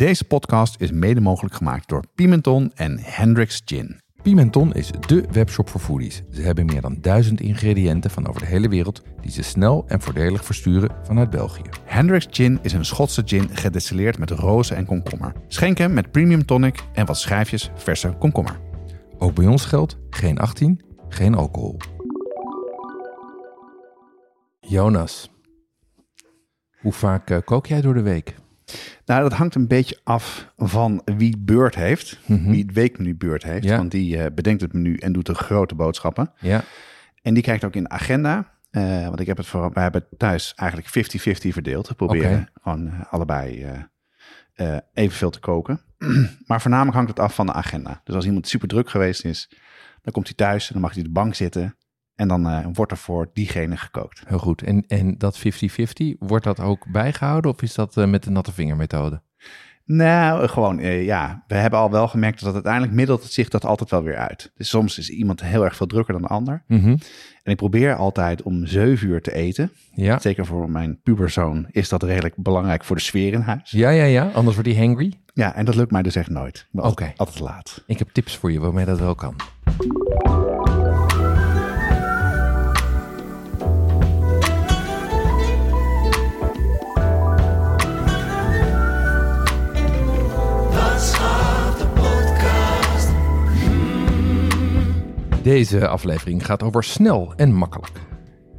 Deze 0.00 0.24
podcast 0.24 0.80
is 0.80 0.90
mede 0.90 1.20
mogelijk 1.20 1.54
gemaakt 1.54 1.88
door 1.88 2.04
Pimenton 2.14 2.72
en 2.74 2.98
Hendrix 3.02 3.62
Gin. 3.64 4.00
Pimenton 4.22 4.74
is 4.74 4.90
dé 5.06 5.22
webshop 5.30 5.68
voor 5.68 5.80
foodies. 5.80 6.22
Ze 6.30 6.42
hebben 6.42 6.66
meer 6.66 6.80
dan 6.80 6.98
duizend 7.00 7.40
ingrediënten 7.40 8.10
van 8.10 8.28
over 8.28 8.40
de 8.40 8.46
hele 8.46 8.68
wereld 8.68 9.02
die 9.20 9.30
ze 9.30 9.42
snel 9.42 9.84
en 9.86 10.00
voordelig 10.00 10.44
versturen 10.44 10.90
vanuit 11.02 11.30
België. 11.30 11.62
Hendrix 11.84 12.26
Gin 12.30 12.58
is 12.62 12.72
een 12.72 12.84
Schotse 12.84 13.22
gin 13.24 13.48
gedestilleerd 13.56 14.18
met 14.18 14.30
rozen 14.30 14.76
en 14.76 14.86
komkommer. 14.86 15.32
Schenk 15.48 15.78
hem 15.78 15.92
met 15.92 16.10
premium 16.10 16.46
tonic 16.46 16.82
en 16.92 17.06
wat 17.06 17.18
schijfjes 17.18 17.70
verse 17.74 18.16
komkommer. 18.18 18.60
Ook 19.18 19.34
bij 19.34 19.46
ons 19.46 19.64
geldt 19.64 19.98
geen 20.10 20.38
18, 20.38 20.80
geen 21.08 21.34
alcohol. 21.34 21.76
Jonas, 24.60 25.30
hoe 26.80 26.92
vaak 26.92 27.30
eh, 27.30 27.38
kook 27.44 27.66
jij 27.66 27.80
door 27.80 27.94
de 27.94 28.02
week? 28.02 28.39
Nou, 29.04 29.22
dat 29.22 29.32
hangt 29.32 29.54
een 29.54 29.66
beetje 29.66 29.98
af 30.04 30.52
van 30.56 31.02
wie 31.04 31.36
beurt 31.38 31.74
heeft. 31.74 32.18
Wie 32.26 32.62
het 32.62 32.72
weekmenu 32.72 33.14
beurt 33.14 33.42
heeft. 33.42 33.64
Ja. 33.64 33.76
Want 33.76 33.90
die 33.90 34.18
eh, 34.18 34.34
bedenkt 34.34 34.60
het 34.60 34.72
menu 34.72 34.96
en 34.96 35.12
doet 35.12 35.26
de 35.26 35.34
grote 35.34 35.74
boodschappen. 35.74 36.32
Ja, 36.38 36.64
En 37.22 37.34
die 37.34 37.42
kijkt 37.42 37.64
ook 37.64 37.74
in 37.74 37.82
de 37.82 37.88
agenda. 37.88 38.58
Eh, 38.70 39.04
want 39.06 39.20
ik 39.20 39.26
heb 39.26 39.36
het 39.36 39.46
voor, 39.46 39.72
wij 39.72 39.82
hebben 39.82 40.04
het 40.08 40.18
thuis 40.18 40.52
eigenlijk 40.54 40.88
50-50 40.88 41.48
verdeeld. 41.48 41.88
We 41.88 41.94
proberen 41.94 42.48
gewoon 42.62 42.86
eh, 42.86 43.12
allebei 43.12 43.64
eh, 44.54 44.76
evenveel 44.92 45.30
te 45.30 45.40
koken. 45.40 45.80
maar 46.46 46.60
voornamelijk 46.60 46.96
hangt 46.96 47.10
het 47.10 47.20
af 47.20 47.34
van 47.34 47.46
de 47.46 47.52
agenda. 47.52 48.00
Dus 48.04 48.14
als 48.14 48.24
iemand 48.24 48.48
super 48.48 48.68
druk 48.68 48.90
geweest 48.90 49.24
is, 49.24 49.50
dan 50.02 50.12
komt 50.12 50.26
hij 50.26 50.36
thuis 50.36 50.66
en 50.66 50.72
dan 50.72 50.82
mag 50.82 50.90
hij 50.90 51.00
op 51.00 51.06
de 51.06 51.12
bank 51.12 51.34
zitten. 51.34 51.76
En 52.20 52.28
dan 52.28 52.48
eh, 52.48 52.66
wordt 52.72 52.92
er 52.92 52.98
voor 52.98 53.30
diegene 53.32 53.76
gekookt. 53.76 54.22
heel 54.26 54.38
goed. 54.38 54.62
En, 54.62 54.84
en 54.86 55.18
dat 55.18 55.38
50-50, 55.38 55.42
wordt 56.18 56.44
dat 56.44 56.60
ook 56.60 56.86
bijgehouden 56.92 57.50
of 57.50 57.62
is 57.62 57.74
dat 57.74 57.96
eh, 57.96 58.06
met 58.06 58.22
de 58.22 58.30
natte 58.30 58.52
vingermethode? 58.52 59.22
Nou, 59.84 60.48
gewoon, 60.48 60.78
eh, 60.78 61.04
ja, 61.04 61.44
we 61.46 61.54
hebben 61.54 61.78
al 61.78 61.90
wel 61.90 62.08
gemerkt 62.08 62.44
dat 62.44 62.54
uiteindelijk 62.54 62.92
middelt 62.92 63.22
het 63.22 63.32
zich 63.32 63.48
dat 63.48 63.64
altijd 63.64 63.90
wel 63.90 64.02
weer 64.02 64.16
uit. 64.16 64.52
Dus 64.54 64.68
soms 64.68 64.98
is 64.98 65.10
iemand 65.10 65.42
heel 65.42 65.64
erg 65.64 65.76
veel 65.76 65.86
drukker 65.86 66.12
dan 66.12 66.22
de 66.22 66.28
ander. 66.28 66.62
Mhm. 66.66 66.88
En 67.42 67.52
ik 67.52 67.56
probeer 67.56 67.94
altijd 67.94 68.42
om 68.42 68.66
7 68.66 69.08
uur 69.08 69.22
te 69.22 69.34
eten. 69.34 69.72
Ja. 69.94 70.18
Zeker 70.18 70.46
voor 70.46 70.70
mijn 70.70 71.00
puberzoon 71.02 71.66
is 71.70 71.88
dat 71.88 72.02
redelijk 72.02 72.34
belangrijk 72.36 72.84
voor 72.84 72.96
de 72.96 73.02
sfeer 73.02 73.32
in 73.32 73.40
huis. 73.40 73.70
ja, 73.70 73.90
ja, 73.90 74.04
ja, 74.04 74.30
anders 74.34 74.56
wordt 74.56 74.70
hij 74.70 74.86
hangry. 74.86 75.12
Ja, 75.34 75.54
en 75.54 75.64
dat 75.64 75.74
lukt 75.74 75.90
mij 75.90 76.02
dus 76.02 76.16
echt 76.16 76.30
nooit. 76.30 76.68
Oké. 76.72 77.12
Altijd 77.16 77.40
laat. 77.40 77.82
Ik 77.86 77.98
heb 77.98 78.08
tips 78.08 78.36
voor 78.36 78.52
je 78.52 78.60
waarmee 78.60 78.84
dat 78.84 78.98
wel 78.98 79.14
kan. 79.14 79.34
Deze 95.50 95.88
aflevering 95.88 96.46
gaat 96.46 96.62
over 96.62 96.84
snel 96.84 97.32
en 97.36 97.52
makkelijk. 97.52 98.00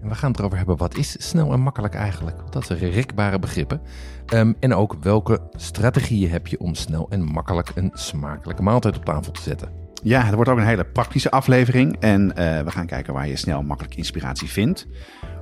En 0.02 0.09
we 0.09 0.16
gaan 0.16 0.30
het 0.30 0.39
erover 0.39 0.58
hebben, 0.58 0.78
wat 0.78 0.98
is 0.98 1.28
snel 1.30 1.53
en 1.53 1.59
makkelijk 1.59 1.94
eigenlijk? 1.94 2.38
Dat 2.50 2.66
zijn 2.66 2.80
rekbare 2.80 3.39
begrippen. 3.39 3.81
Ehm, 4.25 4.53
en 4.59 4.73
ook 4.73 4.95
welke 5.02 5.39
strategieën 5.56 6.30
heb 6.30 6.48
je 6.48 6.59
om 6.59 6.75
snel 6.75 7.08
en 7.09 7.23
makkelijk 7.23 7.72
een 7.75 7.92
smakelijke 7.94 8.64
maaltijd 8.64 8.98
op 8.98 9.06
tafel 9.06 9.31
te 9.31 9.42
zetten? 9.42 9.70
Ja, 10.03 10.22
het 10.22 10.36
wordt 10.36 10.50
ook 10.50 10.58
een 10.58 10.66
hele 10.66 10.86
praktische 10.86 11.31
aflevering. 11.31 11.98
En 12.00 12.36
eh, 12.36 12.64
we 12.64 12.72
gaan 12.72 12.86
kijken 12.86 13.14
waar 13.14 13.28
je 13.28 13.36
snel 13.36 13.59
en 13.59 13.66
makkelijk 13.66 13.95
inspiratie 13.95 14.50
vindt. 14.50 14.88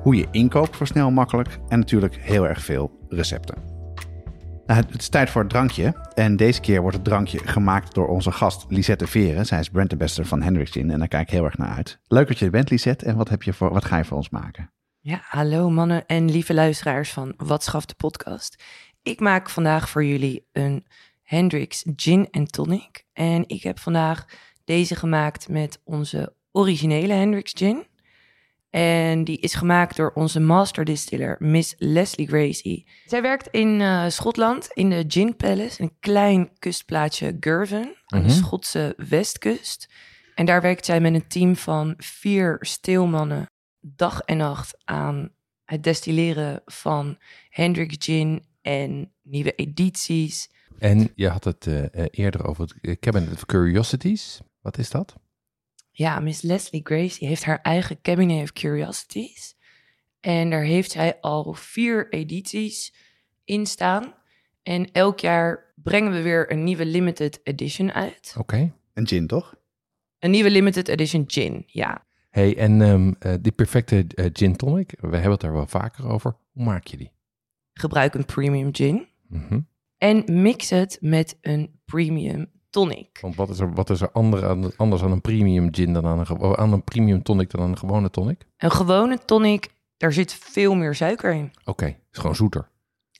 Hoe 0.02 0.16
je 0.16 0.28
inkoopt 0.32 0.76
voor 0.76 0.88
snel 0.88 1.08
en 1.08 1.14
makkelijk. 1.14 1.60
En 1.68 1.80
natuurlijk 1.80 2.18
heel 2.22 2.48
erg 2.48 2.62
veel 2.62 2.92
recepten. 3.10 3.79
Nou, 4.70 4.82
het 4.82 5.02
is 5.02 5.10
tijd 5.10 5.30
voor 5.30 5.42
het 5.42 5.50
drankje. 5.50 5.94
En 6.14 6.36
deze 6.36 6.62
keer 6.62 6.82
wordt 6.82 6.96
het 6.96 7.06
drankje 7.06 7.40
gemaakt 7.48 7.94
door 7.94 8.08
onze 8.08 8.32
gast 8.32 8.66
Lisette 8.68 9.08
Veren. 9.08 9.46
Zij 9.46 9.60
is 9.60 9.70
brandambassador 9.70 10.26
van 10.26 10.42
Hendrix 10.42 10.72
Gin. 10.72 10.92
En 10.92 11.00
daar 11.00 11.08
kijk 11.08 11.28
ik 11.28 11.34
heel 11.34 11.46
erg 11.46 11.58
naar 11.58 11.76
uit. 11.76 12.00
Leuk 12.08 12.28
dat 12.28 12.40
je 12.40 12.50
bent, 12.50 12.70
Lisette. 12.70 13.06
En 13.06 13.16
wat, 13.16 13.30
heb 13.30 13.44
je 13.44 13.54
voor, 13.54 13.74
wat 13.74 13.86
ga 13.86 13.98
je 13.98 14.06
voor 14.06 14.18
ons 14.18 14.30
maken? 14.30 14.72
Ja, 15.00 15.22
hallo 15.24 15.70
mannen 15.70 16.06
en 16.06 16.32
lieve 16.32 16.54
luisteraars 16.54 17.12
van 17.12 17.34
Wat 17.38 17.64
schaft 17.64 17.88
de 17.88 17.96
podcast. 17.96 18.64
Ik 19.02 19.20
maak 19.20 19.50
vandaag 19.50 19.90
voor 19.90 20.06
jullie 20.06 20.46
een 20.52 20.86
Hendrix 21.24 21.86
Gin 21.96 22.28
en 22.32 22.46
Tonic. 22.46 23.06
En 23.14 23.44
ik 23.48 23.64
heb 23.64 23.80
vandaag 23.80 24.26
deze 24.64 24.96
gemaakt 24.96 25.48
met 25.48 25.82
onze 25.84 26.34
originele 26.52 27.14
Hendrix 27.14 27.52
Gin. 27.56 27.86
En 28.70 29.24
die 29.24 29.38
is 29.40 29.54
gemaakt 29.54 29.96
door 29.96 30.12
onze 30.14 30.40
master 30.40 30.86
distiller, 30.86 31.36
Miss 31.40 31.76
Leslie 31.78 32.28
Gracie. 32.28 32.88
Zij 33.06 33.22
werkt 33.22 33.48
in 33.48 33.82
eh, 33.82 34.06
Schotland, 34.08 34.70
in 34.74 34.90
de 34.90 35.04
Gin 35.08 35.36
Palace, 35.36 35.82
een 35.82 35.94
klein 36.00 36.50
kustplaatsje 36.60 37.38
Girvan, 37.40 37.96
aan 38.06 38.22
de 38.22 38.28
Mhm. 38.28 38.38
Schotse 38.38 38.94
westkust. 38.98 39.90
En 40.36 40.46
daar 40.46 40.62
werkt 40.62 40.86
zij 40.86 41.00
met 41.00 41.14
een 41.14 41.28
team 41.28 41.56
van 41.56 41.94
vier 41.98 42.58
steelmannen 42.60 43.46
dag 43.82 44.22
en 44.22 44.38
nacht 44.38 44.78
aan 44.86 45.30
het 45.64 45.84
destilleren 45.84 46.62
van 46.66 47.18
Hendrix 47.50 47.96
Gin 48.06 48.44
en 48.62 49.12
nieuwe 49.24 49.56
edities. 49.56 50.50
En 50.80 51.12
je 51.16 51.28
had 51.30 51.44
het 51.44 51.68
eh, 51.68 51.84
eh, 51.94 52.06
eerder 52.12 52.46
over 52.48 52.68
het 52.82 53.00
Cabinet 53.00 53.34
of 53.34 53.46
Curiosities. 53.46 54.40
Wat 54.62 54.78
is 54.78 54.90
dat? 54.90 55.16
Ja, 56.00 56.20
Miss 56.20 56.42
Leslie 56.42 56.82
Gracie 56.84 57.28
heeft 57.28 57.44
haar 57.44 57.62
eigen 57.62 58.02
Cabinet 58.02 58.44
of 58.44 58.54
Curiosities. 58.54 59.56
En 60.20 60.50
daar 60.50 60.64
heeft 60.64 60.92
zij 60.92 61.20
al 61.20 61.54
vier 61.54 62.14
edities 62.14 62.94
in 63.44 63.66
staan. 63.66 64.14
En 64.64 64.92
elk 64.92 65.20
jaar 65.20 65.74
brengen 65.76 66.12
we 66.12 66.22
weer 66.22 66.52
een 66.52 66.64
nieuwe 66.64 66.86
limited 66.86 67.40
edition 67.44 67.92
uit. 67.92 68.36
Oké. 68.38 68.74
Een 68.94 69.08
gin, 69.08 69.28
toch? 69.28 69.56
Een 70.20 70.32
nieuwe 70.32 70.50
limited 70.50 70.88
edition 70.88 71.24
gin, 71.28 71.64
ja. 71.68 72.06
Hey, 72.30 72.58
en 72.58 72.82
ehm, 72.82 73.14
eh, 73.20 73.34
die 73.42 73.52
perfecte 73.52 74.06
eh, 74.08 74.30
gin 74.34 74.56
tonic, 74.56 74.94
we 75.00 75.08
hebben 75.08 75.32
het 75.32 75.42
daar 75.42 75.54
wel 75.54 75.68
vaker 75.68 76.08
over. 76.08 76.36
Hoe 76.52 76.64
maak 76.64 76.88
je 76.88 76.98
die? 76.98 77.12
Gebruik 77.74 78.14
een 78.14 78.26
premium 78.26 78.76
gin. 78.76 79.08
Mhm. 79.28 79.60
En 79.98 80.42
mix 80.42 80.70
het 80.70 80.98
met 81.02 81.38
een 81.42 81.80
premium 81.86 82.52
tonic. 82.70 83.18
Want 83.22 83.36
wat 83.36 83.50
is 83.50 83.60
er, 83.60 83.74
wat 83.74 83.90
is 83.90 84.02
er 84.02 84.10
aan- 84.14 84.76
anders 84.78 85.02
aan 85.04 85.12
een 85.12 85.22
premium 85.22 85.74
gin 85.76 85.94
dan 85.94 86.06
aan 86.06 86.20
een, 86.20 86.58
aan 86.58 86.74
een 86.74 86.84
premium 86.84 87.24
tonic 87.24 87.50
dan 87.50 87.62
aan 87.62 87.70
een 87.70 87.78
gewone 87.78 88.10
tonic? 88.10 88.46
Een 88.58 88.72
gewone 88.72 89.20
tonic, 89.26 89.70
daar 89.98 90.14
zit 90.14 90.34
veel 90.34 90.76
meer 90.76 90.96
suiker 90.96 91.34
in. 91.34 91.52
Oké, 91.66 91.86
is 92.12 92.18
gewoon 92.20 92.36
zoeter. 92.36 92.70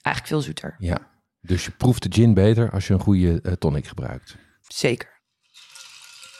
Eigenlijk 0.02 0.26
veel 0.34 0.40
zoeter. 0.40 0.76
Ja. 0.78 0.98
Dus 1.40 1.64
je 1.64 1.70
proeft 1.70 2.02
de 2.02 2.12
gin 2.12 2.34
beter 2.34 2.70
als 2.70 2.86
je 2.86 2.94
een 2.94 3.00
goede 3.00 3.40
eh, 3.40 3.52
tonic 3.52 3.86
gebruikt. 3.86 4.36
Zeker. 4.60 5.18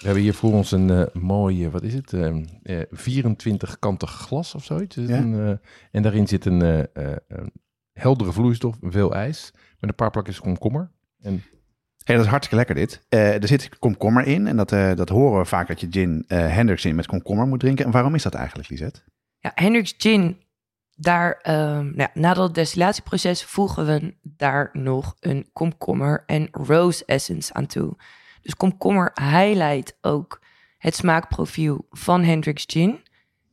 We 0.00 0.06
hebben 0.06 0.22
hier 0.22 0.34
voor 0.34 0.52
ons 0.52 0.72
een 0.72 0.90
eh 0.90 1.06
mooie, 1.22 1.70
wat 1.70 1.82
is 1.82 1.94
het? 1.94 2.12
Ehm, 2.12 2.44
eh 2.62 2.80
24 2.90 3.78
kantig 3.78 4.10
glas 4.10 4.54
of 4.54 4.64
zoiets. 4.64 4.96
Ja. 4.96 5.02
een, 5.02 5.34
eh, 5.48 5.56
en 5.90 6.02
daarin 6.02 6.28
zit 6.28 6.44
een, 6.44 6.62
eh, 6.62 6.78
eh, 7.10 7.16
een 7.28 7.52
heldere 7.92 8.32
vloeistof, 8.32 8.76
veel 8.80 9.14
ijs, 9.14 9.50
met 9.78 9.90
een 9.90 9.94
paar 9.96 10.10
plakjes 10.10 10.40
komkommer. 10.40 10.90
En 11.20 11.42
Hey, 12.10 12.18
dat 12.18 12.28
is 12.28 12.34
hartstikke 12.34 12.64
lekker 12.64 12.86
dit. 12.86 13.06
Eh, 13.08 13.42
er 13.42 13.48
zit 13.48 13.78
komkommer 13.78 14.26
in. 14.26 14.46
En 14.46 14.56
dat, 14.56 14.72
eh, 14.72 14.94
dat 14.94 15.08
horen 15.08 15.38
we 15.38 15.44
vaak 15.44 15.68
dat 15.68 15.80
je 15.80 15.86
gin 15.90 16.24
eh 16.28 16.54
Hendrix 16.54 16.82
gin 16.82 16.94
met 16.94 17.06
komkommer 17.06 17.46
moet 17.46 17.60
drinken. 17.60 17.84
En 17.84 17.90
waarom 17.90 18.14
is 18.14 18.22
dat 18.22 18.34
eigenlijk, 18.34 18.68
Lisette? 18.68 19.00
Ja, 19.38 19.52
Hendrix 19.54 19.94
Gin, 19.98 20.42
daar, 20.96 21.38
ehm, 21.42 21.84
nou 21.84 21.96
ja, 21.96 22.10
na 22.14 22.34
dat 22.34 22.54
destillatieproces 22.54 23.44
voegen 23.44 23.86
we 23.86 24.14
daar 24.22 24.70
nog 24.72 25.16
een 25.20 25.48
komkommer 25.52 26.22
en 26.26 26.48
rose 26.50 27.04
essence 27.04 27.52
aan 27.52 27.66
toe. 27.66 27.96
Dus 28.42 28.54
komkommer 28.54 29.12
highlight 29.14 29.98
ook 30.00 30.40
het 30.78 30.94
smaakprofiel 30.94 31.86
van 31.90 32.22
Hendrix 32.22 32.64
Gin. 32.66 33.00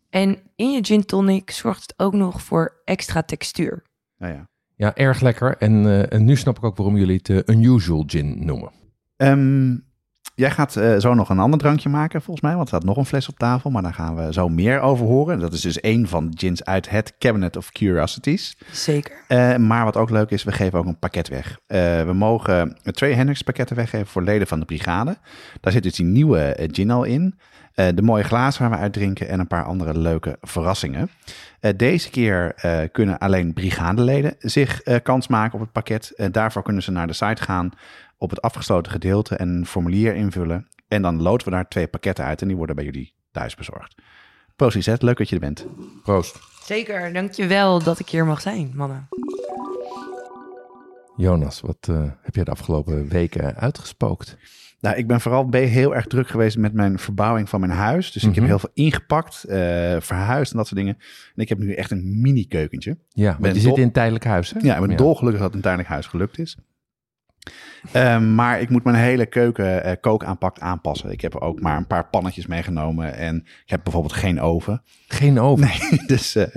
En 0.09 0.40
in 0.56 0.72
je 0.72 0.85
gin 0.85 1.06
tonic 1.06 1.51
zorgt 1.51 1.81
het 1.81 1.94
ook 1.97 2.13
nog 2.13 2.41
voor 2.41 2.81
extra 2.85 3.23
textuur. 3.23 3.84
Nou 4.17 4.34
ja. 4.34 4.50
Ja, 4.77 4.95
erg 4.95 5.21
lekker. 5.21 5.57
En, 5.57 5.85
eh, 5.85 6.13
en 6.13 6.25
nu 6.25 6.35
snap 6.35 6.57
ik 6.57 6.63
ook 6.63 6.77
waarom 6.77 6.97
jullie 6.97 7.17
het 7.23 7.29
eh, 7.29 7.55
unusual 7.55 8.03
gin 8.07 8.45
noemen. 8.45 8.72
Ehm, 9.17 9.75
jij 10.37 10.52
gaat 10.52 10.75
eh, 10.75 10.97
zo 10.97 11.13
nog 11.13 11.29
een 11.29 11.40
ander 11.40 11.59
drankje 11.59 11.90
maken, 11.90 12.22
volgens 12.22 12.46
mij. 12.46 12.55
Want 12.55 12.63
er 12.63 12.75
staat 12.75 12.84
nog 12.84 12.97
een 12.97 13.05
fles 13.05 13.29
op 13.29 13.37
tafel. 13.37 13.69
Maar 13.69 13.81
daar 13.81 13.93
gaan 13.93 14.16
we 14.16 14.34
zo 14.34 14.49
meer 14.49 14.79
over 14.79 15.05
horen. 15.05 15.40
Dat 15.40 15.53
is 15.53 15.61
dus 15.61 15.79
één 15.79 16.07
van 16.07 16.29
de 16.29 16.37
gins 16.37 16.63
uit 16.63 16.90
het 16.90 17.16
Cabinet 17.17 17.57
of 17.57 17.72
Curiosities. 17.72 18.57
Zeker. 18.72 19.16
Eh, 19.28 19.55
maar 19.55 19.85
wat 19.85 19.97
ook 19.97 20.09
leuk 20.09 20.29
is, 20.29 20.43
we 20.43 20.52
geven 20.52 20.79
ook 20.79 20.85
een 20.85 20.99
pakket 20.99 21.28
weg. 21.28 21.59
Eh, 21.67 22.03
we 22.03 22.13
mogen 22.13 22.78
twee 22.84 23.13
Hendrix 23.13 23.41
pakketten 23.41 23.75
weggeven 23.75 24.07
voor 24.07 24.23
leden 24.23 24.47
van 24.47 24.59
de 24.59 24.66
brigade. 24.66 25.17
Daar 25.61 25.72
zit 25.72 25.84
dus 25.84 25.96
die 25.96 26.05
nieuwe 26.05 26.69
gin 26.72 26.91
al 26.91 27.03
in. 27.03 27.40
Eh, 27.78 27.88
de 27.96 28.02
mooie 28.02 28.24
glazen 28.24 28.62
waar 28.62 28.72
we 28.72 28.84
uitdrinken 28.84 29.28
en 29.28 29.40
een 29.40 29.47
paar 29.47 29.64
andere 29.64 29.97
leuke 29.97 30.38
verrassingen. 30.41 31.09
Eh, 31.59 31.72
deze 31.76 32.09
keer 32.09 32.53
eh, 32.56 32.79
kunnen 32.91 33.18
alleen 33.18 33.53
brigadeleden 33.53 34.35
zich 34.40 34.82
eh, 34.82 34.96
kans 35.03 35.28
maken 35.28 35.53
op 35.53 35.59
het 35.59 35.72
pakket. 35.72 36.14
Daarvoor 36.32 36.64
kunnen 36.64 36.84
ze 36.84 36.91
naar 36.91 37.08
de 37.08 37.14
site 37.14 37.44
gaan 37.44 37.72
op 38.18 38.29
het 38.29 38.41
afgesloten 38.41 38.91
gedeelte 38.91 39.35
en 39.35 39.50
een 39.50 39.66
formulier 39.66 40.16
invullen. 40.16 40.68
En 40.88 41.02
dan 41.02 41.22
loten 41.22 41.47
we 41.47 41.53
daar 41.53 41.68
twee 41.68 41.88
pakketten 41.88 42.26
uit 42.26 42.41
en 42.41 42.47
die 42.47 42.58
worden 42.58 42.76
bij 42.76 42.85
jullie 42.85 43.14
thuis 43.32 43.56
bezorgd. 43.56 43.96
Proost 44.56 44.76
Lisette, 44.76 45.06
leuk 45.06 45.18
dat 45.18 45.29
je 45.29 45.35
er 45.35 45.41
bent. 45.41 45.66
Proost. 46.03 46.40
Zeker, 46.64 47.14
dankjewel 47.14 47.84
dat 47.84 48.00
ik 48.00 48.09
hier 48.09 48.26
mag 48.26 48.41
zijn, 48.41 48.72
mannen. 48.76 49.08
Jonas, 51.18 51.62
wat 51.62 51.88
eh, 51.90 52.03
heb 52.22 52.35
jij 52.35 52.44
de 52.44 52.52
afgelopen 52.52 53.08
weken 53.08 53.56
uitgespookt? 53.56 54.38
Nou, 54.79 54.96
ik 54.96 55.08
ben 55.08 55.22
vooral 55.22 55.47
heel 55.52 55.96
erg 55.96 56.06
druk 56.08 56.28
geweest 56.28 56.58
met 56.58 56.74
mijn 56.74 57.00
verbouwing 57.00 57.50
van 57.50 57.59
mijn 57.59 57.72
huis. 57.72 58.12
Dus 58.12 58.24
ik 58.24 58.29
heb 58.29 58.38
Mhm. 58.38 58.47
heel 58.47 58.59
veel 58.59 58.70
ingepakt, 58.74 59.44
eh, 59.44 59.58
verhuisd 60.00 60.52
en 60.52 60.58
dat 60.58 60.68
soort 60.68 60.79
dingen. 60.79 60.97
En 61.35 61.41
ik 61.41 61.50
heb 61.50 61.58
nu 61.58 61.74
echt 61.74 61.91
een 61.91 62.22
mini 62.22 62.46
keukentje. 62.47 62.97
Ja, 63.09 63.29
want 63.29 63.41
Ben 63.41 63.53
je 63.53 63.59
zit 63.59 63.78
in 63.78 63.84
een 63.84 63.91
tijdelijk 63.91 64.24
huis, 64.26 64.52
hè? 64.53 64.59
Ja, 64.62 64.78
ik 64.78 64.88
ben 64.88 64.97
dolgelukkig 64.97 65.40
dat 65.41 65.47
het 65.47 65.56
een 65.56 65.62
tijdelijk 65.64 65.90
huis 65.90 66.06
gelukt 66.08 66.40
is. 66.40 66.58
Ehm, 67.91 68.35
maar 68.35 68.61
ik 68.61 68.70
moet 68.70 68.84
mijn 68.84 68.96
hele 68.96 69.26
keuken 69.26 69.84
eh, 69.84 69.91
kookaanpak 70.02 70.59
aanpassen. 70.59 71.11
Ik 71.11 71.22
heb 71.22 71.35
ook 71.35 71.61
maar 71.61 71.78
een 71.78 71.88
paar 71.88 72.09
pannetjes 72.09 72.47
meegenomen. 72.47 73.16
En 73.16 73.35
ik 73.38 73.70
heb 73.70 73.79
bijvoorbeeld 73.84 74.14
geen 74.14 74.41
oven. 74.41 74.82
Geen 75.08 75.40
oven. 75.40 75.67
Nee, 75.67 76.02
dus, 76.08 76.35
eh, 76.35 76.47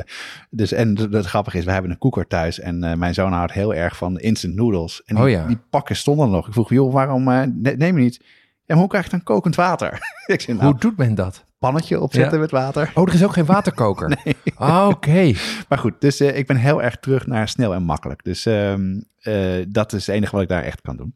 dus 0.50 0.72
en 0.72 0.98
het 1.10 1.26
grappige 1.26 1.58
is, 1.58 1.64
we 1.64 1.72
hebben 1.72 1.90
een 1.90 1.98
koeker 1.98 2.26
thuis. 2.26 2.60
En 2.60 2.84
eh, 2.84 2.96
mijn 2.96 3.14
zoon 3.14 3.32
houdt 3.32 3.52
heel 3.52 3.74
erg 3.74 3.96
van 3.96 4.18
instant 4.18 4.54
noodles. 4.54 5.02
En 5.04 5.14
die, 5.14 5.24
Oh 5.24 5.30
ja. 5.30 5.46
die 5.46 5.58
pakken 5.70 5.96
stonden 5.96 6.30
nog. 6.30 6.46
Ik 6.46 6.52
vroeg, 6.52 6.70
joh, 6.70 6.92
waarom 6.92 7.24
ne- 7.24 7.74
neem 7.76 7.96
je 7.96 8.02
niet? 8.02 8.24
Maar 8.66 8.78
hoe 8.78 8.88
krijg 8.88 9.04
je 9.04 9.10
dan 9.10 9.22
kokend 9.22 9.54
water? 9.54 9.98
ik 10.26 10.40
zei, 10.40 10.56
nou, 10.56 10.70
Hoe 10.70 10.80
doet 10.80 10.96
men 10.96 11.14
dat? 11.14 11.44
pannetje 11.58 12.00
opzetten 12.00 12.32
Ja. 12.34 12.38
met 12.40 12.50
water. 12.50 12.90
Oh, 12.94 13.08
er 13.08 13.14
is 13.14 13.24
ook 13.24 13.32
geen 13.32 13.44
waterkoker. 13.44 14.16
Ah, 14.54 14.88
Oké. 14.88 15.32
Maar 15.68 15.78
goed, 15.78 15.94
dus 15.98 16.20
ik 16.20 16.46
ben 16.46 16.56
heel 16.56 16.82
erg 16.82 16.96
terug 16.96 17.26
naar 17.26 17.48
snel 17.48 17.74
en 17.74 17.82
makkelijk. 17.82 18.24
Dus 18.24 18.46
ehm, 18.46 19.00
eh, 19.20 19.64
dat 19.68 19.92
is 19.92 20.06
het 20.06 20.14
enige 20.16 20.32
wat 20.32 20.42
ik 20.42 20.48
daar 20.48 20.62
echt 20.62 20.80
kan 20.80 20.96
doen. 20.96 21.14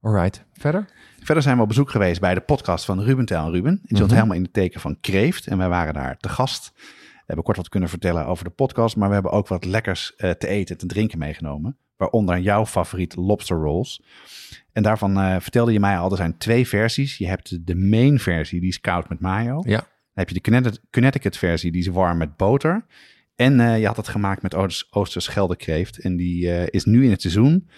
Alright. 0.00 0.44
Verder? 0.52 0.88
Verder 1.22 1.42
zijn 1.42 1.56
we 1.56 1.62
op 1.62 1.68
bezoek 1.68 1.90
geweest 1.90 2.20
bij 2.20 2.34
de 2.34 2.40
podcast 2.40 2.84
van 2.84 3.00
Ruben 3.02 3.24
Tel 3.24 3.44
en 3.44 3.50
Ruben. 3.52 3.74
Die 3.82 3.96
stond 3.96 4.00
Mhm. 4.10 4.14
helemaal 4.14 4.36
in 4.36 4.42
het 4.42 4.52
teken 4.52 4.80
van 4.80 5.00
kreeft. 5.00 5.46
En 5.46 5.58
wij 5.58 5.68
waren 5.68 5.94
daar 5.94 6.16
te 6.16 6.28
gast. 6.28 6.72
We 7.12 7.26
hebben 7.36 7.44
kort 7.44 7.56
wat 7.56 7.68
kunnen 7.68 7.88
vertellen 7.88 8.26
over 8.26 8.44
de 8.44 8.50
podcast. 8.50 8.96
Maar 8.96 9.08
we 9.08 9.14
hebben 9.14 9.32
ook 9.32 9.48
wat 9.48 9.64
lekkers 9.64 10.14
eh, 10.16 10.30
te 10.30 10.46
eten 10.48 10.74
en 10.74 10.80
te 10.80 10.86
drinken 10.86 11.18
meegenomen. 11.18 11.76
Waaronder 11.96 12.38
jouw 12.38 12.66
favoriet 12.66 13.16
lobster 13.16 13.56
rolls. 13.56 14.02
En 14.72 14.82
daarvan 14.82 15.18
eh, 15.20 15.36
vertelde 15.40 15.72
je 15.72 15.80
mij 15.80 15.98
al, 15.98 16.10
er 16.10 16.16
zijn 16.16 16.38
twee 16.38 16.68
versies. 16.68 17.18
Je 17.18 17.26
hebt 17.28 17.66
de 17.66 17.74
main 17.74 18.18
versie, 18.18 18.60
die 18.60 18.68
is 18.68 18.80
koud 18.80 19.08
met 19.08 19.20
mayo. 19.20 19.62
Ja. 19.66 19.76
Dan 19.78 19.86
heb 20.26 20.28
je 20.28 20.40
de 20.40 20.80
Connecticut 20.90 21.36
versie, 21.36 21.72
die 21.72 21.80
is 21.80 21.86
warm 21.86 22.18
met 22.18 22.36
boter. 22.36 22.84
En 23.40 23.60
eh, 23.60 23.78
je 23.78 23.86
had 23.86 23.96
het 23.96 24.08
gemaakt 24.08 24.42
met 24.42 24.54
Oosters- 24.54 24.86
Oosterschelde 24.90 25.56
kreeft. 25.56 25.98
En 25.98 26.16
die 26.16 26.52
eh, 26.52 26.66
is 26.70 26.84
nu 26.84 27.04
in 27.04 27.10
het 27.10 27.20
seizoen 27.20 27.68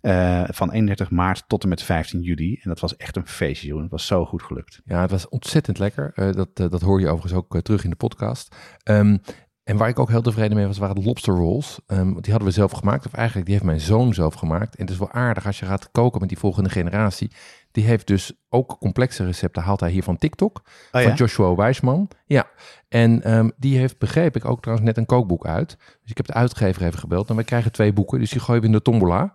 eh, 0.00 0.44
van 0.48 0.72
31 0.72 1.10
maart 1.10 1.44
tot 1.46 1.62
en 1.62 1.68
met 1.68 1.82
15 1.82 2.20
juli. 2.20 2.58
En 2.62 2.68
dat 2.68 2.80
was 2.80 2.96
echt 2.96 3.16
een 3.16 3.26
feestje. 3.26 3.80
Het 3.80 3.90
was 3.90 4.06
zo 4.06 4.24
goed 4.24 4.42
gelukt. 4.42 4.80
Ja, 4.84 5.00
het 5.00 5.10
was 5.10 5.28
ontzettend 5.28 5.78
lekker. 5.78 6.12
Dat, 6.34 6.56
dat 6.56 6.80
hoor 6.80 7.00
je 7.00 7.08
overigens 7.08 7.32
ook 7.32 7.60
terug 7.62 7.84
in 7.84 7.90
de 7.90 7.96
podcast. 7.96 8.56
Ehm, 8.82 9.16
en 9.64 9.76
waar 9.76 9.88
ik 9.88 9.98
ook 9.98 10.08
heel 10.08 10.22
tevreden 10.22 10.56
mee 10.56 10.66
was, 10.66 10.78
waren 10.78 10.94
de 10.94 11.04
lobster 11.04 11.34
rolls. 11.34 11.80
Want 11.86 12.22
die 12.22 12.30
hadden 12.30 12.48
we 12.48 12.54
zelf 12.54 12.72
gemaakt. 12.72 13.06
Of 13.06 13.12
eigenlijk, 13.12 13.46
die 13.46 13.54
heeft 13.54 13.66
mijn 13.66 13.80
zoon 13.80 14.14
zelf 14.14 14.34
gemaakt. 14.34 14.76
En 14.76 14.82
het 14.82 14.92
is 14.92 14.98
wel 14.98 15.12
aardig 15.12 15.46
als 15.46 15.58
je 15.58 15.66
gaat 15.66 15.90
koken 15.90 16.20
met 16.20 16.28
die 16.28 16.38
volgende 16.38 16.70
generatie. 16.70 17.30
Die 17.72 17.84
heeft 17.84 18.06
dus 18.06 18.32
ook 18.48 18.76
complexe 18.78 19.24
recepten, 19.24 19.62
haalt 19.62 19.80
hij 19.80 19.90
hier 19.90 20.02
van 20.02 20.16
TikTok. 20.16 20.62
Oh, 20.92 21.02
van 21.02 21.14
Joshua 21.14 21.54
Wijsman. 21.54 22.08
Ja, 22.26 22.46
en 22.88 23.22
ehm, 23.22 23.50
die 23.56 23.78
heeft, 23.78 23.98
begreep 23.98 24.36
ik, 24.36 24.44
ook 24.44 24.60
trouwens 24.60 24.88
net 24.88 24.96
een 24.96 25.06
kookboek 25.06 25.46
uit. 25.46 25.76
Dus 25.78 26.10
ik 26.10 26.16
heb 26.16 26.26
de 26.26 26.32
uitgever 26.32 26.82
even 26.82 26.98
gebeld. 26.98 27.30
En 27.30 27.36
we 27.36 27.44
krijgen 27.44 27.72
twee 27.72 27.92
boeken, 27.92 28.18
dus 28.18 28.30
die 28.30 28.40
gooien 28.40 28.60
we 28.60 28.66
in 28.66 28.72
de 28.72 28.82
tombola. 28.82 29.32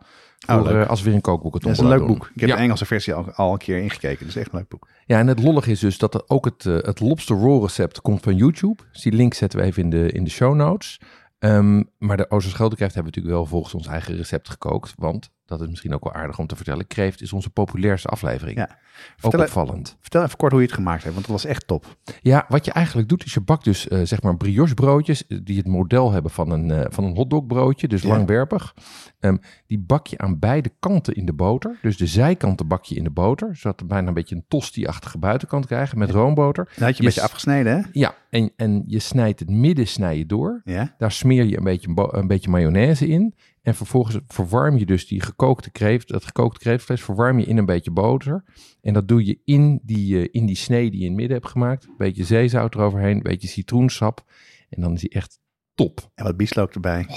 Oh, 0.47 0.81
eh, 0.81 0.87
als 0.87 0.99
we 0.99 1.05
weer 1.05 1.15
een 1.15 1.21
kookboek 1.21 1.61
Dat 1.61 1.71
is 1.71 1.77
een 1.77 1.87
leuk 1.87 2.05
boek. 2.05 2.29
Ik 2.33 2.39
heb 2.39 2.49
ja. 2.49 2.55
de 2.55 2.61
Engelse 2.61 2.85
versie 2.85 3.13
al, 3.13 3.31
al 3.31 3.51
een 3.51 3.57
keer 3.57 3.77
ingekeken. 3.77 4.25
Dus 4.25 4.35
echt 4.35 4.51
een 4.51 4.57
leuk 4.57 4.67
boek. 4.67 4.87
Ja, 5.05 5.19
en 5.19 5.27
het 5.27 5.43
lollig 5.43 5.67
is 5.67 5.79
dus 5.79 5.97
dat 5.97 6.13
er 6.13 6.23
ook 6.27 6.45
het, 6.45 6.65
eh, 6.65 6.73
het 6.73 6.99
lobster 6.99 7.35
roll 7.35 7.61
recept 7.61 8.01
komt 8.01 8.21
van 8.21 8.35
YouTube. 8.35 8.83
Dus 8.91 9.01
die 9.01 9.13
link 9.13 9.33
zetten 9.33 9.59
we 9.59 9.65
even 9.65 9.83
in 9.83 9.89
de, 9.89 10.11
in 10.11 10.23
de 10.23 10.29
show 10.29 10.55
notes. 10.55 10.99
Ehm, 11.39 11.83
maar 11.97 12.17
de 12.17 12.29
Oosterscheldekreeft 12.29 12.93
hebben 12.93 13.13
we 13.13 13.19
natuurlijk 13.19 13.43
wel 13.43 13.59
volgens 13.59 13.73
ons 13.73 13.87
eigen 13.87 14.15
recept 14.15 14.49
gekookt. 14.49 14.93
Want, 14.95 15.29
dat 15.45 15.61
is 15.61 15.67
misschien 15.67 15.93
ook 15.93 16.03
wel 16.03 16.13
aardig 16.13 16.39
om 16.39 16.47
te 16.47 16.55
vertellen, 16.55 16.87
kreeft 16.87 17.21
is 17.21 17.33
onze 17.33 17.49
populairste 17.49 18.07
aflevering. 18.07 18.57
Ja. 18.57 18.63
Ook 18.95 19.11
Vertel, 19.17 19.39
opvallend. 19.41 19.97
vertel 20.01 20.23
even 20.23 20.37
kort 20.37 20.51
hoe 20.51 20.61
je 20.61 20.67
het 20.67 20.75
gemaakt 20.75 21.01
hebt, 21.03 21.13
want 21.15 21.27
dat 21.27 21.35
was 21.35 21.45
echt 21.45 21.67
top. 21.67 21.97
Ja, 22.21 22.45
wat 22.47 22.65
je 22.65 22.71
eigenlijk 22.71 23.09
doet 23.09 23.25
is 23.25 23.33
je 23.33 23.41
bakt 23.41 23.63
dus 23.63 23.87
eh, 23.87 23.99
zeg 24.03 24.21
maar 24.21 24.37
brioche 24.37 24.73
broodjes 24.73 25.27
eh, 25.27 25.37
die 25.43 25.57
het 25.57 25.67
model 25.67 26.11
hebben 26.11 26.31
van 26.31 26.51
een, 26.51 26.71
eh 26.71 26.85
van 26.89 27.03
een 27.03 27.15
hotdogbroodje, 27.15 27.87
dus 27.87 28.01
Ja. 28.01 28.07
langwerpig. 28.09 28.73
Ehm, 29.19 29.37
die 29.67 29.79
bak 29.79 30.07
je 30.07 30.17
aan 30.17 30.39
beide 30.39 30.71
kanten 30.79 31.13
in 31.15 31.25
de 31.25 31.33
boter. 31.33 31.77
Dus 31.81 31.97
de 31.97 32.05
zijkanten 32.07 32.67
bak 32.67 32.83
je 32.85 32.95
in 32.95 33.03
de 33.03 33.09
boter, 33.09 33.55
zodat 33.55 33.79
we 33.79 33.85
bijna 33.85 34.07
een 34.07 34.13
beetje 34.13 34.35
een 34.35 34.45
tosti-achtige 34.47 35.17
buitenkant 35.17 35.65
krijgen 35.65 35.97
met 35.97 36.09
roomboter. 36.11 36.65
Dat 36.65 36.75
had 36.75 36.77
je 36.77 36.85
een 36.85 36.89
Yes. 36.93 37.03
beetje 37.15 37.21
afgesneden, 37.21 37.77
hè? 37.77 37.81
Ja, 37.91 38.15
en, 38.29 38.51
en 38.55 38.83
je 38.87 38.99
snijdt 38.99 39.39
het 39.39 39.49
midden 39.49 39.87
snij 39.87 40.17
je 40.17 40.25
door. 40.25 40.61
Ja. 40.65 40.95
Daar 40.97 41.11
smeer 41.11 41.43
je 41.45 41.57
een 41.57 41.63
beetje, 41.63 42.09
een 42.11 42.27
beetje 42.27 42.49
mayonaise 42.49 43.07
in. 43.07 43.35
En 43.65 43.75
vervolgens 43.75 44.17
verwarm 44.27 44.77
je 44.77 44.85
dus 44.85 45.07
die 45.07 45.21
gekookte 45.21 45.71
kreeft, 45.71 46.07
dat 46.07 46.25
gekookte 46.25 46.59
kreeftvlees, 46.59 47.03
verwarm 47.03 47.39
je 47.39 47.45
in 47.45 47.57
een 47.57 47.65
beetje 47.65 47.91
boter. 47.91 48.43
En 48.81 48.93
dat 48.93 49.07
doe 49.07 49.25
je 49.25 49.39
in 49.45 49.79
die, 49.83 50.19
eh, 50.21 50.27
in 50.31 50.45
die 50.45 50.55
snee 50.55 50.89
die 50.91 50.99
je 50.99 51.03
in 51.05 51.11
het 51.11 51.19
midden 51.19 51.37
hebt 51.37 51.51
gemaakt. 51.51 51.85
Een 51.85 51.93
beetje 51.97 52.23
zeezout 52.23 52.75
eroverheen, 52.75 53.15
een 53.15 53.23
beetje 53.23 53.47
citroensap. 53.47 54.23
En 54.69 54.81
dan 54.81 54.93
is 54.93 54.99
die 54.99 55.09
echt 55.09 55.39
top. 55.75 56.11
En 56.15 56.23
wat 56.23 56.37
bieslook 56.37 56.73
erbij. 56.73 57.07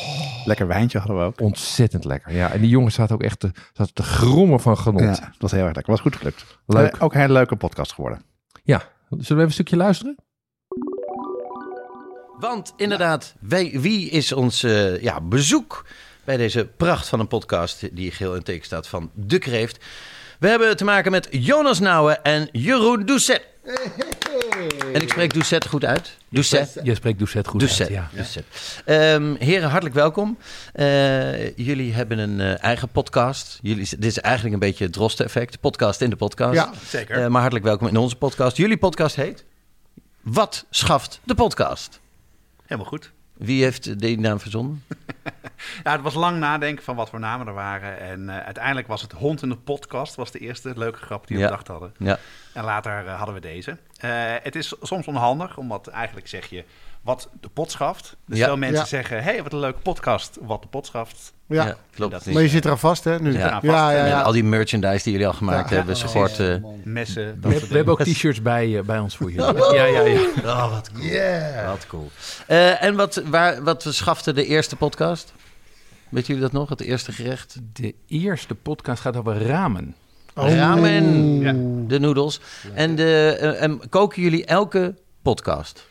Lekker 0.45 0.67
wijntje 0.67 0.99
hadden 0.99 1.17
we 1.17 1.23
ook. 1.23 1.41
Ontzettend 1.41 2.05
lekker. 2.05 2.35
Ja, 2.35 2.53
en 2.53 2.61
die 2.61 2.71
jongens 2.71 2.95
zaten 2.95 3.15
ook 3.15 3.23
echt 3.23 3.41
te, 3.41 3.51
zaten 3.73 3.95
te 3.95 4.03
grommen 4.03 4.61
van 4.61 4.79
genot. 4.79 5.01
Ja, 5.01 5.07
Ja. 5.07 5.29
het 5.33 5.43
was 5.43 5.51
heel 5.51 5.65
erg 5.65 5.75
lekker. 5.75 5.93
was 5.93 6.01
goed 6.03 6.17
gelukt. 6.17 6.59
Leuk. 6.67 6.95
Eh, 6.95 7.03
ook 7.03 7.15
een 7.15 7.21
hele 7.21 7.33
leuke 7.33 7.57
podcast 7.57 7.93
geworden. 7.93 8.23
Zullen 8.65 9.27
we 9.27 9.33
even 9.35 9.43
een 9.43 9.51
stukje 9.53 9.77
luisteren? 9.77 10.17
Want 12.39 12.73
inderdaad, 12.77 13.35
wij, 13.41 13.81
wie 13.81 14.11
is 14.11 14.33
ons 14.33 14.63
eh, 14.63 15.03
ja, 15.03 15.21
bezoek 15.21 15.87
bij 16.29 16.37
deze 16.37 16.69
pracht 16.77 17.09
van 17.09 17.21
een 17.21 17.29
podcast 17.29 17.97
die 17.97 18.11
geel 18.11 18.35
in 18.35 18.43
teken 18.43 18.65
staat 18.65 18.89
van 18.89 19.11
De 19.15 19.39
Kreeft? 19.39 19.85
We 20.39 20.49
hebben 20.49 20.77
te 20.77 20.85
maken 20.85 21.11
met 21.11 21.29
Jonas 21.31 21.79
Nouwen 21.79 22.25
en 22.25 22.49
Jeroen 22.53 23.07
Doucet. 23.07 23.43
En 24.93 25.03
ik 25.03 25.09
spreek 25.09 25.33
Doucet 25.33 25.67
goed 25.67 25.85
uit. 25.85 26.17
Doucet. 26.29 26.81
Je 26.83 26.95
spreekt 26.95 27.19
Doucet 27.19 27.49
goed 27.49 27.61
Doucet. 27.61 27.81
uit, 27.81 27.97
ja. 27.97 28.11
Doucet. 28.15 28.45
Ehm, 28.85 29.35
heren, 29.39 29.69
hartelijk 29.69 29.95
welkom. 29.95 30.39
Eh, 30.73 31.57
jullie 31.57 31.93
hebben 31.93 32.19
een 32.19 32.41
eh, 32.41 32.63
eigen 32.63 32.89
podcast. 32.89 33.59
Jullie, 33.63 33.89
dit 33.91 34.05
is 34.05 34.19
eigenlijk 34.19 34.55
een 34.55 34.61
beetje 34.61 34.85
het 34.85 34.93
Drosten-effect. 34.93 35.61
Podcast 35.61 36.01
in 36.01 36.11
de 36.11 36.17
podcast. 36.17 36.55
Ja, 36.55 36.73
zeker. 36.89 37.23
Eh, 37.23 37.27
maar 37.27 37.41
hartelijk 37.41 37.67
welkom 37.67 37.89
in 37.89 37.97
onze 37.97 38.17
podcast. 38.17 38.57
Jullie 38.57 38.79
podcast 38.79 39.17
heet... 39.17 39.45
Wat 40.21 40.67
schaft 40.71 41.21
de 41.25 41.35
podcast? 41.35 42.01
Helemaal 42.63 42.91
goed. 42.91 43.11
Wie 43.39 43.63
heeft 43.63 44.01
die 44.01 44.19
naam 44.19 44.41
verzonnen? 44.41 44.85
Ja, 45.85 45.93
het 45.93 46.01
was 46.01 46.15
lang 46.15 46.39
nadenken 46.39 46.85
van 46.85 46.97
wat 46.97 47.09
voor 47.11 47.19
namen 47.21 47.47
er 47.47 47.53
waren. 47.53 47.99
En 48.01 48.29
eh, 48.29 48.45
uiteindelijk 48.45 48.87
was 48.87 49.03
het 49.03 49.13
Hond 49.13 49.43
in 49.43 49.49
de 49.49 49.57
podcast. 49.57 50.15
was 50.15 50.31
de 50.31 50.39
eerste 50.39 50.73
leuke 50.77 50.99
grap 50.99 51.27
die 51.27 51.37
we 51.37 51.43
Ja. 51.43 51.49
bedacht 51.49 51.69
hadden. 51.69 51.95
Ja. 51.99 52.19
En 52.53 52.65
later 52.65 53.07
eh, 53.07 53.17
hadden 53.17 53.35
we 53.35 53.41
deze. 53.41 53.77
Eh, 54.01 54.11
het 54.43 54.55
is 54.57 54.75
soms 54.83 55.07
onhandig, 55.07 55.57
omdat 55.57 55.87
eigenlijk 55.87 56.29
zeg 56.29 56.47
je 56.47 56.65
wat 57.03 57.29
de 57.41 57.49
pot 57.49 57.71
schaft. 57.71 58.17
Dus 58.27 58.39
Ja. 58.39 58.47
veel 58.47 58.57
mensen 58.57 58.79
Ja. 58.79 58.85
zeggen, 58.85 59.23
hey, 59.23 59.43
wat 59.43 59.53
een 59.53 59.59
leuke 59.59 59.79
podcast, 59.81 60.39
wat 60.41 60.63
de 60.63 60.69
pot 60.69 60.87
schaft. 60.87 61.33
Ja. 61.47 61.67
Ja, 61.67 61.77
klopt. 61.95 62.13
Dat 62.13 62.27
Maar 62.27 62.43
je 62.43 62.49
zit 62.49 62.65
eraan 62.65 62.79
vast, 62.79 63.05
hè? 63.05 63.19
Nu. 63.21 63.33
Ja. 63.39 63.59
Ja, 63.63 64.07
ja, 64.07 64.23
al 64.23 64.33
die 64.33 64.45
merchandise 64.45 65.03
die 65.03 65.13
jullie 65.13 65.27
al 65.27 65.33
gemaakt 65.33 65.71
Ja. 65.71 65.77
hebben, 65.77 65.95
Ja, 65.97 66.07
support. 66.07 66.39
eh, 66.41 66.55
Messen, 66.85 67.41
dat 67.41 67.53
We, 67.53 67.67
we 67.69 67.75
hebben 67.77 67.93
ook 67.95 68.03
t-shirts 68.03 68.43
bij, 68.43 68.79
eh, 68.79 68.83
bij 68.85 68.99
ons 68.99 69.17
voor 69.17 69.31
jullie. 69.33 69.55
Ja, 69.75 69.85
ja, 69.85 70.01
ja. 70.01 70.21
oh, 70.45 70.71
wat 70.71 70.91
cool. 70.93 71.67
Wat 71.67 71.87
cool. 71.87 72.11
Eh, 72.47 72.83
en 72.83 72.95
wat, 72.97 73.23
waar, 73.27 73.63
wat 73.63 73.85
schafte 73.89 74.33
de 74.33 74.45
eerste 74.47 74.77
podcast? 74.77 75.33
Weet 76.09 76.27
jullie 76.27 76.43
dat 76.43 76.53
nog? 76.53 76.69
Het 76.69 76.81
eerste 76.81 77.13
gerecht? 77.13 77.57
De 77.73 77.95
eerste 78.07 78.55
podcast 78.55 79.01
gaat 79.01 79.17
over 79.17 79.43
ramen. 79.47 79.95
Oh. 80.35 80.55
Ramen. 80.55 81.41
Ja. 81.41 81.53
De 81.89 81.99
noedels. 81.99 82.41
En, 82.75 82.95
de, 82.97 83.37
eh, 83.41 83.63
en 83.63 83.81
koken 83.89 84.23
jullie 84.23 84.45
elke 84.45 84.95
podcast? 85.23 85.87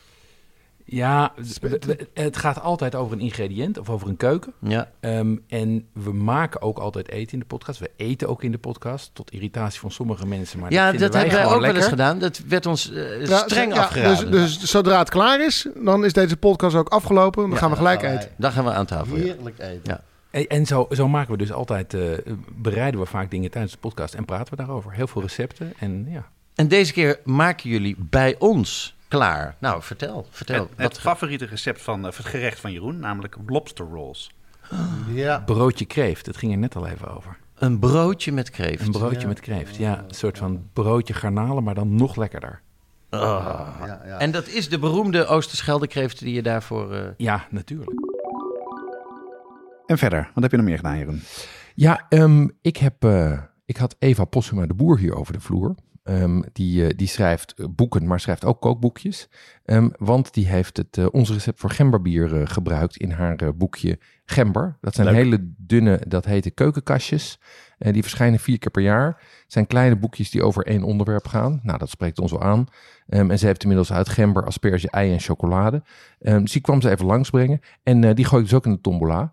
Ja, 0.90 1.32
we- 1.60 1.78
we- 1.86 2.08
het 2.14 2.36
gaat 2.36 2.60
altijd 2.60 2.94
over 2.94 3.12
een 3.12 3.20
ingrediënt 3.22 3.78
of 3.78 3.90
over 3.90 4.08
een 4.08 4.16
keuken. 4.16 4.52
Ja. 4.60 4.90
Ehm, 5.00 5.36
en 5.48 5.86
we 5.92 6.12
maken 6.12 6.62
ook 6.62 6.78
altijd 6.78 7.08
eten 7.08 7.32
in 7.32 7.38
de 7.38 7.44
podcast. 7.44 7.80
We 7.80 7.90
eten 7.96 8.28
ook 8.28 8.42
in 8.42 8.50
de 8.52 8.58
podcast, 8.58 9.10
tot 9.12 9.30
irritatie 9.30 9.80
van 9.80 9.90
sommige 9.90 10.26
mensen. 10.26 10.58
Maar 10.58 10.72
Ja, 10.72 10.92
dat, 10.92 11.12
wij 11.12 11.20
hebben 11.20 11.38
wij 11.44 11.54
ook 11.54 11.60
wel 11.60 11.74
eens 11.74 11.86
gedaan. 11.86 12.18
Dat 12.18 12.38
werd 12.48 12.66
ons 12.66 12.92
eh, 12.92 13.26
Ja, 13.26 13.38
streng 13.38 13.74
ja, 13.74 13.80
afgeraden. 13.82 14.30
Dus, 14.30 14.58
dus 14.58 14.70
zodra 14.70 14.98
het 14.98 15.10
klaar 15.10 15.44
is, 15.44 15.66
dan 15.76 16.04
is 16.04 16.12
deze 16.12 16.36
podcast 16.36 16.76
ook 16.76 16.88
afgelopen. 16.88 17.48
Dan 17.48 17.58
gaan 17.58 17.70
we 17.70 17.76
gelijk 17.76 18.02
eten. 18.02 18.28
Daar 18.36 18.52
gaan 18.52 18.64
we 18.64 18.72
aan 18.72 18.86
tafel. 18.86 19.16
ja. 19.16 19.22
Heerlijk 19.22 19.58
eten. 19.58 19.80
Ja. 19.82 20.00
En, 20.30 20.46
en 20.46 20.66
zo, 20.66 20.86
zo 20.90 21.08
maken 21.08 21.32
we 21.32 21.38
dus 21.38 21.52
altijd, 21.52 21.94
eh, 21.94 22.00
bereiden 22.56 23.00
we 23.00 23.06
vaak 23.06 23.30
dingen 23.30 23.50
tijdens 23.50 23.72
de 23.72 23.78
podcast 23.78 24.14
en 24.14 24.24
praten 24.24 24.50
we 24.50 24.56
daarover. 24.56 24.92
Heel 24.92 25.06
veel 25.06 25.22
recepten 25.22 25.72
en 25.78 26.06
ja. 26.10 26.28
En 26.54 26.68
deze 26.68 26.92
keer 26.92 27.20
maken 27.24 27.70
jullie 27.70 27.96
bij 27.98 28.36
ons 28.38 28.96
klaar. 29.08 29.56
Nou, 29.58 29.82
vertel. 29.82 30.26
vertel. 30.30 30.60
Het, 30.62 30.76
wat 30.76 30.92
het 30.92 31.00
favoriete 31.00 31.44
recept 31.46 31.82
van 31.82 32.06
of 32.06 32.16
het 32.16 32.26
gerecht 32.26 32.60
van 32.60 32.72
Jeroen, 32.72 32.98
namelijk 32.98 33.36
lobster 33.46 33.86
rolls. 33.86 34.30
Ja. 35.12 35.38
Broodje 35.46 35.84
kreeft, 35.84 36.26
het 36.26 36.36
ging 36.36 36.52
er 36.52 36.58
net 36.58 36.76
al 36.76 36.86
even 36.86 37.16
over. 37.16 37.36
Een 37.54 37.78
broodje 37.78 38.32
met 38.32 38.50
kreeft. 38.50 38.86
Een 38.86 38.90
broodje 38.92 39.20
Ja. 39.20 39.26
met 39.26 39.40
kreeft, 39.40 39.76
ja. 39.76 40.04
Een 40.08 40.14
soort 40.14 40.38
van 40.38 40.68
broodje 40.72 41.14
garnalen, 41.14 41.62
maar 41.64 41.74
dan 41.74 41.94
nog 41.94 42.16
lekkerder. 42.16 42.60
Ah. 43.10 43.20
Ja, 43.86 44.00
ja. 44.06 44.18
En 44.18 44.30
dat 44.30 44.46
is 44.46 44.68
de 44.68 44.78
beroemde 44.78 45.26
Oosterscheldekreeft 45.26 46.18
die 46.18 46.34
je 46.34 46.42
daarvoor... 46.42 46.92
eh, 46.92 47.00
Ja, 47.16 47.46
natuurlijk. 47.50 47.90
En 49.86 49.98
verder, 49.98 50.30
wat 50.34 50.42
heb 50.42 50.50
je 50.50 50.56
nog 50.56 50.66
meer 50.66 50.76
gedaan, 50.76 50.98
Jeroen? 50.98 51.22
Ja, 51.74 52.06
ehm, 52.08 52.48
ik, 52.60 52.76
heb, 52.76 53.04
eh, 53.04 53.38
ik 53.64 53.76
had 53.76 53.96
Eva 53.98 54.24
Possuma 54.24 54.66
de 54.66 54.74
Boer 54.74 54.98
hier 54.98 55.14
over 55.14 55.32
de 55.32 55.40
vloer. 55.40 55.74
Ehm, 56.08 56.42
die, 56.52 56.86
eh, 56.86 56.96
die 56.96 57.06
schrijft 57.06 57.54
eh, 57.56 57.66
boeken, 57.70 58.06
maar 58.06 58.20
schrijft 58.20 58.44
ook 58.44 58.60
kookboekjes. 58.60 59.28
Ehm, 59.64 59.88
want 59.98 60.34
die 60.34 60.46
heeft 60.46 60.76
het, 60.76 60.98
eh, 60.98 61.06
ons 61.10 61.30
recept 61.30 61.60
voor 61.60 61.70
gemberbier 61.70 62.48
gebruikt 62.48 62.96
in 62.96 63.10
haar 63.10 63.56
boekje 63.56 63.98
Gember. 64.24 64.76
Dat 64.80 64.94
zijn 64.94 65.06
Leuk. 65.06 65.16
hele 65.16 65.52
dunne, 65.56 66.00
dat 66.06 66.24
heten 66.24 66.54
keukenkastjes. 66.54 67.40
En 67.78 67.92
die 67.92 68.02
verschijnen 68.02 68.38
vier 68.38 68.58
keer 68.58 68.70
per 68.70 68.82
jaar. 68.82 69.06
Het 69.06 69.52
zijn 69.52 69.66
kleine 69.66 69.96
boekjes 69.96 70.30
die 70.30 70.42
over 70.42 70.66
één 70.66 70.82
onderwerp 70.82 71.26
gaan. 71.26 71.60
Nou, 71.62 71.78
dat 71.78 71.90
spreekt 71.90 72.18
ons 72.18 72.30
wel 72.30 72.42
aan. 72.42 72.66
Ehm, 73.08 73.30
en 73.30 73.38
ze 73.38 73.46
heeft 73.46 73.62
inmiddels 73.62 73.92
uit 73.92 74.08
gember, 74.08 74.44
asperge, 74.44 74.90
ei 74.90 75.12
en 75.12 75.20
chocolade. 75.20 75.82
Dus 76.18 76.52
die 76.52 76.62
kwam 76.62 76.80
ze 76.80 76.90
even 76.90 77.06
langsbrengen. 77.06 77.60
En 77.82 78.14
die 78.14 78.24
gooi 78.24 78.42
ik 78.42 78.48
dus 78.48 78.58
ook 78.58 78.66
in 78.66 78.72
de 78.72 78.80
tombola. 78.80 79.32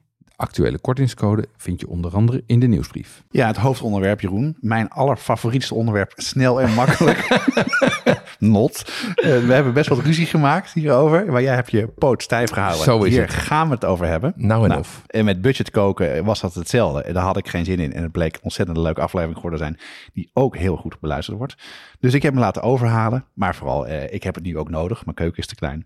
Actuele 0.41 0.79
kortingscode 0.79 1.45
vind 1.57 1.79
je 1.79 1.87
onder 1.87 2.15
andere 2.15 2.43
in 2.45 2.59
de 2.59 2.67
nieuwsbrief. 2.67 3.23
Ja, 3.31 3.47
het 3.47 3.57
hoofdonderwerp, 3.57 4.21
Jeroen. 4.21 4.57
Mijn 4.59 4.89
allerfavorietste 4.89 5.75
onderwerp, 5.75 6.13
snel 6.15 6.61
en 6.61 6.73
makkelijk. 6.73 7.27
Not. 8.39 8.91
Eh, 9.15 9.23
we 9.23 9.53
hebben 9.53 9.73
best 9.73 9.89
wat 9.89 9.99
ruzie 9.99 10.25
gemaakt 10.25 10.73
hierover, 10.73 11.31
maar 11.31 11.41
jij 11.41 11.55
hebt 11.55 11.71
je 11.71 11.87
poot 11.87 12.23
stijf 12.23 12.51
gehouden. 12.51 12.83
Zo 12.83 13.03
is 13.03 13.13
Hier 13.13 13.21
het. 13.21 13.33
gaan 13.33 13.67
we 13.67 13.73
het 13.73 13.85
over 13.85 14.05
hebben. 14.05 14.33
Nou 14.35 14.63
en 14.63 14.69
Nou, 14.69 14.79
of. 14.81 15.03
En 15.07 15.25
met 15.25 15.41
budget 15.41 15.71
koken 15.71 16.23
was 16.23 16.41
dat 16.41 16.53
hetzelfde. 16.53 17.01
En 17.01 17.13
daar 17.13 17.23
had 17.23 17.37
ik 17.37 17.47
geen 17.47 17.65
zin 17.65 17.79
in. 17.79 17.93
En 17.93 18.03
het 18.03 18.11
bleek 18.11 18.35
een 18.35 18.43
ontzettend 18.43 18.77
leuke 18.77 19.01
aflevering 19.01 19.35
geworden 19.35 19.59
zijn, 19.59 19.79
die 20.13 20.29
ook 20.33 20.57
heel 20.57 20.75
goed 20.75 20.99
beluisterd 20.99 21.37
wordt. 21.37 21.55
Dus 21.99 22.13
ik 22.13 22.21
heb 22.23 22.33
me 22.33 22.39
laten 22.39 22.61
overhalen. 22.61 23.25
Maar 23.33 23.55
vooral, 23.55 23.87
eh, 23.87 24.13
ik 24.13 24.23
heb 24.23 24.35
het 24.35 24.43
nu 24.43 24.57
ook 24.57 24.69
nodig. 24.69 25.05
Mijn 25.05 25.17
keuken 25.17 25.37
is 25.37 25.47
te 25.47 25.55
klein. 25.55 25.85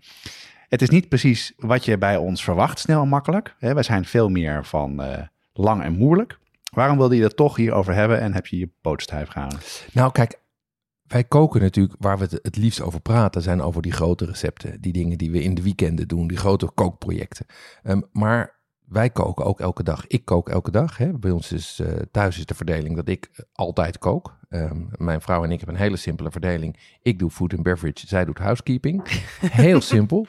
Het 0.68 0.82
is 0.82 0.88
niet 0.88 1.08
precies 1.08 1.52
wat 1.56 1.84
je 1.84 1.98
bij 1.98 2.16
ons 2.16 2.44
verwacht, 2.44 2.78
snel 2.78 3.02
en 3.02 3.08
makkelijk. 3.08 3.56
Wij 3.58 3.82
zijn 3.82 4.04
veel 4.04 4.28
meer 4.28 4.64
van 4.64 5.02
eh, 5.02 5.22
lang 5.52 5.82
en 5.82 5.92
moeilijk. 5.92 6.38
Waarom 6.72 6.96
wilde 6.98 7.16
je 7.16 7.22
het 7.22 7.36
toch 7.36 7.56
hierover 7.56 7.94
hebben 7.94 8.20
en 8.20 8.34
heb 8.34 8.46
je 8.46 8.58
je 8.58 8.70
poot 8.80 9.02
stijf 9.02 9.28
gehouden? 9.28 9.58
Nou, 9.92 10.12
kijk, 10.12 10.38
wij 11.06 11.24
koken 11.24 11.60
natuurlijk 11.60 11.94
waar 11.98 12.18
we 12.18 12.24
het 12.24 12.38
het 12.42 12.56
liefst 12.56 12.80
over 12.80 13.00
praten, 13.00 13.42
zijn 13.42 13.62
over 13.62 13.82
die 13.82 13.92
grote 13.92 14.24
recepten. 14.24 14.80
Die 14.80 14.92
dingen 14.92 15.18
die 15.18 15.30
we 15.30 15.42
in 15.42 15.54
de 15.54 15.62
weekenden 15.62 16.08
doen, 16.08 16.26
die 16.26 16.36
grote 16.36 16.70
kookprojecten. 16.74 17.46
Ehm, 17.82 18.00
maar 18.12 18.54
wij 18.88 19.10
koken 19.10 19.44
ook 19.44 19.60
elke 19.60 19.82
dag. 19.82 20.06
Ik 20.06 20.24
kook 20.24 20.48
elke 20.48 20.70
dag. 20.70 20.96
Hè. 20.96 21.12
Bij 21.12 21.30
ons 21.30 21.52
is 21.52 21.80
eh, 21.80 21.92
thuis 22.10 22.38
is 22.38 22.46
de 22.46 22.54
verdeling 22.54 22.96
dat 22.96 23.08
ik 23.08 23.28
eh, 23.32 23.44
altijd 23.52 23.98
kook. 23.98 24.38
Ehm, 24.48 24.82
mijn 24.96 25.20
vrouw 25.20 25.44
en 25.44 25.50
ik 25.50 25.58
hebben 25.58 25.76
een 25.76 25.82
hele 25.82 25.96
simpele 25.96 26.30
verdeling. 26.30 26.98
Ik 27.02 27.18
doe 27.18 27.30
food 27.30 27.54
and 27.54 27.62
beverage, 27.62 28.06
zij 28.06 28.24
doet 28.24 28.38
housekeeping. 28.38 29.02
Heel 29.40 29.80
simpel. 29.80 30.26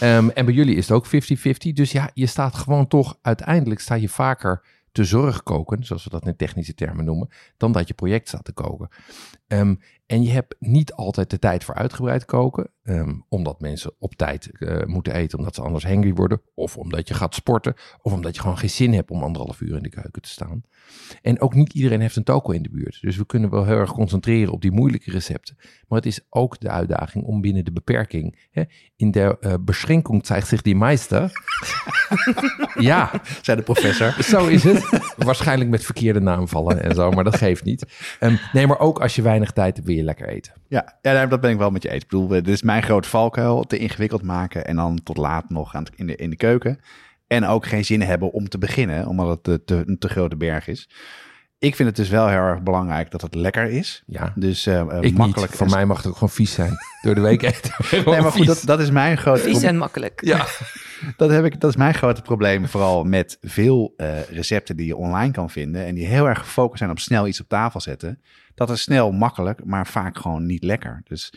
Ehm, 0.00 0.28
en 0.28 0.44
bij 0.44 0.54
jullie 0.54 0.76
is 0.76 0.88
het 0.88 0.96
ook 0.96 1.06
50-50. 1.06 1.72
Dus 1.72 1.92
ja, 1.92 2.10
je 2.14 2.26
staat 2.26 2.54
gewoon 2.54 2.86
toch, 2.86 3.18
uiteindelijk 3.22 3.80
sta 3.80 3.94
je 3.94 4.08
vaker 4.08 4.62
te 4.92 5.04
zorg 5.04 5.42
koken, 5.42 5.84
zoals 5.84 6.04
we 6.04 6.10
dat 6.10 6.26
in 6.26 6.36
technische 6.36 6.74
termen 6.74 7.04
noemen, 7.04 7.28
dan 7.56 7.72
dat 7.72 7.88
je 7.88 7.94
project 7.94 8.28
staat 8.28 8.44
te 8.44 8.52
koken. 8.52 8.88
Ehm, 9.48 9.74
en 10.06 10.22
je 10.22 10.30
hebt 10.30 10.54
niet 10.58 10.92
altijd 10.92 11.30
de 11.30 11.38
tijd 11.38 11.64
voor 11.64 11.74
uitgebreid 11.74 12.24
koken, 12.24 12.70
ehm, 12.82 13.14
omdat 13.28 13.60
mensen 13.60 13.92
op 13.98 14.14
tijd 14.14 14.50
eh, 14.52 14.84
moeten 14.84 15.14
eten, 15.14 15.38
omdat 15.38 15.54
ze 15.54 15.62
anders 15.62 15.84
hangry 15.84 16.12
worden, 16.12 16.40
of 16.54 16.76
omdat 16.76 17.08
je 17.08 17.14
gaat 17.14 17.34
sporten, 17.34 17.74
of 18.02 18.12
omdat 18.12 18.34
je 18.34 18.40
gewoon 18.40 18.58
geen 18.58 18.70
zin 18.70 18.92
hebt 18.92 19.10
om 19.10 19.22
anderhalf 19.22 19.60
uur 19.60 19.76
in 19.76 19.82
de 19.82 19.88
keuken 19.88 20.22
te 20.22 20.28
staan. 20.28 20.62
En 21.22 21.40
ook 21.40 21.54
niet 21.54 21.72
iedereen 21.72 22.00
heeft 22.00 22.16
een 22.16 22.24
toko 22.24 22.52
in 22.52 22.62
de 22.62 22.70
buurt. 22.70 22.98
Dus 23.00 23.16
we 23.16 23.26
kunnen 23.26 23.50
wel 23.50 23.64
heel 23.64 23.76
erg 23.78 23.92
concentreren 23.92 24.52
op 24.52 24.62
die 24.62 24.72
moeilijke 24.72 25.10
recepten. 25.10 25.56
Maar 25.88 25.98
het 25.98 26.06
is 26.06 26.20
ook 26.30 26.60
de 26.60 26.68
uitdaging 26.68 27.24
om 27.24 27.40
binnen 27.40 27.64
de 27.64 27.72
beperking, 27.72 28.48
hè, 28.50 28.62
in 28.96 29.10
de 29.10 29.36
uh, 29.40 29.54
beschränkung 29.60 30.26
zeigt 30.26 30.48
zich 30.48 30.62
die 30.62 30.76
meester. 30.76 31.30
ja, 32.78 33.10
Zei 33.42 33.56
de 33.56 33.62
professor. 33.62 34.22
zo 34.22 34.46
is 34.46 34.64
het. 34.64 35.12
Waarschijnlijk 35.16 35.70
met 35.70 35.84
verkeerde 35.84 36.20
naamvallen 36.20 36.82
en 36.82 36.94
zo, 36.94 37.10
maar 37.10 37.24
dat 37.24 37.36
geeft 37.36 37.64
niet. 37.64 37.86
Ehm, 38.18 38.36
nee, 38.52 38.66
maar 38.66 38.78
ook 38.78 39.00
als 39.00 39.16
je 39.16 39.22
weinig 39.38 39.50
tijd 39.52 39.74
hebt, 39.76 39.86
wil 39.88 39.96
je 39.96 40.02
lekker 40.02 40.28
eten. 40.28 40.52
Ja, 40.68 40.98
ja, 41.02 41.26
dat 41.26 41.40
ben 41.40 41.50
ik 41.50 41.58
wel 41.58 41.70
met 41.70 41.82
je 41.82 41.90
eens. 41.90 42.02
Ik 42.02 42.08
bedoel, 42.08 42.28
dit 42.28 42.48
is 42.48 42.62
mijn 42.62 42.82
grote 42.82 43.08
valkuil. 43.08 43.64
Te 43.64 43.78
ingewikkeld 43.78 44.22
maken 44.22 44.64
en 44.66 44.76
dan 44.76 45.00
tot 45.02 45.16
laat 45.16 45.50
nog 45.50 45.74
aan 45.74 45.82
het- 45.84 45.92
in, 45.96 46.06
de, 46.06 46.16
in 46.16 46.30
de 46.30 46.36
keuken. 46.36 46.78
En 47.26 47.44
ook 47.46 47.66
geen 47.66 47.84
zin 47.84 48.00
hebben 48.02 48.32
om 48.32 48.48
te 48.48 48.58
beginnen, 48.58 49.06
omdat 49.06 49.28
het 49.28 49.44
te, 49.44 49.64
te, 49.64 49.82
een 49.86 49.98
te 49.98 50.08
grote 50.08 50.36
berg 50.36 50.68
is. 50.68 50.88
Ik 51.60 51.74
vind 51.76 51.88
het 51.88 51.96
dus 51.96 52.08
wel 52.08 52.28
heel 52.28 52.38
erg 52.38 52.62
belangrijk 52.62 53.10
dat 53.10 53.20
het 53.22 53.34
lekker 53.34 53.64
is. 53.70 54.02
Ja, 54.06 54.32
Dus 54.34 54.66
ik 54.66 54.74
makkelijk. 54.84 55.36
niet. 55.36 55.46
Voor 55.58 55.70
mij 55.70 55.86
mag 55.86 55.96
het 55.96 56.06
ook 56.06 56.12
gewoon 56.12 56.28
vies 56.30 56.52
zijn. 56.52 56.72
Door 57.02 57.14
de 57.14 57.20
week 57.20 57.42
eten. 57.42 57.72
Nee, 58.04 58.20
maar 58.20 58.32
goed, 58.32 58.46
dat, 58.46 58.62
dat 58.64 58.80
is 58.80 58.90
mijn 58.90 59.18
grote 59.18 59.40
Vies 59.40 59.62
en 59.62 59.76
makkelijk. 59.76 60.20
Ja. 60.24 60.46
Dat, 61.16 61.30
heb 61.30 61.44
ik, 61.44 61.60
dat 61.60 61.70
is 61.70 61.76
mijn 61.76 61.94
grote 61.94 62.22
probleem, 62.22 62.66
vooral 62.68 63.04
met 63.04 63.38
veel 63.40 63.94
eh, 63.96 64.22
recepten 64.30 64.76
die 64.76 64.86
je 64.86 64.96
online 64.96 65.32
kan 65.32 65.50
vinden 65.50 65.84
en 65.84 65.94
die 65.94 66.06
heel 66.06 66.28
erg 66.28 66.38
gefocust 66.38 66.78
zijn 66.78 66.90
op 66.90 66.98
snel 66.98 67.26
iets 67.26 67.40
op 67.40 67.48
tafel 67.48 67.80
zetten. 67.80 68.20
Dat 68.58 68.70
is 68.70 68.82
snel, 68.82 69.12
makkelijk, 69.12 69.64
maar 69.64 69.86
vaak 69.86 70.18
gewoon 70.18 70.46
niet 70.46 70.62
lekker. 70.64 71.00
Dus 71.04 71.32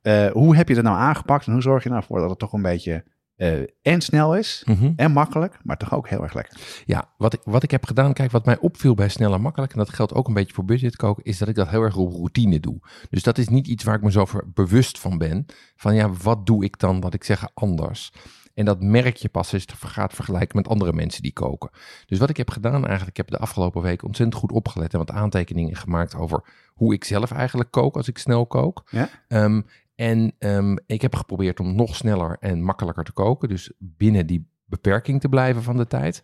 eh, 0.00 0.26
hoe 0.30 0.56
heb 0.56 0.68
je 0.68 0.74
dat 0.74 0.84
nou 0.84 0.96
aangepakt 0.96 1.46
en 1.46 1.52
hoe 1.52 1.62
zorg 1.62 1.82
je 1.82 1.88
nou 1.90 2.02
voor 2.06 2.20
dat 2.20 2.30
het 2.30 2.38
toch 2.38 2.52
een 2.52 2.62
beetje 2.62 3.04
eh, 3.36 3.60
en 3.82 4.00
snel 4.00 4.36
is 4.36 4.62
Mhm. 4.66 4.92
en 4.96 5.12
makkelijk, 5.12 5.58
maar 5.62 5.76
toch 5.76 5.94
ook 5.94 6.08
heel 6.08 6.22
erg 6.22 6.34
lekker? 6.34 6.82
Ja, 6.84 7.08
wat 7.16 7.32
ik, 7.32 7.40
wat 7.44 7.62
ik 7.62 7.70
heb 7.70 7.84
gedaan, 7.86 8.12
kijk, 8.12 8.30
wat 8.30 8.44
mij 8.46 8.58
opviel 8.58 8.94
bij 8.94 9.08
snel 9.08 9.34
en 9.34 9.40
makkelijk, 9.40 9.72
en 9.72 9.78
dat 9.78 9.88
geldt 9.90 10.14
ook 10.14 10.28
een 10.28 10.34
beetje 10.34 10.54
voor 10.54 10.64
budgetkoken, 10.64 11.24
is 11.24 11.38
dat 11.38 11.48
ik 11.48 11.54
dat 11.54 11.68
heel 11.68 11.82
erg 11.82 11.96
op 11.96 12.12
routine 12.12 12.60
doe. 12.60 12.78
Dus 13.10 13.22
dat 13.22 13.38
is 13.38 13.48
niet 13.48 13.66
iets 13.66 13.84
waar 13.84 13.94
ik 13.94 14.02
me 14.02 14.10
zo 14.10 14.26
bewust 14.54 14.98
van 14.98 15.18
ben. 15.18 15.46
Van 15.76 15.94
ja, 15.94 16.10
wat 16.22 16.46
doe 16.46 16.64
ik 16.64 16.78
dan, 16.78 17.00
wat 17.00 17.14
ik 17.14 17.24
zeg, 17.24 17.48
anders? 17.54 18.12
En 18.58 18.64
dat 18.64 18.82
merk 18.82 19.16
je 19.16 19.28
pas 19.28 19.52
als 19.52 19.62
je 19.62 19.68
het 19.72 19.90
gaat 19.90 20.12
vergelijken 20.12 20.56
met 20.56 20.68
andere 20.68 20.92
mensen 20.92 21.22
die 21.22 21.32
koken. 21.32 21.70
Dus 22.06 22.18
wat 22.18 22.30
ik 22.30 22.36
heb 22.36 22.50
gedaan 22.50 22.86
eigenlijk, 22.86 23.08
ik 23.08 23.16
heb 23.16 23.28
de 23.28 23.38
afgelopen 23.38 23.82
week 23.82 24.02
ontzettend 24.02 24.38
goed 24.38 24.52
opgelet 24.52 24.92
en 24.92 24.98
wat 24.98 25.10
aantekeningen 25.10 25.76
gemaakt 25.76 26.14
over 26.14 26.44
hoe 26.74 26.94
ik 26.94 27.04
zelf 27.04 27.30
eigenlijk 27.30 27.70
kook 27.70 27.96
als 27.96 28.08
ik 28.08 28.18
snel 28.18 28.46
kook. 28.46 28.82
Ja? 28.90 29.08
Ehm, 29.28 29.62
en 29.94 30.32
ehm, 30.38 30.76
ik 30.86 31.02
heb 31.02 31.14
geprobeerd 31.14 31.60
om 31.60 31.74
nog 31.74 31.94
sneller 31.94 32.36
en 32.40 32.62
makkelijker 32.62 33.04
te 33.04 33.12
koken. 33.12 33.48
Dus 33.48 33.72
binnen 33.78 34.26
die 34.26 34.50
beperking 34.64 35.20
te 35.20 35.28
blijven 35.28 35.62
van 35.62 35.76
de 35.76 35.86
tijd. 35.86 36.22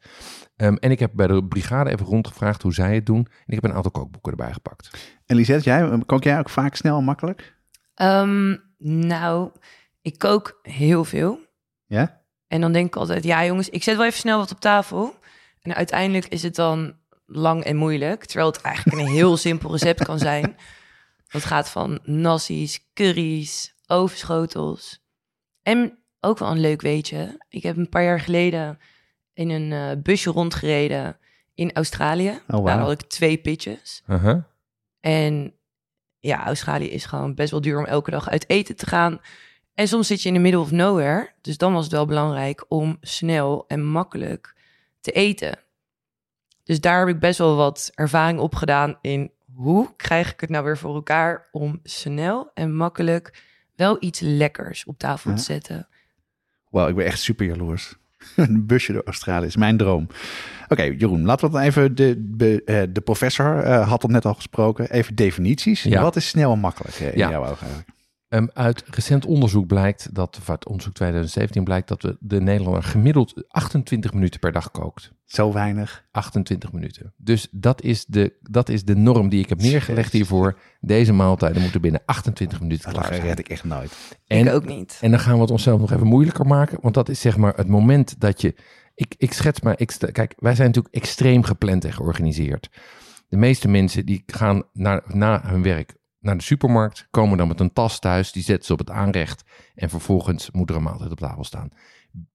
Ehm, 0.57 0.75
en 0.75 0.91
ik 0.91 0.99
heb 0.99 1.11
bij 1.15 1.27
de 1.27 1.45
brigade 1.45 1.91
even 1.91 2.07
rondgevraagd 2.07 2.63
hoe 2.63 2.75
zij 2.75 2.95
het 2.95 3.07
doen. 3.07 3.27
En 3.27 3.55
ik 3.55 3.55
heb 3.55 3.65
een 3.65 3.77
aantal 3.77 3.91
kookboeken 3.91 4.31
erbij 4.31 4.53
gepakt. 4.53 5.15
En 5.27 5.37
Lisette, 5.37 5.65
jij, 5.65 6.03
kook 6.07 6.25
jij 6.25 6.39
ook 6.39 6.51
vaak 6.51 6.75
snel 6.75 6.99
en 6.99 7.05
makkelijk? 7.05 7.57
Ehm, 7.95 8.57
nou, 8.79 9.51
ik 10.03 10.19
kook 10.19 10.59
heel 10.63 11.05
veel. 11.05 11.39
Ja? 11.87 12.23
En 12.55 12.61
dan 12.61 12.73
denk 12.73 12.87
ik 12.87 12.97
altijd, 12.97 13.25
ja 13.25 13.45
jongens, 13.45 13.69
ik 13.69 13.83
zet 13.83 13.97
wel 13.97 14.07
even 14.07 14.19
snel 14.19 14.39
wat 14.39 14.51
op 14.51 14.61
tafel. 14.61 15.19
En 15.63 15.75
uiteindelijk 15.75 16.27
is 16.27 16.43
het 16.43 16.55
dan 16.55 16.97
lang 17.27 17.65
en 17.65 17.77
moeilijk. 17.77 18.25
Terwijl 18.25 18.51
het 18.51 18.61
eigenlijk 18.61 18.99
een 18.99 19.13
heel 19.13 19.37
simpel 19.37 19.71
recept 19.71 20.05
kan 20.05 20.19
zijn. 20.19 20.57
Dat 21.29 21.45
gaat 21.45 21.71
van 21.71 21.99
nassi's, 22.03 22.91
curry's, 22.93 23.75
overschotels. 23.87 25.05
En 25.63 25.99
ook 26.21 26.39
wel 26.39 26.51
een 26.51 26.61
leuk 26.61 26.81
weetje. 26.81 27.45
Ik 27.49 27.63
heb 27.63 27.77
een 27.77 27.89
paar 27.89 28.05
jaar 28.05 28.21
geleden 28.21 28.79
in 29.33 29.51
een 29.51 29.73
eh, 29.73 30.03
busje 30.03 30.31
rondgereden 30.31 31.19
in 31.55 31.73
Australië. 31.73 32.41
wauw. 32.47 32.65
Daar 32.65 32.79
had 32.79 32.91
ik 32.91 33.03
twee 33.03 33.37
pitches. 33.37 34.03
Uh-huh. 34.07 34.43
En 35.01 35.55
ja, 36.21 36.47
Australië 36.47 36.91
is 36.91 37.05
gewoon 37.05 37.35
best 37.35 37.51
wel 37.51 37.61
duur 37.61 37.79
om 37.79 37.85
elke 37.85 38.11
dag 38.11 38.29
uit 38.29 38.49
eten 38.49 38.77
te 38.77 38.87
gaan. 38.87 39.21
En 39.75 39.89
soms 39.89 40.07
zit 40.07 40.23
je 40.23 40.29
in 40.29 40.35
de 40.35 40.41
middle 40.41 40.61
of 40.61 40.71
nowhere. 40.71 41.31
Dus 41.41 41.57
dan 41.59 41.73
was 41.73 41.85
het 41.85 41.93
wel 41.93 42.07
belangrijk 42.07 42.65
om 42.69 42.99
snel 43.01 43.65
en 43.69 43.85
makkelijk 43.85 44.55
te 45.01 45.13
eten. 45.13 45.59
Dus 46.65 46.81
daar 46.81 46.99
heb 46.99 47.09
ik 47.15 47.21
best 47.21 47.39
wel 47.39 47.57
wat 47.57 47.91
ervaring 47.95 48.39
op 48.39 48.55
gedaan 48.55 48.99
in 49.01 49.31
hoe 49.55 49.89
krijg 49.97 50.33
ik 50.33 50.41
het 50.41 50.51
nou 50.51 50.65
weer 50.65 50.79
voor 50.79 50.95
elkaar 50.95 51.49
om 51.53 51.81
snel 51.83 52.51
en 52.55 52.75
makkelijk 52.77 53.43
wel 53.77 53.97
iets 54.01 54.21
lekkers 54.21 54.85
op 54.85 54.99
tafel 54.99 55.31
Ja. 55.31 55.37
te 55.37 55.43
zetten. 55.43 55.89
Wauw, 56.71 56.89
ik 56.89 56.95
ben 56.95 57.05
echt 57.07 57.21
super 57.21 57.47
jaloers. 57.47 57.95
Een 58.37 58.67
busje 58.67 58.93
door 58.93 59.03
Australië 59.05 59.47
is 59.47 59.57
mijn 59.57 59.77
droom. 59.77 60.07
Oké, 60.69 60.83
Jeroen, 60.83 61.25
laten 61.25 61.47
we 61.47 61.53
dan 61.53 61.63
even... 61.63 61.95
De, 61.95 62.15
de, 62.37 62.63
eh, 62.65 62.83
de 62.91 63.01
professor 63.01 63.63
eh, 63.63 63.89
had 63.89 64.03
het 64.03 64.11
net 64.11 64.25
al 64.25 64.35
gesproken. 64.35 64.91
Even 64.91 65.15
definities. 65.15 65.83
Ja. 65.83 66.03
Wat 66.03 66.17
is 66.17 66.29
snel 66.29 66.53
en 66.53 66.59
makkelijk 66.59 66.95
eh, 66.97 67.13
in 67.13 67.19
Ja. 67.19 67.31
jouw 67.31 67.43
ogen 67.47 67.67
eigenlijk? 67.67 67.89
Ehm, 68.35 68.47
uit 68.53 68.85
recent 68.91 69.27
onderzoek 69.27 69.67
blijkt 69.67 70.15
dat, 70.15 70.37
of 70.41 70.51
uit 70.51 70.67
onderzoek 70.67 70.95
2017 70.95 71.65
blijkt 71.65 71.89
dat 71.89 72.03
we 72.03 72.17
de 72.21 72.41
Nederlander 72.41 72.83
gemiddeld 72.83 73.45
28 73.49 74.13
minuten 74.13 74.41
per 74.41 74.53
dag 74.53 74.71
kookt. 74.71 75.13
Zo 75.25 75.53
weinig. 75.53 76.05
28 76.11 76.73
minuten. 76.73 77.13
Dus 77.17 77.49
dat 77.51 77.83
is 77.83 78.05
de, 78.05 78.33
dat 78.41 78.69
is 78.69 78.85
de 78.85 78.97
norm 78.97 79.29
die 79.29 79.43
ik 79.43 79.49
heb 79.49 79.61
neergelegd 79.61 80.13
hiervoor. 80.13 80.59
Deze 80.81 81.13
maaltijden 81.13 81.63
moeten 81.63 81.81
binnen 81.81 82.03
28 82.05 82.61
minuten 82.61 82.85
Dat 82.85 82.93
klaar 82.93 83.15
zijn. 83.15 83.27
red 83.27 83.39
ik 83.39 83.49
echt 83.49 83.65
nooit. 83.65 84.17
En, 84.27 84.47
ik 84.47 84.53
ook 84.53 84.67
niet. 84.67 84.99
en 85.01 85.11
dan 85.11 85.21
gaan 85.21 85.35
we 85.35 85.41
het 85.41 85.51
onszelf 85.51 85.81
nog 85.81 85.93
even 85.93 86.07
moeilijker 86.07 86.47
maken. 86.47 86.79
Want 86.81 86.95
dat 86.95 87.09
is 87.09 87.21
zeg 87.21 87.37
maar 87.37 87.55
het 87.57 87.69
moment 87.69 88.21
dat 88.21 88.41
je. 88.41 88.55
Ik, 88.95 89.15
ik 89.19 89.33
schets 89.33 89.61
maar. 89.61 89.75
Ik, 89.77 89.97
kijk, 90.13 90.35
wij 90.39 90.55
zijn 90.55 90.67
natuurlijk 90.67 90.95
extreem 90.95 91.43
gepland 91.43 91.85
en 91.85 91.93
georganiseerd. 91.93 92.71
De 93.29 93.37
meeste 93.37 93.69
mensen 93.69 94.07
die 94.07 94.23
gaan 94.27 94.63
naar, 94.73 95.03
na 95.07 95.43
hun 95.45 95.63
werk 95.63 95.95
naar 96.25 96.37
de 96.37 96.43
supermarkt. 96.43 97.07
Komen 97.11 97.39
dan 97.39 97.49
met 97.49 97.61
een 97.61 97.73
tas 97.73 97.99
thuis. 97.99 98.33
Die 98.33 98.43
zetten 98.43 98.67
ze 98.67 98.73
op 98.73 98.79
het 98.79 98.91
aanrecht. 98.91 99.43
En 99.75 99.91
vervolgens 99.91 100.51
moet 100.51 100.71
er 100.71 100.77
een 100.77 100.83
maaltijd 100.83 101.11
op 101.11 101.19
tafel 101.19 101.45
staan. 101.45 101.69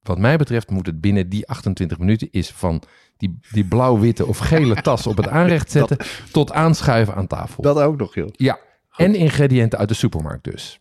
Wat 0.01 0.17
mij 0.17 0.37
betreft 0.37 0.69
moet 0.69 0.85
het 0.85 1.01
binnen 1.01 1.29
die 1.29 1.47
28 1.47 1.97
minuten 1.99 2.27
is 2.31 2.49
van 2.51 2.81
die, 3.17 3.39
die 3.51 3.65
blauw-witte 3.65 4.25
of 4.25 4.37
gele 4.37 4.81
tas 4.81 5.07
op 5.07 5.17
het 5.17 5.27
aanrecht 5.27 5.71
zetten. 5.71 5.97
tot 6.31 6.51
aanschuiven 6.51 7.15
aan 7.15 7.27
tafel. 7.27 7.63
Dat 7.63 7.79
ook 7.79 7.97
nog, 7.97 8.15
joh. 8.15 8.25
Oké, 8.27 8.43
Ja. 8.43 8.59
En 8.95 9.15
ingrediënten 9.15 9.79
uit 9.79 9.89
de 9.89 9.95
supermarkt 9.95 10.43
dus. 10.43 10.79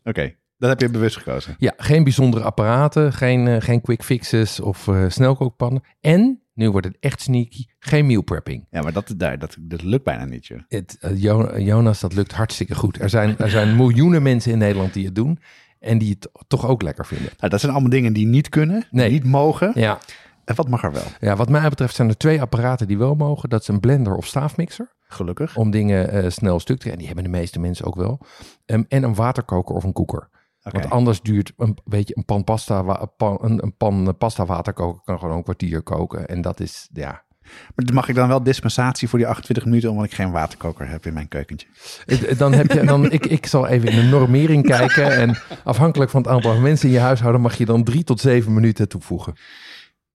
dat 0.58 0.68
heb 0.68 0.80
je 0.80 0.90
bewust 0.90 1.16
gekozen. 1.16 1.54
Ja, 1.58 1.72
geen 1.76 2.04
bijzondere 2.04 2.44
apparaten, 2.44 3.12
geen, 3.12 3.48
eh, 3.48 3.60
geen 3.60 3.80
quick 3.80 4.02
fixes 4.02 4.60
of 4.60 4.88
eh, 4.88 5.04
snelkookpannen. 5.08 5.82
En, 6.00 6.42
nu 6.58 6.70
wordt 6.70 6.86
het 6.86 6.96
echt 7.00 7.20
sneaky, 7.20 7.64
geen 7.78 8.06
meal 8.06 8.22
prepping. 8.22 8.66
Ja, 8.70 8.82
maar 8.82 8.92
dat, 8.92 9.14
daar, 9.16 9.38
dat, 9.38 9.56
dat 9.60 9.82
lukt 9.82 10.04
bijna 10.04 10.24
niet, 10.24 10.46
joh. 10.46 10.58
Het, 10.68 10.96
eh, 11.00 11.22
Jo- 11.22 11.58
Jonas, 11.58 12.00
dat 12.00 12.14
lukt 12.14 12.32
hartstikke 12.32 12.74
goed. 12.74 13.00
Er 13.00 13.08
zijn, 13.10 13.38
er 13.38 13.50
zijn 13.50 13.76
miljoenen 13.76 14.22
mensen 14.22 14.52
in 14.52 14.58
Nederland 14.58 14.92
die 14.92 15.04
het 15.04 15.14
doen 15.14 15.38
en 15.80 15.98
die 15.98 16.10
het 16.10 16.28
toch 16.48 16.66
ook 16.66 16.82
lekker 16.82 17.06
vinden. 17.06 17.30
Nou, 17.38 17.50
dat 17.50 17.60
zijn 17.60 17.72
allemaal 17.72 17.90
dingen 17.90 18.12
die 18.12 18.26
niet 18.26 18.48
kunnen, 18.48 18.86
Nee. 18.90 19.10
niet 19.10 19.24
mogen. 19.24 19.72
Ja. 19.74 19.98
En 20.44 20.54
wat 20.54 20.68
mag 20.68 20.82
er 20.82 20.92
wel? 20.92 21.02
ja, 21.20 21.36
wat 21.36 21.48
mij 21.48 21.68
betreft 21.68 21.94
zijn 21.94 22.08
er 22.08 22.16
twee 22.16 22.40
apparaten 22.40 22.86
die 22.86 22.98
wel 22.98 23.14
mogen. 23.14 23.48
Dat 23.48 23.60
is 23.60 23.68
een 23.68 23.80
blender 23.80 24.14
of 24.16 24.26
staafmixer, 24.26 24.92
Gelukkig. 25.08 25.56
om 25.56 25.70
dingen 25.70 26.10
eh, 26.10 26.30
snel 26.30 26.60
stuk 26.60 26.76
te 26.78 26.82
krijgen. 26.82 26.92
En 26.92 26.98
die 26.98 27.06
hebben 27.06 27.24
de 27.32 27.38
meeste 27.38 27.60
mensen 27.60 27.84
ook 27.86 27.96
wel. 27.96 28.20
Ehm, 28.66 28.82
en 28.88 29.02
een 29.02 29.14
waterkoker 29.14 29.74
of 29.74 29.84
een 29.84 29.92
koeker. 29.92 30.28
Want 30.72 30.90
anders 30.90 31.20
duurt 31.22 31.52
een, 31.56 31.76
weet 31.84 32.08
je, 32.08 32.16
een 32.16 32.24
pan 32.24 32.44
pasta, 32.44 32.84
wa- 32.84 33.00
een 33.00 33.10
pan, 33.16 33.38
een, 33.40 33.62
een 33.62 33.76
pan 33.76 34.14
pasta 34.18 34.46
water 34.46 34.72
koken 34.72 35.00
kan 35.04 35.18
gewoon 35.18 35.36
een 35.36 35.42
kwartier 35.42 35.82
koken. 35.82 36.28
En 36.28 36.40
dat 36.40 36.60
is, 36.60 36.88
ja, 36.92 37.22
Maar 37.74 37.94
mag 37.94 38.08
ik 38.08 38.14
dan 38.14 38.28
wel 38.28 38.42
dispensatie 38.42 39.08
voor 39.08 39.18
die 39.18 39.28
28 39.28 39.64
minuten, 39.64 39.90
omdat 39.90 40.04
ik 40.04 40.14
geen 40.14 40.30
waterkoker 40.30 40.88
heb 40.88 41.06
in 41.06 41.12
mijn 41.12 41.28
keukentje? 41.28 41.66
Eh, 42.06 42.38
Dan 42.38 42.52
heb 42.52 42.72
je, 42.72 42.84
dan, 42.84 43.10
ik, 43.10 43.26
ik 43.26 43.46
zal 43.46 43.66
even 43.66 43.88
in 43.88 43.96
de 43.96 44.02
normering 44.02 44.66
kijken. 44.66 45.10
En 45.16 45.36
afhankelijk 45.64 46.10
van 46.10 46.22
het 46.22 46.30
aantal 46.30 46.58
mensen 46.60 46.88
in 46.88 46.94
je 46.94 47.00
huishouden 47.00 47.40
mag 47.40 47.58
je 47.58 47.64
dan 47.64 47.84
drie 47.84 48.04
tot 48.04 48.20
zeven 48.20 48.54
minuten 48.54 48.88
toevoegen. 48.88 49.34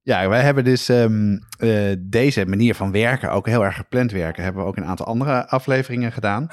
Ja, 0.05 0.29
wij 0.29 0.41
hebben 0.41 0.63
dus 0.63 0.89
ehm, 0.89 1.37
eh, 1.57 1.93
deze 1.99 2.45
manier 2.45 2.75
van 2.75 2.91
werken, 2.91 3.31
ook 3.31 3.47
heel 3.47 3.65
erg 3.65 3.75
gepland 3.75 4.11
werken, 4.11 4.43
hebben 4.43 4.61
we 4.61 4.67
ook 4.67 4.77
een 4.77 4.85
aantal 4.85 5.05
andere 5.05 5.47
afleveringen 5.47 6.11
gedaan. 6.11 6.47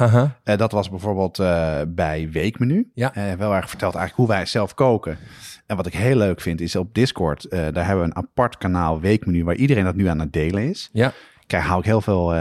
Eh, 0.44 0.56
dat 0.56 0.72
was 0.72 0.90
bijvoorbeeld 0.90 1.38
eh, 1.38 1.80
bij 1.88 2.28
Weekmenu. 2.30 2.90
Ja. 2.94 3.12
Wel 3.38 3.54
erg 3.54 3.68
verteld 3.68 3.94
eigenlijk 3.94 4.28
hoe 4.28 4.36
wij 4.36 4.46
zelf 4.46 4.74
koken. 4.74 5.18
En 5.66 5.76
wat 5.76 5.86
ik 5.86 5.94
heel 5.94 6.16
leuk 6.16 6.40
vind 6.40 6.60
is 6.60 6.76
op 6.76 6.94
Discord, 6.94 7.50
daar 7.50 7.86
hebben 7.86 7.98
we 7.98 8.10
een 8.10 8.16
apart 8.16 8.58
kanaal 8.58 9.00
Weekmenu 9.00 9.44
waar 9.44 9.54
iedereen 9.54 9.84
dat 9.84 9.94
nu 9.94 10.06
aan 10.06 10.18
het 10.18 10.32
delen 10.32 10.68
is. 10.68 10.88
Ja. 10.92 11.12
Daar 11.46 11.60
haal 11.60 11.78
ik 11.78 11.84
heel 11.84 12.00
veel 12.00 12.34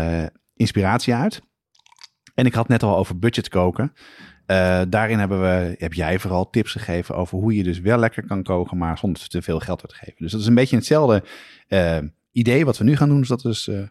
inspiratie 0.56 1.14
uit. 1.14 1.42
En 2.36 2.46
ik 2.46 2.54
had 2.54 2.68
net 2.68 2.84
al 2.84 2.98
over 2.98 3.20
budget 3.20 3.50
koken. 3.50 3.94
Eh, 4.50 4.82
daarin 4.90 5.20
hebben 5.20 5.42
we, 5.42 5.76
heb 5.78 5.94
jij 5.94 6.20
vooral 6.20 6.50
tips 6.50 6.72
gegeven 6.72 7.16
over 7.16 7.38
hoe 7.38 7.56
je 7.56 7.64
dus 7.64 7.80
wel 7.80 7.98
lekker 7.98 8.26
kan 8.26 8.44
koken, 8.44 8.78
maar 8.78 8.98
zonder 8.98 9.28
te 9.28 9.42
veel 9.42 9.60
geld 9.60 9.82
uit 9.82 9.90
te 9.90 10.06
geven. 10.06 10.16
Dus 10.18 10.32
dat 10.32 10.42
is 10.42 10.48
een 10.48 10.56
beetje 10.56 10.76
hetzelfde 10.76 11.24
eh, 11.68 11.98
idee 12.32 12.66
wat 12.66 12.78
we 12.78 12.84
nu 12.84 12.96
gaan 12.96 13.10
doen. 13.10 13.20
Dus 13.20 13.28
dat 13.28 13.46
is 13.46 13.68
eh, 13.68 13.82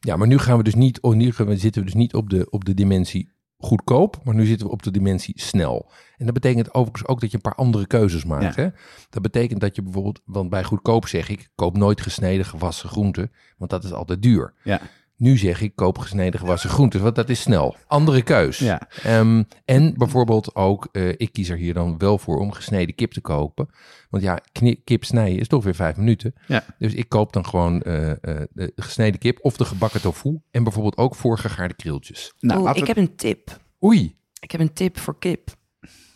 Ja, 0.00 0.16
maar 0.16 0.26
nu 0.26 0.38
gaan 0.38 0.56
we 0.56 0.62
dus 0.62 0.74
niet, 0.74 1.00
oh, 1.00 1.14
nu 1.14 1.32
gaan 1.32 1.46
we, 1.46 1.56
zitten 1.56 1.80
we 1.80 1.86
dus 1.86 1.96
niet 1.96 2.14
op 2.14 2.30
de, 2.30 2.50
op 2.50 2.64
de 2.64 2.74
dimensie 2.74 3.32
goedkoop, 3.58 4.20
maar 4.24 4.34
nu 4.34 4.46
zitten 4.46 4.66
we 4.66 4.72
op 4.72 4.82
de 4.82 4.90
dimensie 4.90 5.40
snel. 5.40 5.90
En 6.16 6.24
dat 6.24 6.34
betekent 6.34 6.74
overigens 6.74 7.08
ook 7.08 7.20
dat 7.20 7.30
je 7.30 7.36
een 7.36 7.42
paar 7.42 7.54
andere 7.54 7.86
keuzes 7.86 8.24
maakt. 8.24 8.54
Ja. 8.54 8.62
Hè? 8.62 8.68
Dat 9.10 9.22
betekent 9.22 9.60
dat 9.60 9.76
je 9.76 9.82
bijvoorbeeld, 9.82 10.20
want 10.24 10.50
bij 10.50 10.64
goedkoop 10.64 11.06
zeg 11.06 11.28
ik, 11.28 11.48
koop 11.54 11.76
nooit 11.76 12.00
gesneden 12.00 12.44
gewassen 12.44 12.88
groenten, 12.88 13.32
want 13.56 13.70
dat 13.70 13.84
is 13.84 13.92
altijd 13.92 14.22
duur. 14.22 14.54
ja. 14.62 14.80
Nu 15.18 15.36
zeg 15.36 15.60
ik, 15.60 15.72
koop 15.76 15.98
gesneden 15.98 16.40
gewassen 16.40 16.70
groenten, 16.70 17.02
want 17.02 17.14
dat 17.14 17.28
is 17.28 17.40
snel. 17.40 17.76
Andere 17.86 18.22
keus. 18.22 18.58
Ja. 18.58 18.80
Ehm, 19.02 19.42
en 19.64 19.94
bijvoorbeeld 19.96 20.54
ook, 20.54 20.88
eh, 20.92 21.08
ik 21.08 21.32
kies 21.32 21.48
er 21.48 21.56
hier 21.56 21.74
dan 21.74 21.98
wel 21.98 22.18
voor 22.18 22.38
om 22.38 22.52
gesneden 22.52 22.94
kip 22.94 23.12
te 23.12 23.20
kopen. 23.20 23.68
Want 24.10 24.22
ja, 24.22 24.38
kip 24.84 25.04
snijden 25.04 25.38
is 25.40 25.48
toch 25.48 25.64
weer 25.64 25.74
vijf 25.74 25.96
minuten. 25.96 26.34
Ja. 26.46 26.64
Dus 26.78 26.94
ik 26.94 27.08
koop 27.08 27.32
dan 27.32 27.46
gewoon 27.46 27.82
eh, 27.82 28.10
eh, 28.10 28.16
de 28.52 28.72
gesneden 28.76 29.20
kip 29.20 29.38
of 29.42 29.56
de 29.56 29.64
gebakken 29.64 30.00
tofu. 30.00 30.40
En 30.50 30.62
bijvoorbeeld 30.62 30.96
ook 30.96 31.14
voorgegaarde 31.14 31.74
krieltjes. 31.74 32.32
Nou, 32.40 32.60
Oeh, 32.60 32.70
ik 32.74 32.80
we- 32.80 32.86
heb 32.86 32.96
een 32.96 33.16
tip. 33.16 33.60
Oei, 33.84 34.16
Ik 34.40 34.50
heb 34.50 34.60
een 34.60 34.72
tip 34.72 34.98
voor 34.98 35.18
kip. 35.18 35.50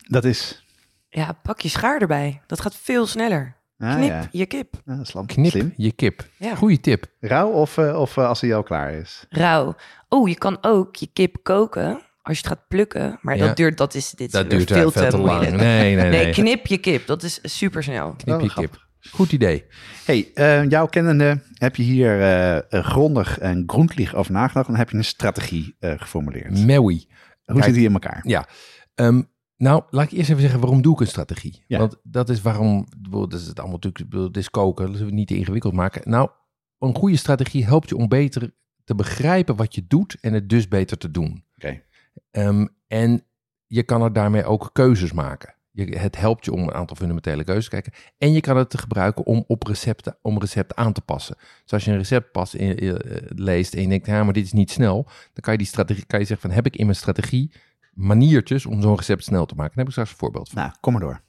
dat 0.08 0.24
is. 0.24 0.66
Ja, 1.08 1.32
pak 1.42 1.60
je 1.60 1.68
schaar 1.68 2.00
erbij. 2.00 2.40
Dat 2.46 2.60
gaat 2.60 2.76
veel 2.76 3.06
sneller. 3.06 3.56
Ah, 3.82 3.94
Knip 3.94 4.08
ja. 4.08 4.28
je 4.30 4.46
kip. 4.46 4.74
Ja, 4.84 4.94
dat 4.94 5.00
is 5.04 5.08
slam. 5.10 5.26
knip 5.26 5.50
Slim. 5.50 5.72
je 5.76 5.92
kip. 5.92 6.24
Ja. 6.38 6.54
Goeie 6.54 6.80
tip. 6.80 7.06
Rauw 7.20 7.50
of, 7.50 7.78
eh, 7.78 8.00
of 8.00 8.16
eh, 8.16 8.26
als 8.26 8.40
hij 8.40 8.54
al 8.54 8.62
klaar 8.62 8.92
is? 8.92 9.26
Rauw. 9.28 9.74
Oh, 10.08 10.28
je 10.28 10.34
kan 10.34 10.58
ook 10.60 10.96
je 10.96 11.08
kip 11.12 11.36
koken 11.42 12.00
als 12.22 12.38
je 12.38 12.44
het 12.48 12.52
gaat 12.58 12.68
plukken. 12.68 13.18
Maar 13.22 13.36
Ja. 13.36 13.46
dat 13.46 13.56
duurt, 13.56 13.78
dat 13.78 13.94
is 13.94 14.10
dit 14.10 14.32
Dat 14.32 14.50
duurt 14.50 14.72
veel 14.72 14.90
veel, 14.90 15.10
te 15.10 15.18
lang. 15.18 15.30
moeilijk. 15.30 15.56
Nee, 15.62 15.94
nee, 15.96 16.10
nee. 16.10 16.24
Nee, 16.24 16.32
knip 16.32 16.66
je 16.66 16.78
kip. 16.78 17.06
Dat 17.06 17.22
is 17.22 17.38
super 17.42 17.82
snel. 17.82 18.14
Knip 18.16 18.36
Oh, 18.36 18.42
je 18.42 18.48
grappig. 18.48 18.70
kip. 18.72 19.10
Goed 19.12 19.32
idee. 19.32 19.64
Hey, 20.04 20.30
eh, 20.34 20.68
jouw 20.68 20.86
kennende 20.86 21.42
heb 21.54 21.76
je 21.76 21.82
hier 21.82 22.20
eh, 22.20 22.56
eh, 22.56 22.62
grondig 22.70 23.38
en 23.38 23.62
grondlig 23.66 24.14
over 24.14 24.32
nagedacht. 24.32 24.68
En 24.68 24.76
heb 24.76 24.90
je 24.90 24.96
een 24.96 25.04
strategie 25.04 25.76
eh, 25.78 25.92
geformuleerd. 25.96 26.58
Mewi. 26.64 27.06
Hoe 27.44 27.54
Kijk, 27.54 27.64
zit 27.64 27.74
die 27.74 27.86
in 27.86 27.92
elkaar? 27.92 28.20
Ja. 28.26 28.46
Ehm, 28.94 29.22
nou, 29.62 29.82
laat 29.90 30.04
ik 30.04 30.18
eerst 30.18 30.30
even 30.30 30.42
zeggen 30.42 30.60
waarom 30.60 30.82
doe 30.82 30.94
ik 30.94 31.00
een 31.00 31.06
strategie. 31.06 31.64
Ja. 31.66 31.78
Want 31.78 31.96
dat 32.02 32.28
is 32.28 32.42
waarom, 32.42 32.86
dat 32.98 33.32
is 33.32 33.46
het 33.46 33.58
allemaal 33.58 33.78
natuurlijk, 33.80 34.26
het 34.26 34.36
is 34.36 34.50
koken, 34.50 34.92
dat 34.92 35.00
we 35.00 35.10
niet 35.10 35.28
te 35.28 35.36
ingewikkeld 35.36 35.72
maken. 35.72 36.10
Nou, 36.10 36.30
een 36.78 36.94
goede 36.94 37.16
strategie 37.16 37.64
helpt 37.64 37.88
je 37.88 37.96
om 37.96 38.08
beter 38.08 38.54
te 38.84 38.94
begrijpen 38.94 39.56
wat 39.56 39.74
je 39.74 39.86
doet 39.86 40.16
en 40.20 40.32
het 40.32 40.48
dus 40.48 40.68
beter 40.68 40.98
te 40.98 41.10
doen. 41.10 41.44
Oké. 41.56 41.82
Ehm, 42.30 42.66
en 42.86 43.24
je 43.66 43.82
kan 43.82 44.02
er 44.02 44.12
daarmee 44.12 44.44
ook 44.44 44.70
keuzes 44.72 45.12
maken. 45.12 45.54
Je, 45.70 45.98
het 45.98 46.16
helpt 46.16 46.44
je 46.44 46.52
om 46.52 46.62
een 46.62 46.74
aantal 46.74 46.96
fundamentele 46.96 47.44
keuzes 47.44 47.64
te 47.64 47.70
kijken. 47.70 47.92
En 48.18 48.32
je 48.32 48.40
kan 48.40 48.56
het 48.56 48.78
gebruiken 48.78 49.26
om 49.26 49.44
op 49.46 49.62
recepten, 49.62 50.16
om 50.22 50.38
recepten 50.38 50.76
aan 50.76 50.92
te 50.92 51.00
passen. 51.00 51.36
Dus 51.62 51.72
als 51.72 51.84
je 51.84 51.90
een 51.90 51.96
recept 51.96 52.32
pas 52.32 52.54
in, 52.54 52.78
eh, 52.78 52.94
leest 53.28 53.74
en 53.74 53.82
je 53.82 53.88
denkt, 53.88 54.06
ja, 54.06 54.24
maar 54.24 54.32
dit 54.32 54.44
is 54.44 54.52
niet 54.52 54.70
snel. 54.70 55.02
Dan 55.04 55.40
kan 55.40 55.52
je 55.52 55.58
die 55.58 55.68
strategie, 55.68 56.06
kan 56.06 56.20
je 56.20 56.26
zeggen 56.26 56.48
van, 56.48 56.56
heb 56.56 56.66
ik 56.66 56.76
in 56.76 56.84
mijn 56.84 56.96
strategie 56.96 57.52
maniertjes 57.92 58.66
om 58.66 58.82
zo'n 58.82 58.96
recept 58.96 59.24
snel 59.24 59.46
te 59.46 59.54
maken? 59.54 59.76
Daar 59.76 59.84
heb 59.84 59.86
ik 59.86 59.92
straks 59.92 60.10
een 60.10 60.16
voorbeeld 60.16 60.48
van. 60.48 60.62
Nou, 60.62 60.72
kom 60.80 60.92
maar 60.92 61.02
door. 61.02 61.20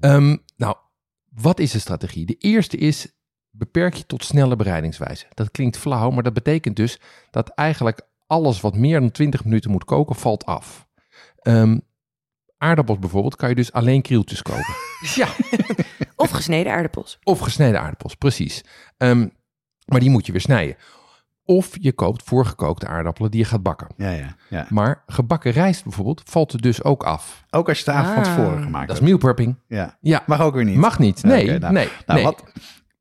Ehm, 0.00 0.36
nou, 0.56 0.76
wat 1.30 1.58
is 1.58 1.74
een 1.74 1.80
strategie? 1.80 2.26
De 2.26 2.34
eerste 2.38 2.76
is, 2.76 3.12
beperk 3.50 3.94
je 3.94 4.06
tot 4.06 4.24
snelle 4.24 4.56
bereidingswijze. 4.56 5.26
Dat 5.34 5.50
klinkt 5.50 5.76
flauw, 5.76 6.10
maar 6.10 6.22
dat 6.22 6.32
betekent 6.32 6.76
dus 6.76 7.00
dat 7.30 7.48
eigenlijk 7.48 8.00
alles 8.26 8.60
wat 8.60 8.76
meer 8.76 9.00
dan 9.00 9.10
20 9.10 9.44
minuten 9.44 9.70
moet 9.70 9.84
koken, 9.84 10.16
valt 10.16 10.44
af. 10.46 10.86
Ehm, 11.36 11.78
aardappels 12.58 12.98
bijvoorbeeld 12.98 13.36
kan 13.36 13.48
je 13.48 13.54
dus 13.54 13.72
alleen 13.72 14.02
krieltjes 14.02 14.42
koken. 14.42 14.74
ja, 15.14 15.28
Of 16.16 16.30
gesneden 16.30 16.72
aardappels. 16.72 17.18
of 17.22 17.38
gesneden 17.38 17.80
aardappels, 17.80 18.14
precies. 18.14 18.64
Ehm, 18.96 19.28
maar 19.84 20.00
die 20.00 20.10
moet 20.10 20.26
je 20.26 20.32
weer 20.32 20.40
snijden. 20.40 20.76
Of 21.46 21.70
je 21.80 21.92
koopt 21.92 22.22
voorgekookte 22.22 22.86
aardappelen 22.86 23.30
die 23.30 23.40
je 23.40 23.46
gaat 23.46 23.62
bakken. 23.62 23.86
Ja, 23.96 24.10
ja, 24.10 24.36
ja. 24.50 24.66
Maar 24.68 25.02
gebakken 25.06 25.52
rijst 25.52 25.82
bijvoorbeeld 25.84 26.22
valt 26.24 26.52
er 26.52 26.60
dus 26.60 26.82
ook 26.84 27.02
af. 27.04 27.44
Ook 27.50 27.68
als 27.68 27.78
je 27.78 27.84
het 27.90 27.94
avond 27.94 28.14
van 28.14 28.24
Ah. 28.24 28.34
tevoren 28.34 28.62
gemaakt 28.62 28.88
Dat 28.88 28.96
is 28.96 29.02
hebt. 29.02 29.04
meal 29.04 29.18
prepping. 29.18 29.58
Ja. 29.68 29.96
Ja, 30.00 30.22
Mag 30.26 30.40
ook 30.40 30.54
weer 30.54 30.64
niet. 30.64 30.76
mag 30.76 30.98
niet. 30.98 31.22
Nee, 31.22 31.58
nou, 31.58 31.72
nee, 31.72 31.88
Nou, 32.06 32.18
nee. 32.18 32.22
wat... 32.24 32.44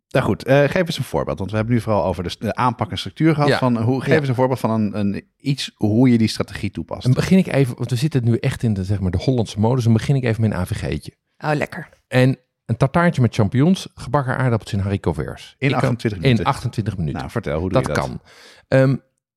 Nou 0.10 0.25
goed, 0.25 0.43
eh, 0.43 0.58
geef 0.63 0.75
eens 0.86 0.97
een 0.97 1.03
voorbeeld. 1.03 1.38
Want 1.39 1.49
we 1.51 1.56
hebben 1.58 1.75
nu 1.75 1.82
vooral 1.82 2.06
over 2.06 2.23
de, 2.23 2.36
de 2.39 2.56
aanpak 2.56 2.91
en 2.91 2.97
structuur 2.97 3.34
gehad. 3.34 3.49
Ja. 3.49 3.58
Van 3.58 3.77
hoe, 3.82 4.01
geef 4.01 4.13
Ja. 4.13 4.19
eens 4.19 4.27
een 4.27 4.36
voorbeeld 4.36 4.60
van 4.60 4.69
een, 4.69 4.99
een, 4.99 5.23
iets 5.38 5.71
hoe 5.75 6.10
je 6.12 6.17
die 6.17 6.27
strategie 6.27 6.71
toepast. 6.71 7.03
Dan 7.03 7.13
begin 7.13 7.38
ik 7.38 7.47
even, 7.47 7.75
want 7.77 7.89
we 7.89 7.95
zitten 7.95 8.23
nu 8.23 8.36
echt 8.38 8.63
in 8.63 8.73
de, 8.73 8.84
zeg 8.84 8.99
maar, 8.99 9.12
de 9.12 9.17
Hollandse 9.17 9.60
modus. 9.60 9.84
Dan 9.84 9.93
begin 9.93 10.15
ik 10.15 10.23
even 10.23 10.41
met 10.41 10.51
een 10.51 10.58
AVG'tje. 10.58 11.13
Oh, 11.38 11.51
lekker. 11.53 11.89
En 12.08 12.38
een 12.65 12.78
tartaartje 12.78 13.21
met 13.21 13.34
champignons, 13.36 13.88
gebakken 13.95 15.13
verts. 15.13 15.56
In 15.58 15.67
Ik 15.67 15.73
kan- 15.73 15.82
28 15.82 16.19
minuten. 16.19 16.45
In 16.45 16.52
28 16.52 16.97
minuten. 16.97 17.19
Nou, 17.19 17.32
vertel, 17.32 17.60
hoe 17.60 17.69
doe 17.69 17.82
dat 17.82 17.88
je 17.95 18.02
dat? 18.02 18.08
kan. 18.08 18.21
Ehm, 18.67 18.95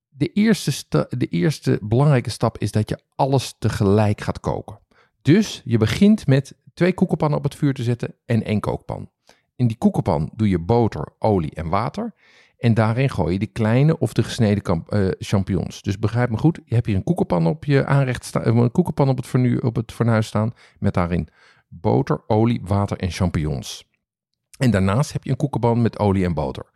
de, 0.08 0.32
eerste 0.32 0.72
sta- 0.72 1.06
de 1.10 1.26
eerste 1.26 1.78
belangrijke 1.82 2.30
stap 2.30 2.58
is 2.58 2.72
dat 2.72 2.88
je 2.88 2.98
alles 3.16 3.54
tegelijk 3.58 4.20
gaat 4.20 4.40
koken. 4.40 4.78
Dus 5.22 5.62
je 5.64 5.78
begint 5.78 6.26
met 6.26 6.54
twee 6.74 6.92
koekenpannen 6.92 7.38
op 7.38 7.44
het 7.44 7.54
vuur 7.54 7.74
te 7.74 7.82
zetten 7.82 8.14
en 8.26 8.44
één 8.44 8.60
kookpan. 8.60 9.10
In 9.56 9.66
die 9.66 9.76
koekenpan 9.78 10.30
doe 10.34 10.48
je 10.48 10.58
boter, 10.58 11.08
olie 11.18 11.54
en 11.54 11.68
water. 11.68 12.14
En 12.58 12.74
daarin 12.74 13.10
gooi 13.10 13.32
je 13.32 13.38
de 13.38 13.46
kleine 13.46 13.98
of 13.98 14.12
de 14.12 14.22
gesneden 14.22 14.62
kamp- 14.62 14.92
eh, 14.92 15.08
champignons. 15.18 15.82
Dus 15.82 15.98
begrijp 15.98 16.30
me 16.30 16.36
goed, 16.38 16.60
je 16.64 16.74
hebt 16.74 16.86
hier 16.86 16.96
een 16.96 17.04
koekenpan 17.04 17.46
op 17.46 17.64
je 17.64 17.86
aanrecht 17.86 18.24
staan, 18.24 18.46
een 18.46 18.72
koekenpan 18.72 19.08
op 19.08 19.16
het, 19.16 19.26
fornu, 19.26 19.56
op 19.56 19.76
het 19.76 19.92
fornuis 19.92 20.26
staan, 20.26 20.54
met 20.78 20.94
daarin 20.94 21.28
boter, 21.68 22.22
olie, 22.26 22.60
water 22.64 22.96
en 22.98 23.10
champignons. 23.10 23.84
En 24.58 24.70
daarnaast 24.70 25.12
heb 25.12 25.24
je 25.24 25.30
een 25.30 25.36
koekenpan 25.36 25.82
met 25.82 25.98
olie 25.98 26.24
en 26.24 26.34
boter. 26.34 26.66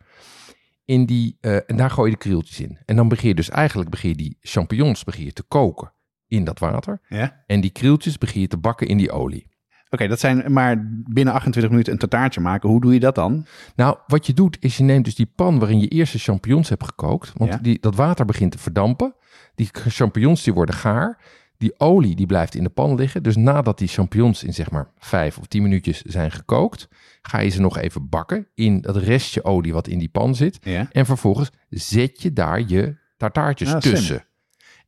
In 0.85 1.05
die, 1.05 1.37
eh, 1.41 1.55
en 1.55 1.77
daar 1.77 1.89
gooi 1.91 2.09
je 2.11 2.15
de 2.17 2.21
krieltjes 2.23 2.59
in. 2.59 2.77
En 2.85 2.95
dan 2.95 3.07
begin 3.07 3.27
je 3.29 3.35
dus 3.35 3.49
eigenlijk 3.49 3.89
begin 3.89 4.09
je 4.09 4.15
die 4.15 4.37
champignons 4.41 5.03
begin 5.03 5.25
je 5.25 5.33
te 5.33 5.43
koken 5.43 5.93
in 6.27 6.43
dat 6.43 6.59
water. 6.59 7.01
Ja? 7.07 7.43
En 7.47 7.61
die 7.61 7.69
krieltjes 7.71 8.17
begin 8.17 8.41
je 8.41 8.47
te 8.47 8.57
bakken 8.57 8.87
in 8.87 8.97
die 8.97 9.11
olie. 9.11 9.49
Oké, 9.89 10.07
dat 10.07 10.19
zijn 10.19 10.53
maar 10.53 11.03
binnen 11.09 11.33
28 11.33 11.71
minuten 11.71 11.93
een 11.93 11.99
tartaartje 11.99 12.41
maken. 12.41 12.69
Hoe 12.69 12.81
doe 12.81 12.93
je 12.93 12.99
dat 12.99 13.15
dan? 13.15 13.45
Nou, 13.75 13.97
wat 14.07 14.25
je 14.25 14.33
doet 14.33 14.57
is 14.59 14.77
je 14.77 14.83
neemt 14.83 15.05
dus 15.05 15.15
die 15.15 15.31
pan 15.35 15.59
waarin 15.59 15.79
je 15.79 15.87
eerst 15.87 16.13
de 16.13 16.19
champignons 16.19 16.69
hebt 16.69 16.83
gekookt. 16.83 17.31
Want 17.35 17.51
Ja. 17.51 17.57
die, 17.57 17.79
dat 17.79 17.95
water 17.95 18.25
begint 18.25 18.51
te 18.51 18.57
verdampen. 18.57 19.15
Die 19.55 19.69
champignons 19.73 20.43
die 20.43 20.53
worden 20.53 20.75
gaar. 20.75 21.21
Die 21.61 21.79
olie 21.79 22.15
die 22.15 22.25
blijft 22.25 22.55
in 22.55 22.63
de 22.63 22.69
pan 22.69 22.95
liggen. 22.95 23.23
Dus 23.23 23.35
nadat 23.35 23.77
die 23.77 23.87
champignons 23.87 24.43
in 24.43 24.53
zeg 24.53 24.71
maar 24.71 24.87
vijf 24.97 25.37
of 25.37 25.45
tien 25.47 25.61
minuutjes 25.61 26.01
zijn 26.01 26.31
gekookt, 26.31 26.87
ga 27.21 27.39
je 27.39 27.49
ze 27.49 27.61
nog 27.61 27.77
even 27.77 28.09
bakken 28.09 28.47
in 28.55 28.81
dat 28.81 28.97
restje 28.97 29.43
olie 29.43 29.73
wat 29.73 29.87
in 29.87 29.99
die 29.99 30.09
pan 30.09 30.35
zit. 30.35 30.57
Ja. 30.61 30.87
En 30.91 31.05
vervolgens 31.05 31.51
zet 31.69 32.21
je 32.21 32.33
daar 32.33 32.61
je 32.67 32.95
tartaartjes 33.17 33.73
Ah, 33.73 33.79
tussen. 33.79 34.25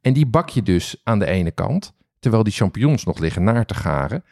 En 0.02 0.14
die 0.14 0.26
bak 0.26 0.50
je 0.50 0.64
dus 0.64 1.02
aan 1.04 1.20
de 1.20 1.26
ene 1.26 1.52
kant, 1.52 1.94
terwijl 2.20 2.44
die 2.44 2.54
champignons 2.54 3.04
nog 3.04 3.20
liggen 3.20 3.44
naar 3.44 3.66
te 3.66 3.74
garen. 3.74 4.24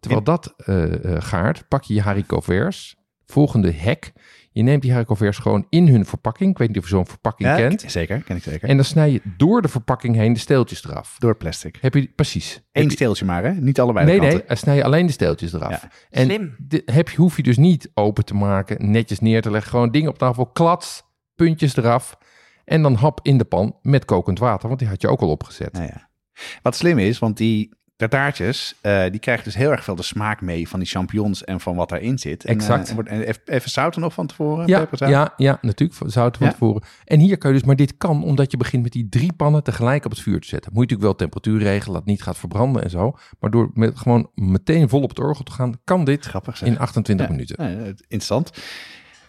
Terwijl 0.00 0.22
dat 0.22 0.54
eh, 0.56 0.86
gaart, 1.18 1.68
pak 1.68 1.82
je 1.82 1.94
je 1.94 2.00
haricots 2.00 2.46
verts. 2.46 2.96
Volgende 3.26 3.70
hek. 3.72 4.12
Je 4.52 4.62
neemt 4.62 4.82
die 4.82 4.92
haricots 4.92 5.38
gewoon 5.38 5.66
in 5.68 5.88
hun 5.88 6.04
verpakking. 6.06 6.50
Ik 6.50 6.58
weet 6.58 6.68
niet 6.68 6.76
of 6.78 6.82
je 6.84 6.88
zo'n 6.90 7.06
verpakking 7.06 7.48
Ja, 7.48 7.56
kent. 7.56 7.84
Zeker, 7.86 8.22
ken 8.22 8.36
ik 8.36 8.42
zeker. 8.42 8.68
En 8.68 8.76
dan 8.76 8.84
snij 8.84 9.10
je 9.10 9.20
door 9.36 9.62
de 9.62 9.68
verpakking 9.68 10.16
heen 10.16 10.32
de 10.32 10.38
steeltjes 10.38 10.84
eraf. 10.84 11.16
Door 11.18 11.36
plastic. 11.36 11.78
Heb 11.80 11.94
je 11.94 12.12
precies? 12.16 12.60
Eén 12.72 12.84
je- 12.84 12.90
steeltje 12.90 13.24
maar, 13.24 13.44
hè? 13.44 13.52
Niet 13.52 13.80
allebei 13.80 14.06
Nee, 14.06 14.20
de 14.20 14.26
nee, 14.26 14.42
dan 14.46 14.56
snij 14.56 14.76
je 14.76 14.84
alleen 14.84 15.06
de 15.06 15.12
steeltjes 15.12 15.52
eraf. 15.52 15.70
Ja. 15.82 15.90
En 16.10 16.24
Slim. 16.24 16.56
heb 16.84 17.08
je, 17.08 17.16
hoef 17.16 17.36
je 17.36 17.42
dus 17.42 17.56
niet 17.56 17.90
open 17.94 18.24
te 18.24 18.34
maken, 18.34 18.90
netjes 18.90 19.20
neer 19.20 19.42
te 19.42 19.50
leggen. 19.50 19.70
Gewoon 19.70 19.90
dingen 19.90 20.10
op 20.10 20.18
tafel, 20.18 20.46
klats, 20.46 21.02
puntjes 21.34 21.76
eraf. 21.76 22.18
En 22.64 22.82
dan 22.82 22.94
hap 22.94 23.20
in 23.22 23.38
de 23.38 23.44
pan 23.44 23.76
met 23.82 24.04
kokend 24.04 24.38
water, 24.38 24.68
want 24.68 24.80
die 24.80 24.88
had 24.88 25.00
je 25.02 25.08
ook 25.08 25.20
al 25.20 25.30
opgezet. 25.30 25.72
Nou 25.72 25.84
ja. 25.86 26.08
Wat 26.62 26.76
slim 26.76 26.98
is, 26.98 27.18
want 27.18 27.36
die 27.36 27.74
tartaartjes, 28.08 28.74
eh, 28.80 29.02
die 29.10 29.20
krijgen 29.20 29.44
dus 29.44 29.54
heel 29.54 29.70
erg 29.70 29.84
veel 29.84 29.94
de 29.94 30.02
smaak 30.02 30.40
mee 30.40 30.68
van 30.68 30.78
die 30.80 30.88
champignons 30.88 31.44
en 31.44 31.60
van 31.60 31.76
wat 31.76 31.88
daarin 31.88 32.18
zit. 32.18 32.44
Exact. 32.44 32.88
eh, 32.88 32.94
wordt- 32.94 33.08
en 33.10 33.20
even, 33.22 33.40
even 33.44 33.70
zouten 33.70 34.00
nog 34.00 34.12
van 34.12 34.26
tevoren? 34.26 34.66
Ja, 34.66 34.88
ja, 34.96 35.32
ja, 35.36 35.58
natuurlijk. 35.62 36.00
Zout 36.06 36.36
van 36.36 36.46
Ja. 36.46 36.52
tevoren. 36.52 36.82
En 37.04 37.20
hier 37.20 37.38
kan 37.38 37.50
je 37.52 37.56
dus, 37.58 37.66
maar 37.66 37.76
dit 37.76 37.96
kan 37.96 38.24
omdat 38.24 38.50
je 38.50 38.56
begint 38.56 38.82
met 38.82 38.92
die 38.92 39.08
drie 39.08 39.32
pannen 39.32 39.62
tegelijk 39.62 40.04
op 40.04 40.10
het 40.10 40.20
vuur 40.20 40.40
te 40.40 40.48
zetten. 40.48 40.72
Moet 40.74 40.90
je 40.90 40.94
natuurlijk 40.96 41.18
wel 41.18 41.28
temperatuur 41.28 41.58
regelen, 41.72 41.92
dat 41.92 42.02
het 42.02 42.10
niet 42.10 42.22
gaat 42.22 42.38
verbranden 42.38 42.82
en 42.82 42.90
zo. 42.90 43.16
Maar 43.40 43.50
door 43.50 43.70
met 43.74 43.98
gewoon 43.98 44.30
meteen 44.34 44.88
vol 44.88 45.02
op 45.02 45.08
het 45.08 45.18
orgel 45.18 45.44
te 45.44 45.52
gaan, 45.52 45.74
kan 45.84 46.04
dit 46.04 46.26
Grappig 46.26 46.56
zeg. 46.56 46.68
in 46.68 46.78
28 46.78 47.26
Ja. 47.26 47.32
minuten. 47.32 47.70
Ja, 47.70 47.84
interessant. 47.86 48.50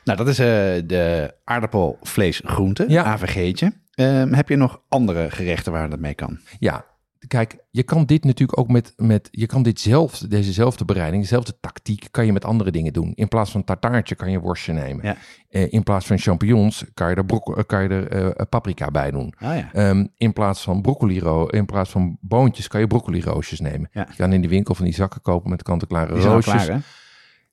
Nou, 0.04 0.18
dat 0.18 0.28
is 0.28 0.40
eh, 0.40 0.46
de 0.86 1.34
aardappelvleesgroente, 1.44 2.86
Ja. 2.88 3.04
AVG'tje. 3.04 3.74
Ehm, 3.92 4.34
heb 4.34 4.50
je 4.50 4.56
nog 4.56 4.82
andere 4.90 5.32
gerechten 5.32 5.72
waar 5.72 5.90
dat 5.90 6.00
mee 6.00 6.14
kan? 6.14 6.40
Ja, 6.60 6.86
kijk, 7.28 7.58
je 7.72 7.84
kan 7.84 8.06
dit 8.06 8.24
natuurlijk 8.24 8.60
ook 8.60 8.68
met, 8.68 8.94
met 8.98 9.28
je 9.32 9.46
kan 9.46 9.64
dit 9.64 9.80
zelf, 9.80 10.18
dezezelfde 10.18 10.86
bereiding, 10.86 11.22
dezelfde 11.22 11.54
tactiek, 11.60 12.08
kan 12.12 12.26
je 12.26 12.34
met 12.34 12.46
andere 12.46 12.72
dingen 12.72 12.94
doen. 12.94 13.12
In 13.16 13.28
plaats 13.28 13.52
van 13.52 13.64
tartaartje 13.64 14.16
kan 14.16 14.32
je 14.32 14.40
worstje 14.40 14.74
nemen. 14.74 15.06
Ja. 15.06 15.16
Eh, 15.50 15.74
in 15.74 15.84
plaats 15.84 16.06
van 16.08 16.18
champignons 16.18 16.84
kan 16.94 17.10
je 17.10 17.16
er, 17.16 17.26
eh, 17.58 17.64
kan 17.66 17.84
je 17.84 17.90
er 17.90 18.08
eh, 18.36 18.46
paprika 18.50 18.92
bij 18.92 19.12
doen. 19.12 19.34
Oh 19.44 19.56
ja. 19.56 19.70
Ehm, 19.74 20.06
in 20.18 20.34
plaats 20.34 20.62
van 20.62 20.82
broccoli, 20.82 21.20
ro- 21.20 21.46
in 21.48 21.66
plaats 21.66 21.90
van 21.90 22.18
boontjes 22.22 22.68
kan 22.68 22.80
je 22.80 22.88
broccoli 22.88 23.22
roosjes 23.22 23.60
nemen. 23.60 23.90
Ja. 23.94 24.08
Je 24.10 24.16
kan 24.16 24.34
in 24.34 24.42
de 24.42 24.48
winkel 24.48 24.76
van 24.76 24.86
die 24.86 24.94
zakken 24.94 25.22
kopen 25.22 25.50
met 25.50 25.64
kant-en-klare 25.64 26.12
Die 26.14 26.22
zijn 26.22 26.34
al 26.34 26.42
roosjes. 26.42 26.66
klaar? 26.66 26.82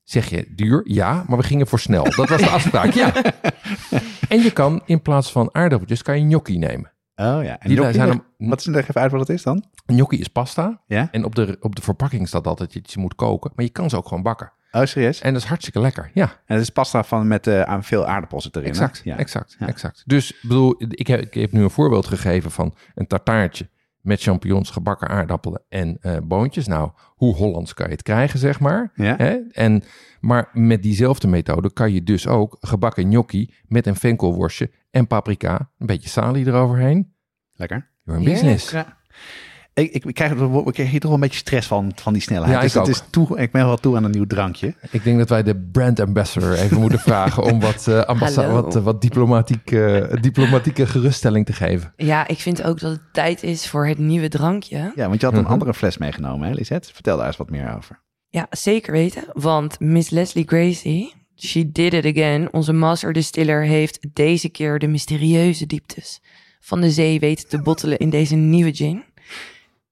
Zeg 0.03 0.29
je 0.29 0.45
duur? 0.55 0.81
Ja, 0.85 1.23
maar 1.27 1.37
we 1.37 1.43
gingen 1.43 1.67
voor 1.67 1.79
snel. 1.79 2.03
Dat 2.03 2.29
was 2.29 2.41
de 2.41 2.49
afspraak, 2.59 2.91
ja. 2.93 3.11
En 4.29 4.41
je 4.41 4.51
kan 4.53 4.81
in 4.85 5.01
plaats 5.01 5.31
van 5.31 5.49
aardappeltjes 5.55 6.01
kan 6.01 6.19
je 6.19 6.25
gnocchi 6.25 6.57
nemen. 6.57 6.91
Oh 7.19 7.43
ja. 7.43 7.59
En 7.59 7.69
Die 7.69 7.91
zijn 7.93 8.23
wat 8.37 8.59
is 8.59 8.65
leg 8.65 8.89
even 8.89 9.01
uit 9.01 9.11
wat 9.11 9.19
het 9.19 9.29
is 9.29 9.43
dan? 9.43 9.63
Gnocchi 9.85 10.19
is 10.19 10.27
pasta. 10.27 10.81
Ja? 10.87 11.07
En 11.11 11.23
op 11.25 11.35
de, 11.35 11.57
op 11.59 11.75
de 11.75 11.81
verpakking 11.81 12.27
staat 12.27 12.47
altijd 12.47 12.73
dat 12.73 12.91
je 12.93 12.99
moet 12.99 13.15
koken. 13.15 13.51
Maar 13.55 13.65
je 13.65 13.71
kan 13.71 13.89
ze 13.89 13.97
ook 13.97 14.07
gewoon 14.07 14.23
bakken. 14.23 14.51
Oh, 14.71 14.85
serieus? 14.85 15.21
En 15.21 15.33
dat 15.33 15.41
is 15.41 15.47
hartstikke 15.47 15.79
lekker. 15.79 16.11
Ja, 16.13 16.23
En 16.45 16.53
het 16.55 16.61
is 16.61 16.69
pasta 16.69 17.03
van 17.03 17.27
met 17.27 17.47
aan 17.47 17.83
veel 17.83 18.05
aardappels 18.05 18.47
erin. 18.51 18.61
hè? 18.63 18.69
exact. 18.69 19.01
Ja. 19.03 19.17
Exact, 19.17 19.55
Ja. 19.59 19.67
exact. 19.67 20.03
Dus 20.05 20.39
bedoel, 20.41 20.75
ik 20.77 21.07
heb, 21.07 21.19
ik 21.21 21.33
heb 21.33 21.51
nu 21.51 21.63
een 21.63 21.69
voorbeeld 21.69 22.05
gegeven 22.07 22.51
van 22.51 22.75
een 22.95 23.07
tartaartje 23.07 23.69
met 24.01 24.21
champignons, 24.21 24.69
gebakken 24.69 25.07
aardappelen 25.07 25.61
en 25.69 25.97
eh, 26.01 26.17
boontjes. 26.23 26.67
Nou, 26.67 26.91
hoe 27.15 27.35
Hollands 27.35 27.73
kan 27.73 27.85
je 27.85 27.91
het 27.91 28.03
krijgen, 28.03 28.39
zeg 28.39 28.59
maar. 28.59 28.91
Ja? 28.95 29.15
Hè? 29.17 29.37
En, 29.51 29.83
maar 30.19 30.49
met 30.53 30.83
diezelfde 30.83 31.27
methode 31.27 31.73
kan 31.73 31.93
je 31.93 32.03
dus 32.03 32.27
ook 32.27 32.57
gebakken 32.59 33.03
gnocchi 33.03 33.53
met 33.67 33.87
een 33.87 33.95
venkelworstje 33.95 34.71
en 34.91 35.07
paprika, 35.07 35.71
een 35.77 35.85
beetje 35.85 36.09
salie 36.09 36.45
eroverheen. 36.47 37.13
Lekker. 37.51 37.89
You're 38.03 38.19
in 38.19 38.25
business. 38.25 38.71
Ja. 38.71 38.97
Ik, 39.79 39.91
ik, 39.93 40.05
ik, 40.05 40.13
krijg, 40.13 40.31
ik 40.31 40.73
krijg 40.73 40.89
hier 40.89 40.99
toch 40.99 41.09
wel 41.09 41.13
een 41.13 41.19
beetje 41.19 41.39
stress 41.39 41.67
van, 41.67 41.91
van 41.95 42.13
die 42.13 42.21
snelheid. 42.21 42.51
Ja, 42.51 42.59
dus 42.61 42.75
ik 42.75 42.79
het 42.79 42.87
is 42.89 43.03
toe, 43.09 43.39
ik 43.39 43.51
ben 43.51 43.65
wel 43.65 43.77
toe 43.77 43.95
aan 43.95 44.03
een 44.03 44.11
nieuw 44.11 44.25
drankje. 44.27 44.75
Ik 44.91 45.03
denk 45.03 45.17
dat 45.17 45.29
wij 45.29 45.43
de 45.43 45.55
brand 45.71 45.99
ambassador 45.99 46.53
even 46.53 46.79
moeten 46.79 46.99
vragen 46.99 47.43
om 47.43 47.59
wat, 47.59 47.87
ambassa- 48.05 48.41
Hallo. 48.43 48.61
wat, 48.61 48.75
eh, 48.75 48.83
wat 48.83 49.01
diplomatiek, 49.01 49.71
eh, 49.71 50.13
diplomatieke 50.21 50.85
geruststelling 50.85 51.45
te 51.45 51.53
geven. 51.53 51.93
Ja, 51.97 52.27
ik 52.27 52.39
vind 52.39 52.63
ook 52.63 52.79
dat 52.79 52.91
het 52.91 53.01
tijd 53.13 53.43
is 53.43 53.67
voor 53.67 53.87
het 53.87 53.97
nieuwe 53.97 54.27
drankje. 54.29 54.91
Ja, 54.95 55.07
want 55.07 55.19
je 55.19 55.25
had 55.27 55.35
een 55.35 55.41
Mhm. 55.43 55.51
andere 55.51 55.73
fles 55.73 55.97
meegenomen, 55.97 56.47
hè, 56.47 56.53
Lisette? 56.53 56.93
Vertel 56.93 57.17
daar 57.17 57.27
eens 57.27 57.37
wat 57.37 57.49
meer 57.49 57.75
over. 57.77 57.99
Ja, 58.29 58.47
zeker 58.49 58.91
weten. 58.91 59.23
Want 59.33 59.79
Miss 59.79 60.09
Leslie 60.09 60.47
Gracie, 60.47 61.13
she 61.35 61.71
did 61.71 61.93
it 61.93 62.05
again. 62.05 62.53
Onze 62.53 62.73
master 62.73 63.13
distiller 63.13 63.61
heeft 63.63 64.07
deze 64.13 64.49
keer 64.49 64.79
de 64.79 64.87
mysterieuze 64.87 65.65
dieptes 65.65 66.21
van 66.59 66.81
de 66.81 66.91
zee 66.91 67.19
weten 67.19 67.47
te 67.47 67.61
bottelen 67.61 67.97
in 67.97 68.09
deze 68.09 68.35
nieuwe 68.35 68.73
gin. 68.73 69.03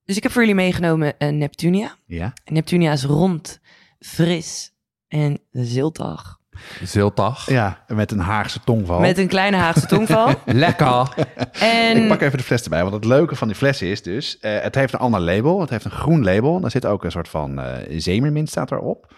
Dus 0.07 0.15
ik 0.17 0.23
heb 0.23 0.31
voor 0.31 0.41
jullie 0.41 0.55
meegenomen 0.55 1.13
een 1.17 1.37
Neptunia. 1.37 1.95
Ja? 2.05 2.33
En 2.43 2.53
Neptunia 2.53 2.91
is 2.91 3.03
rond, 3.03 3.59
fris 3.99 4.71
en 5.07 5.39
ziltig. 5.51 6.37
Ziltag. 6.83 7.49
Ja, 7.49 7.83
met 7.87 8.11
een 8.11 8.19
Haagse 8.19 8.59
tongval. 8.63 8.99
Met 8.99 9.17
een 9.17 9.27
kleine 9.27 9.57
Haagse 9.57 9.85
tongval. 9.85 10.33
Lekker. 10.45 11.13
En 11.51 11.97
Ik 12.01 12.07
pak 12.07 12.21
even 12.21 12.37
de 12.37 12.43
fles 12.43 12.63
erbij, 12.63 12.81
want 12.81 12.93
het 12.93 13.05
leuke 13.05 13.35
van 13.35 13.47
die 13.47 13.55
fles 13.57 13.81
is 13.81 14.01
dus... 14.01 14.39
eh, 14.39 14.59
het 14.61 14.75
heeft 14.75 14.93
een 14.93 14.99
ander 14.99 15.19
label, 15.19 15.59
het 15.61 15.69
heeft 15.69 15.85
een 15.85 15.91
groen 15.91 16.23
label. 16.23 16.59
Daar 16.59 16.71
zit 16.71 16.85
ook 16.85 17.03
een 17.03 17.11
soort 17.11 17.27
van 17.29 17.59
eh 17.59 17.99
zeemermint 17.99 18.49
staat 18.49 18.71
erop. 18.71 19.13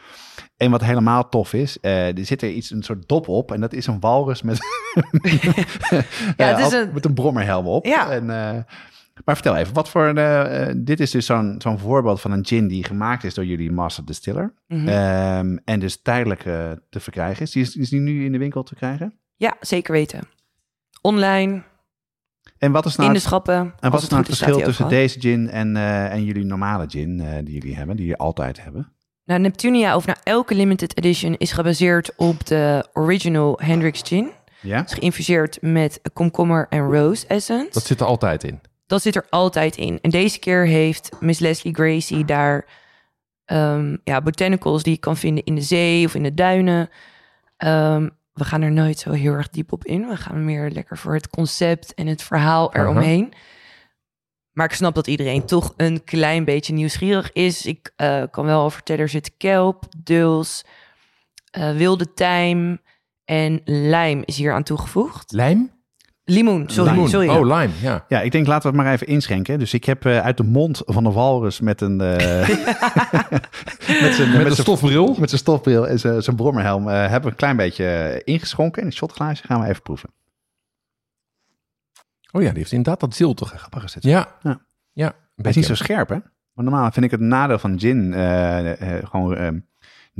En 0.58 0.72
wat 0.72 0.82
helemaal 0.84 1.30
tof 1.30 1.54
is, 1.54 1.80
eh, 1.80 2.18
er 2.18 2.26
zit 2.26 2.42
er 2.42 2.50
iets, 2.50 2.72
een 2.72 2.84
soort 2.84 3.08
dop 3.08 3.28
op. 3.28 3.52
En 3.52 3.62
dat 3.62 3.74
is 3.74 3.88
een 3.88 4.00
walrus 4.00 4.42
met, 4.42 4.58
Ja, 6.38 6.46
het 6.46 6.58
eh, 6.60 6.66
is 6.66 6.72
een- 6.74 6.90
met 6.94 7.06
een 7.06 7.14
brommerhelm 7.14 7.68
op. 7.68 7.86
Ja. 7.86 8.10
En, 8.12 8.30
eh, 8.30 8.64
maar 9.26 9.36
vertel 9.36 9.56
even, 9.56 9.74
wat 9.74 9.90
voor... 9.90 10.06
eh, 10.08 10.70
eh, 10.70 10.76
dit 10.78 11.00
is 11.00 11.12
dus 11.12 11.26
zo'n 11.26 11.56
zo'n 11.58 11.80
voorbeeld 11.80 12.22
van 12.22 12.32
een 12.32 12.46
gin 12.46 12.68
die 12.68 12.84
gemaakt 12.84 13.24
is 13.24 13.34
door 13.34 13.46
jullie 13.46 13.72
master 13.72 14.06
distiller. 14.06 14.54
Mhm. 14.68 14.88
Ehm, 14.88 15.58
en 15.66 15.80
dus 15.80 16.02
tijdelijk 16.02 16.46
eh, 16.46 16.72
te 16.90 17.00
verkrijgen 17.00 17.42
is. 17.44 17.52
Die 17.52 17.64
is. 17.64 17.76
Is 17.76 17.90
die 17.90 18.00
nu 18.00 18.26
in 18.26 18.32
de 18.32 18.38
winkel 18.38 18.64
te 18.64 18.76
krijgen? 18.76 19.14
ja, 19.36 19.56
zeker 19.62 19.92
weten. 19.94 20.22
Online, 21.02 21.64
En 22.58 22.72
wat 22.72 22.86
is 22.86 22.96
nou 22.96 23.08
in 23.08 23.14
de 23.14 23.20
het- 23.20 23.28
schappen. 23.28 23.74
En 23.80 23.92
wat 23.92 24.02
is 24.02 24.08
nou 24.10 24.22
het 24.22 24.30
goed 24.30 24.38
verschil 24.38 24.66
tussen 24.66 24.88
deze 24.88 25.20
gin 25.20 25.50
en, 25.50 25.76
eh, 25.76 26.12
en 26.12 26.24
jullie 26.24 26.46
normale 26.46 26.86
gin 26.90 27.20
eh, 27.20 27.28
die 27.44 27.54
jullie 27.54 27.76
hebben, 27.76 27.96
die 27.96 28.08
je 28.08 28.18
altijd 28.18 28.64
hebben? 28.64 28.92
Nou, 29.26 29.42
Neptunia, 29.42 29.96
of 29.96 30.06
nou 30.06 30.18
elke 30.24 30.56
limited 30.56 30.98
edition, 30.98 31.36
is 31.38 31.52
gebaseerd 31.52 32.16
op 32.16 32.46
de 32.46 32.88
original 32.94 33.60
Hendrix 33.64 34.02
gin. 34.04 34.32
Ja? 34.62 34.86
is 34.86 34.94
geïnfuseerd 34.94 35.58
met 35.62 36.00
komkommer 36.14 36.66
en 36.70 36.92
rose 36.92 37.28
essence. 37.28 37.70
Dat 37.72 37.84
zit 37.86 38.00
er 38.00 38.06
altijd 38.06 38.44
in. 38.44 38.60
Dat 38.90 39.02
zit 39.02 39.16
er 39.16 39.26
altijd 39.30 39.78
in. 39.78 40.00
En 40.02 40.10
deze 40.10 40.40
keer 40.40 40.66
heeft 40.66 41.10
Miss 41.20 41.40
Leslie 41.40 41.74
Gracie 41.74 42.26
daar 42.26 42.66
ehm, 43.46 43.98
ja, 44.04 44.22
botanicals 44.22 44.84
die 44.84 44.94
je 44.94 45.00
kan 45.00 45.18
vinden 45.18 45.44
in 45.44 45.56
de 45.56 45.62
zee 45.62 46.06
of 46.06 46.16
in 46.16 46.24
de 46.24 46.34
duinen. 46.34 46.90
Ehm, 47.58 48.10
we 48.34 48.44
gaan 48.44 48.62
er 48.62 48.72
nooit 48.72 49.00
zo 49.00 49.12
heel 49.12 49.34
erg 49.34 49.50
diep 49.50 49.72
op 49.72 49.86
in. 49.86 50.08
We 50.08 50.18
gaan 50.18 50.46
meer 50.46 50.70
lekker 50.70 50.98
voor 50.98 51.14
het 51.14 51.30
concept 51.30 51.94
en 51.94 52.08
het 52.08 52.24
verhaal 52.24 52.76
eromheen. 52.76 53.34
Maar 54.52 54.66
ik 54.66 54.74
snap 54.74 54.96
dat 54.96 55.08
iedereen 55.08 55.46
toch 55.46 55.74
een 55.78 56.04
klein 56.04 56.46
beetje 56.46 56.74
nieuwsgierig 56.74 57.32
is. 57.32 57.66
Ik 57.66 57.94
eh, 57.96 58.24
kan 58.32 58.46
wel 58.46 58.62
al 58.62 58.70
vertellen, 58.70 59.02
er 59.02 59.10
zit 59.10 59.38
kelp, 59.38 59.86
duls, 59.98 60.66
eh, 61.52 61.76
wilde 61.76 62.14
tijm 62.14 62.80
en 63.26 63.62
lijm 63.66 64.22
is 64.26 64.38
hier 64.38 64.54
aan 64.54 64.64
toegevoegd. 64.64 65.32
Lijm? 65.32 65.79
Limoen, 66.30 66.70
sorry. 66.70 66.92
Limoen. 66.92 67.10
sorry. 67.10 67.28
Oh, 67.30 67.42
lime, 67.60 67.70
ja. 67.82 68.06
Ja, 68.08 68.22
ik 68.22 68.32
denk 68.32 68.48
laten 68.48 68.72
we 68.72 68.78
het 68.78 68.86
maar 68.86 68.94
even 68.96 69.08
inschenken. 69.08 69.60
Dus 69.60 69.74
ik 69.74 69.84
heb 69.84 70.06
eh, 70.06 70.20
uit 70.20 70.38
de 70.38 70.44
mond 70.44 70.82
van 70.86 71.04
de 71.04 71.12
walrus 71.12 71.60
met 71.60 71.82
een... 71.82 72.02
eh, 72.02 72.18
met 74.02 74.14
zijn 74.14 74.30
Met 74.30 74.36
een 74.36 74.42
zijn- 74.42 74.54
stofbril. 74.54 75.16
Met 75.20 75.30
zijn 75.30 75.42
stofbril 75.42 75.88
en 75.88 76.00
zijn, 76.00 76.22
zijn 76.24 76.36
brommerhelm 76.36 76.88
eh, 76.90 76.96
hebben 77.00 77.22
we 77.22 77.30
een 77.30 77.36
klein 77.36 77.56
beetje 77.58 78.22
ingeschonken. 78.24 78.82
In 78.82 78.88
een 78.88 78.94
shotglaasje 78.94 79.44
gaan 79.48 79.62
we 79.62 79.68
even 79.68 79.82
proeven. 79.82 80.10
Oh 82.32 82.42
ja, 82.42 82.50
die 82.50 82.58
heeft 82.58 82.72
inderdaad 82.72 83.00
dat. 83.00 83.16
Grappig 83.50 83.84
is 83.84 83.94
dit. 83.94 84.04
Ja. 84.04 84.28
Ja. 84.42 84.62
Ja. 84.94 85.14
Hij 85.36 85.50
is 85.50 85.56
niet 85.56 85.66
zo 85.66 85.76
scherp, 85.76 86.10
hè? 86.10 86.18
Maar 86.54 86.66
normaal 86.66 86.92
vind 86.92 87.06
ik 87.06 87.12
het 87.12 87.20
nadeel 87.20 87.60
van 87.60 87.80
gin 87.80 88.14
eh, 88.14 88.98
eh, 88.98 89.06
gewoon 89.10 89.36
eh, 89.36 89.48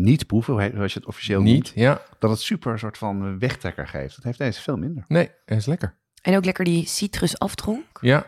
niet 0.02 0.28
proeven, 0.28 0.72
zoals 0.76 0.94
je 0.94 1.00
het 1.00 1.08
officieel 1.08 1.42
Niet, 1.42 1.54
noemt. 1.54 1.72
ja. 1.76 2.02
Dat 2.20 2.30
het 2.30 2.40
super 2.40 2.72
een 2.72 2.80
soort 2.80 2.98
van 2.98 3.40
wegtrekker 3.40 3.88
geeft. 3.88 4.16
Dat 4.16 4.24
heeft 4.24 4.38
deze 4.38 4.62
veel 4.62 4.78
minder. 4.78 5.04
Nee, 5.08 5.30
hij 5.46 5.58
is 5.58 5.66
lekker. 5.66 5.98
En 6.22 6.36
ook 6.36 6.46
lekker 6.46 6.66
die 6.66 6.88
citrusafdronk. 6.88 7.98
Ja. 8.02 8.26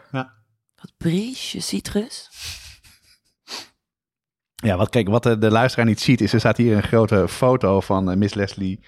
Dat 0.76 0.94
briesje 0.98 1.60
citrus. 1.60 2.30
Ja, 4.56 4.78
wat, 4.78 4.90
kijk, 4.90 5.08
wat 5.08 5.24
de, 5.24 5.38
de 5.38 5.52
luisteraar 5.52 5.86
niet 5.86 6.00
ziet, 6.02 6.22
is 6.22 6.34
er 6.34 6.40
staat 6.40 6.58
hier 6.58 6.76
een 6.76 6.84
grote 6.84 7.28
foto 7.28 7.80
van 7.80 8.12
eh, 8.12 8.18
Miss 8.18 8.34
Leslie. 8.34 8.80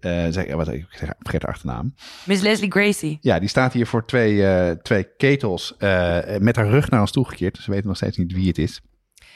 eh, 0.00 0.26
zeg, 0.30 0.52
wat, 0.54 0.68
ik 0.68 0.86
zeg, 0.90 1.12
vergeet 1.18 1.40
de 1.40 1.46
achternaam. 1.46 1.94
Miss 2.24 2.42
Leslie 2.42 2.70
Gracie. 2.70 3.18
Ja, 3.20 3.38
die 3.38 3.48
staat 3.48 3.72
hier 3.72 3.86
voor 3.86 4.06
twee, 4.06 4.46
eh, 4.46 4.70
twee 4.70 5.16
ketels 5.16 5.76
eh, 5.76 6.36
met 6.38 6.56
haar 6.56 6.68
rug 6.68 6.90
naar 6.90 7.00
ons 7.00 7.12
toegekeerd. 7.12 7.54
Dus 7.54 7.66
we 7.66 7.72
weten 7.72 7.86
nog 7.88 7.96
steeds 7.96 8.16
niet 8.16 8.32
wie 8.32 8.48
het 8.48 8.58
is. 8.58 8.80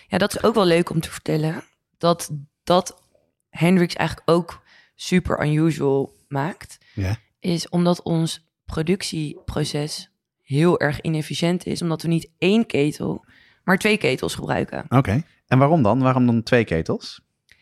Ja, 0.07 0.19
dat 0.19 0.35
is 0.37 0.43
ook 0.43 0.55
wel 0.55 0.67
leuk 0.67 0.91
om 0.91 1.01
te 1.01 1.11
vertellen. 1.11 1.65
Dat 1.99 2.31
dat 2.67 3.03
Hendrix 3.51 3.95
eigenlijk 3.95 4.31
ook 4.31 4.63
super 4.95 5.45
unusual 5.47 6.15
maakt. 6.29 6.79
Ja. 6.95 7.17
Is 7.41 7.69
omdat 7.69 8.03
ons 8.03 8.45
productieproces 8.65 10.11
heel 10.43 10.81
erg 10.81 11.01
inefficiënt 11.01 11.67
is. 11.67 11.83
Omdat 11.83 12.03
we 12.03 12.09
niet 12.09 12.31
één 12.39 12.67
ketel, 12.67 13.25
maar 13.65 13.79
twee 13.79 13.97
ketels 13.97 14.35
gebruiken. 14.35 14.85
Oké. 14.89 15.23
En 15.47 15.59
waarom 15.59 15.83
dan? 15.83 15.99
Waarom 16.01 16.27
dan 16.27 16.43
twee 16.43 16.65
ketels? 16.65 17.21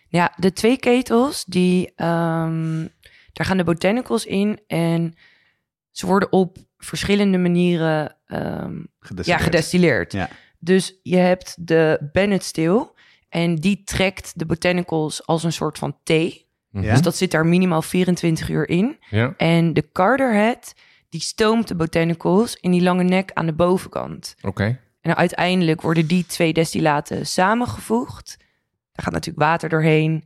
Ja, 0.08 0.32
de 0.36 0.52
twee 0.52 0.76
ketels, 0.78 1.44
die, 1.44 1.92
ehm, 1.96 2.86
daar 3.32 3.46
gaan 3.46 3.56
de 3.56 3.64
botanicals 3.64 4.24
in. 4.26 4.60
En 4.66 5.14
ze 5.90 6.06
worden 6.06 6.32
op 6.32 6.56
verschillende 6.78 7.38
manieren 7.38 8.16
ehm, 8.26 8.76
ja, 8.76 8.86
Gedestilleerd. 9.00 9.42
gedestilleerd. 9.42 10.12
Ja. 10.12 10.28
Dus 10.58 10.98
je 11.02 11.16
hebt 11.16 11.66
de 11.66 12.08
Bennett 12.12 12.44
Still. 12.44 12.86
En 13.34 13.54
die 13.54 13.82
trekt 13.84 14.32
de 14.38 14.46
botanicals 14.46 15.26
als 15.26 15.42
een 15.44 15.52
soort 15.52 15.78
van 15.78 15.96
thee. 16.02 16.46
Mhm. 16.70 16.84
Ja? 16.84 16.90
Dus 16.92 17.02
dat 17.02 17.16
zit 17.16 17.30
daar 17.30 17.46
minimaal 17.46 17.82
24 17.82 18.48
uur 18.48 18.68
in. 18.68 18.98
Ja. 19.10 19.34
En 19.36 19.72
de 19.72 19.88
Carterhead, 19.92 20.74
die 21.08 21.20
stoomt 21.20 21.68
de 21.68 21.74
botanicals 21.74 22.56
in 22.56 22.70
die 22.70 22.82
lange 22.82 23.02
nek 23.02 23.30
aan 23.32 23.46
de 23.46 23.52
bovenkant. 23.52 24.34
Oké. 24.42 24.80
En 25.00 25.16
uiteindelijk 25.16 25.80
worden 25.80 26.06
die 26.06 26.26
twee 26.26 26.52
destillaten 26.52 27.26
samengevoegd. 27.26 28.36
Daar 28.92 29.04
gaat 29.04 29.12
natuurlijk 29.14 29.44
water 29.46 29.68
doorheen. 29.68 30.24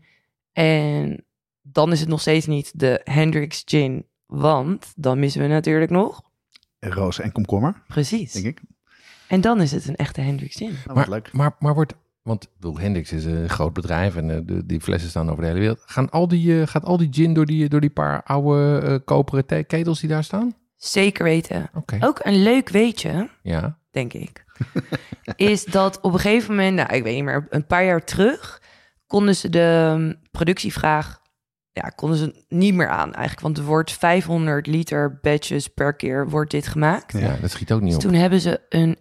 En 0.53 1.25
dan 1.63 1.93
is 1.93 2.01
het 2.01 2.09
nog 2.09 2.21
steeds 2.21 2.47
niet 2.47 2.79
de 2.79 3.01
Hendrix 3.05 3.63
Gin. 3.65 4.07
Want 4.27 4.93
dan 4.97 5.19
missen 5.19 5.41
we 5.41 5.47
natuurlijk 5.47 5.91
nog. 5.91 6.23
Roos 6.81 7.21
en 7.21 7.33
komkommer, 7.33 7.83
Precies. 7.87 8.33
denk 8.33 8.47
ik. 8.47 8.61
En 9.29 9.41
dan 9.41 9.61
is 9.61 9.73
het 9.73 9.89
een 9.89 9.97
echte 9.97 10.21
Hendrix 10.21 10.57
Gin. 10.57 10.71
Oh, 10.71 10.85
wat 10.87 10.95
Maar, 10.95 11.09
leuk. 11.09 11.33
maar, 11.33 11.57
maar 11.59 11.75
wordt... 11.75 11.95
Want 12.29 12.49
bedoel, 12.55 12.79
Hendrix 12.79 13.13
is 13.13 13.25
een 13.25 13.49
groot 13.49 13.73
bedrijf 13.73 14.17
en 14.17 14.31
eh, 14.31 14.37
de, 14.45 14.67
die 14.67 14.81
flessen 14.81 15.11
staan 15.11 15.31
over 15.31 15.41
de 15.43 15.47
hele 15.49 15.61
wereld. 15.61 15.83
Gaan 15.87 16.11
al 16.11 16.29
die, 16.29 16.61
eh, 16.61 16.67
gaat 16.67 16.85
al 16.85 16.97
die 16.97 17.09
gin 17.11 17.35
door 17.35 17.47
die, 17.47 17.69
door 17.69 17.81
die 17.81 17.91
paar 17.91 18.23
oude 18.23 18.79
eh, 18.81 18.95
koperen 19.05 19.67
ketels 19.67 20.01
die 20.01 20.09
daar 20.09 20.25
staan? 20.25 20.55
Zeker 20.77 21.25
weten. 21.25 21.71
Oké. 21.75 21.99
Ook 22.01 22.21
een 22.23 22.43
leuk 22.43 22.69
weetje, 22.69 23.29
Ja. 23.43 23.79
denk 23.91 24.13
ik, 24.13 24.45
is 25.37 25.65
dat 25.65 26.01
op 26.01 26.13
een 26.13 26.19
gegeven 26.21 26.51
moment, 26.55 26.77
nou, 26.77 26.95
ik 26.95 27.03
weet 27.03 27.15
niet 27.15 27.25
meer, 27.25 27.47
een 27.51 27.67
paar 27.67 27.85
jaar 27.85 28.05
terug, 28.05 28.63
konden 29.07 29.37
ze 29.37 29.49
de 29.49 29.91
um, 29.97 30.21
productievraag, 30.31 31.21
ja, 31.73 31.89
konden 31.89 32.19
ze 32.19 32.45
niet 32.49 32.75
meer 32.75 32.89
aan 32.89 33.13
eigenlijk. 33.15 33.41
Want 33.41 33.59
er 33.59 33.65
wordt 33.65 33.93
500 33.93 34.67
liter 34.67 35.19
batches 35.23 35.69
per 35.69 35.95
keer 35.97 36.29
wordt 36.29 36.51
dit 36.51 36.67
gemaakt. 36.67 37.13
Ja. 37.19 37.37
dat 37.41 37.51
schiet 37.51 37.73
ook 37.73 37.81
niet 37.81 37.95
Dus 37.95 38.05
op. 38.05 38.11
toen 38.11 38.21
hebben 38.21 38.41
ze 38.41 38.61
een 38.69 38.99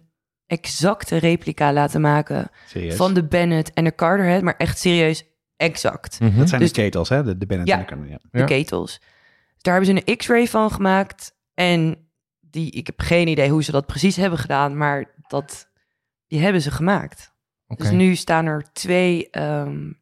exacte 0.48 1.16
replica 1.16 1.72
laten 1.72 2.00
maken 2.00 2.50
Serieus. 2.66 2.96
van 2.96 3.14
de 3.14 3.24
Bennett 3.24 3.72
en 3.72 3.84
de 3.84 3.94
Carterhead, 3.94 4.42
maar 4.42 4.56
echt 4.56 4.78
serieus 4.78 5.24
exact. 5.56 6.20
Mhm. 6.20 6.38
dat 6.38 6.48
zijn 6.48 6.60
dus- 6.60 6.72
de 6.72 6.80
ketels, 6.82 7.08
hè? 7.08 7.22
De, 7.24 7.38
de 7.38 7.46
Bennett 7.46 7.68
Ja. 7.70 7.86
en 7.86 8.02
de 8.02 8.08
ja. 8.08 8.18
de 8.30 8.38
Ja. 8.38 8.44
ketels. 8.44 8.98
Dus 8.98 9.62
daar 9.62 9.74
hebben 9.74 9.94
ze 9.96 10.02
een 10.06 10.16
X-ray 10.16 10.46
van 10.46 10.70
gemaakt. 10.70 11.36
En 11.54 12.08
die, 12.40 12.70
ik 12.70 12.86
heb 12.86 13.00
geen 13.00 13.28
idee 13.28 13.50
hoe 13.50 13.62
ze 13.62 13.70
dat 13.72 13.86
precies 13.86 14.16
hebben 14.16 14.38
gedaan, 14.38 14.76
maar 14.76 15.14
dat, 15.26 15.70
die 16.26 16.40
hebben 16.40 16.62
ze 16.62 16.70
gemaakt. 16.70 17.32
Dus 17.66 17.90
nu 17.90 18.14
staan 18.14 18.46
er 18.46 18.72
twee, 18.72 19.30
ehm, 19.30 19.92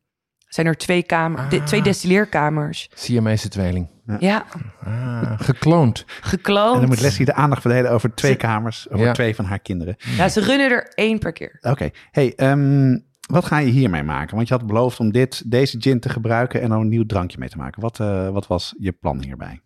zijn 0.49 0.67
er 0.67 0.77
twee, 0.77 1.03
kamer, 1.03 1.49
de- 1.49 1.59
Ah. 1.61 1.67
twee 1.67 1.83
destilleerkamers. 1.83 2.91
Siamese 2.95 3.49
tweeling. 3.49 3.89
Ja, 4.19 4.45
Ah, 4.85 5.33
gekloond. 5.41 6.05
gekloond. 6.21 6.75
En 6.75 6.81
dan 6.81 6.89
moet 6.89 7.01
Leslie 7.01 7.27
de 7.27 7.35
aandacht 7.35 7.61
verdelen 7.61 7.91
over 7.91 8.15
twee 8.15 8.33
Ze- 8.33 8.37
kamers, 8.39 8.91
over 8.91 9.07
Ja. 9.07 9.13
twee 9.13 9.35
van 9.35 9.45
haar 9.45 9.59
kinderen. 9.59 9.97
Ja, 10.17 10.29
ze 10.29 10.41
runnen 10.41 10.71
er 10.71 10.93
één 10.95 11.19
per 11.19 11.33
keer. 11.33 11.59
Oké. 11.61 11.91
Hey, 12.11 12.35
ehm, 12.35 12.99
wat 13.27 13.45
ga 13.45 13.59
je 13.59 13.71
hiermee 13.71 14.03
maken? 14.03 14.37
Want 14.37 14.49
je 14.49 14.55
had 14.55 14.67
beloofd 14.67 15.01
om 15.01 15.13
dit, 15.13 15.51
deze 15.51 15.77
gin 15.81 16.01
te 16.01 16.09
gebruiken 16.09 16.61
en 16.63 16.69
dan 16.69 16.81
een 16.81 16.89
nieuw 16.89 17.07
drankje 17.07 17.39
mee 17.39 17.49
te 17.49 17.57
maken. 17.57 17.81
Wat, 17.83 18.01
eh, 18.01 18.29
wat 18.29 18.47
was 18.47 18.75
je 18.79 18.93
plan 18.93 19.23
hierbij? 19.25 19.61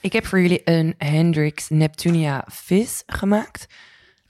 Ik 0.00 0.12
heb 0.12 0.26
voor 0.26 0.40
jullie 0.40 0.60
een 0.64 0.94
Hendrix 0.98 1.68
Neptunia 1.68 2.44
Fizz 2.52 3.02
gemaakt. 3.06 3.66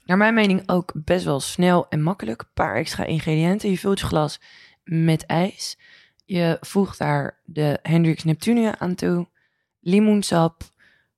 Naar 0.05 0.17
mijn 0.17 0.33
mening 0.33 0.63
ook 0.65 0.91
best 0.95 1.25
wel 1.25 1.39
snel 1.39 1.85
en 1.89 2.01
makkelijk. 2.01 2.41
Een 2.41 2.47
paar 2.53 2.75
extra 2.75 3.03
ingrediënten. 3.05 3.69
Je 3.69 3.77
vult 3.77 3.99
je 3.99 4.05
glas 4.05 4.39
met 4.87 5.25
ijs. 5.25 5.77
Je 6.25 6.57
voegt 6.61 6.97
daar 6.97 7.37
de 7.45 7.79
Hendrix 7.81 8.23
Neptunia 8.23 8.79
aan 8.79 8.95
toe. 8.95 9.27
Limoensap, 9.79 10.61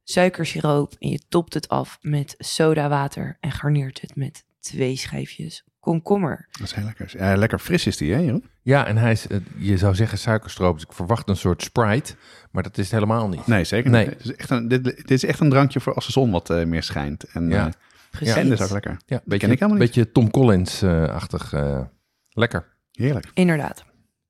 suikersiroop. 0.04 0.94
En 1.00 1.10
je 1.10 1.20
topt 1.30 1.54
het 1.54 1.70
af 1.70 1.98
met 2.02 2.36
sodawater. 2.38 3.38
En 3.40 3.52
garneert 3.52 4.02
het 4.02 4.16
met 4.16 4.46
twee 4.60 4.96
schijfjes 4.96 5.64
komkommer. 5.80 6.48
Dat 6.52 6.62
is 6.62 6.74
heel 6.74 6.84
lekker. 6.86 7.12
Ja, 7.18 7.36
lekker 7.38 7.60
fris 7.60 7.86
is 7.88 7.98
die, 7.98 8.14
hè 8.14 8.20
Jeroen? 8.20 8.44
Ja, 8.62 8.86
en 8.88 8.98
hij 8.98 9.12
is, 9.12 9.28
eh, 9.28 9.38
je 9.58 9.78
zou 9.78 9.96
zeggen 9.96 10.18
suikerstroop. 10.18 10.74
Dus 10.74 10.84
ik 10.84 10.94
verwacht 10.94 11.30
een 11.30 11.36
soort 11.36 11.62
Sprite, 11.64 12.16
maar 12.52 12.64
dat 12.64 12.78
is 12.78 12.84
het 12.84 12.94
helemaal 12.94 13.28
niet. 13.30 13.48
Nee, 13.48 13.64
zeker 13.64 13.90
Nee. 13.92 14.08
niet. 14.08 14.18
Dit 14.18 14.26
is 14.26 14.36
echt 14.36 14.50
een, 14.50 14.68
dit, 14.68 14.84
dit 14.84 15.12
is 15.12 15.24
echt 15.26 15.40
een 15.40 15.50
drankje 15.50 15.80
voor 15.80 15.94
als 15.94 16.06
de 16.06 16.12
zon 16.12 16.32
wat 16.32 16.50
eh, 16.50 16.66
meer 16.66 16.84
schijnt. 16.84 17.24
En, 17.24 17.50
Ja. 17.50 17.72
en 18.20 18.50
dat 18.50 18.60
is 18.60 18.66
ook 18.66 18.72
lekker. 18.72 18.92
Ja, 19.06 19.22
beetje, 19.26 19.38
ken 19.46 19.52
ik 19.52 19.60
helemaal 19.60 19.82
niet. 19.82 19.88
beetje 19.94 20.12
Tom 20.12 20.32
Collins-achtig. 20.32 21.54
eh, 21.54 21.82
lekker. 22.30 22.68
Heerlijk. 23.00 23.32
Inderdaad. 23.34 23.84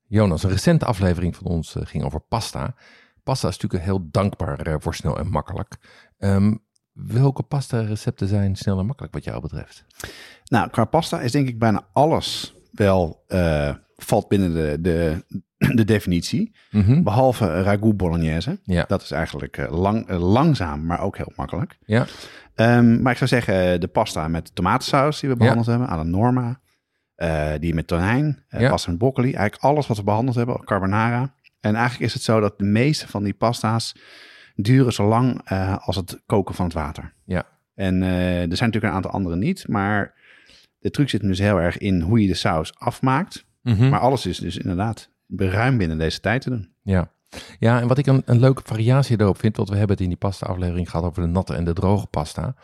Jonas, 0.06 0.42
een 0.42 0.50
recente 0.50 0.84
aflevering 0.84 1.36
van 1.36 1.46
ons 1.46 1.76
eh, 1.76 1.86
ging 1.86 2.04
over 2.04 2.20
pasta. 2.20 2.74
Pasta 3.22 3.48
is 3.48 3.54
natuurlijk 3.54 3.84
heel 3.84 4.08
dankbaar 4.10 4.60
eh, 4.60 4.74
voor 4.78 4.94
snel 4.94 5.18
en 5.18 5.28
makkelijk. 5.28 5.76
Ehm, 6.18 6.54
welke 6.92 7.42
pasta 7.42 7.80
recepten 7.80 8.28
zijn 8.28 8.56
snel 8.56 8.78
en 8.78 8.86
makkelijk 8.86 9.14
wat 9.14 9.24
jou 9.24 9.40
betreft? 9.40 9.84
Nou, 10.44 10.70
qua 10.70 10.84
pasta 10.84 11.20
is 11.20 11.32
denk 11.32 11.48
ik 11.48 11.58
bijna 11.58 11.86
alles 11.92 12.54
wel 12.72 13.24
eh, 13.26 13.74
valt 13.96 14.28
binnen 14.28 14.54
de, 14.54 14.76
de, 14.80 15.24
de 15.78 15.84
definitie. 15.84 16.54
Mhm. 16.70 17.02
Behalve 17.02 17.62
ragout 17.62 17.96
bolognese. 17.96 18.60
Ja. 18.62 18.84
Dat 18.88 19.02
is 19.02 19.10
eigenlijk 19.10 19.66
lang, 19.70 20.10
langzaam, 20.10 20.86
maar 20.86 21.00
ook 21.00 21.16
heel 21.16 21.32
makkelijk. 21.36 21.78
Ja. 21.84 22.06
Ehm, 22.54 23.02
maar 23.02 23.12
ik 23.12 23.18
zou 23.18 23.30
zeggen, 23.30 23.80
de 23.80 23.88
pasta 23.88 24.28
met 24.28 24.54
tomatensaus 24.54 25.20
die 25.20 25.30
we 25.30 25.36
behandeld 25.36 25.66
hebben, 25.66 25.88
à 25.88 25.96
la 25.96 26.02
Norma. 26.02 26.60
Eh, 27.20 27.52
die 27.58 27.74
met 27.74 27.86
tonijn, 27.86 28.44
eh, 28.48 28.60
Ja. 28.60 28.70
pasta 28.70 28.90
met 28.90 28.98
broccoli. 28.98 29.32
Eigenlijk 29.32 29.62
alles 29.62 29.86
wat 29.86 29.96
we 29.96 30.02
behandeld 30.02 30.36
hebben, 30.36 30.64
carbonara. 30.64 31.34
En 31.60 31.74
eigenlijk 31.74 32.04
is 32.06 32.14
het 32.14 32.22
zo 32.22 32.40
dat 32.40 32.58
de 32.58 32.64
meeste 32.64 33.08
van 33.08 33.22
die 33.22 33.34
pasta's 33.34 33.94
duren 34.54 34.92
zo 34.92 35.08
lang 35.08 35.40
eh, 35.44 35.76
als 35.86 35.96
het 35.96 36.22
koken 36.26 36.54
van 36.54 36.64
het 36.64 36.74
water. 36.74 37.12
Ja. 37.24 37.46
En 37.74 38.02
er 38.02 38.38
zijn 38.38 38.48
natuurlijk 38.48 38.84
een 38.84 38.90
aantal 38.92 39.10
andere 39.10 39.36
niet, 39.36 39.68
maar 39.68 40.14
de 40.78 40.90
truc 40.90 41.08
zit 41.08 41.20
dus 41.20 41.38
heel 41.38 41.60
erg 41.60 41.78
in 41.78 42.00
hoe 42.00 42.20
je 42.20 42.26
de 42.26 42.34
saus 42.34 42.78
afmaakt. 42.78 43.46
Mhm. 43.62 43.88
Maar 43.88 44.00
alles 44.00 44.26
is 44.26 44.38
dus 44.38 44.56
inderdaad 44.56 45.10
ruim 45.36 45.78
binnen 45.78 45.98
deze 45.98 46.20
tijd 46.20 46.42
te 46.42 46.50
doen. 46.50 46.72
Ja. 46.82 47.10
Ja, 47.58 47.80
en 47.80 47.88
wat 47.88 47.98
ik 47.98 48.06
een, 48.06 48.22
een 48.24 48.40
leuke 48.40 48.62
variatie 48.64 49.20
erop 49.20 49.38
vind, 49.38 49.56
want 49.56 49.68
we 49.68 49.76
hebben 49.76 49.96
het 49.96 50.04
in 50.04 50.10
die 50.10 50.18
pasta-aflevering 50.18 50.90
gehad 50.90 51.06
over 51.06 51.22
de 51.22 51.28
natte 51.28 51.54
en 51.54 51.64
de 51.64 51.72
droge 51.72 52.06
pasta. 52.06 52.54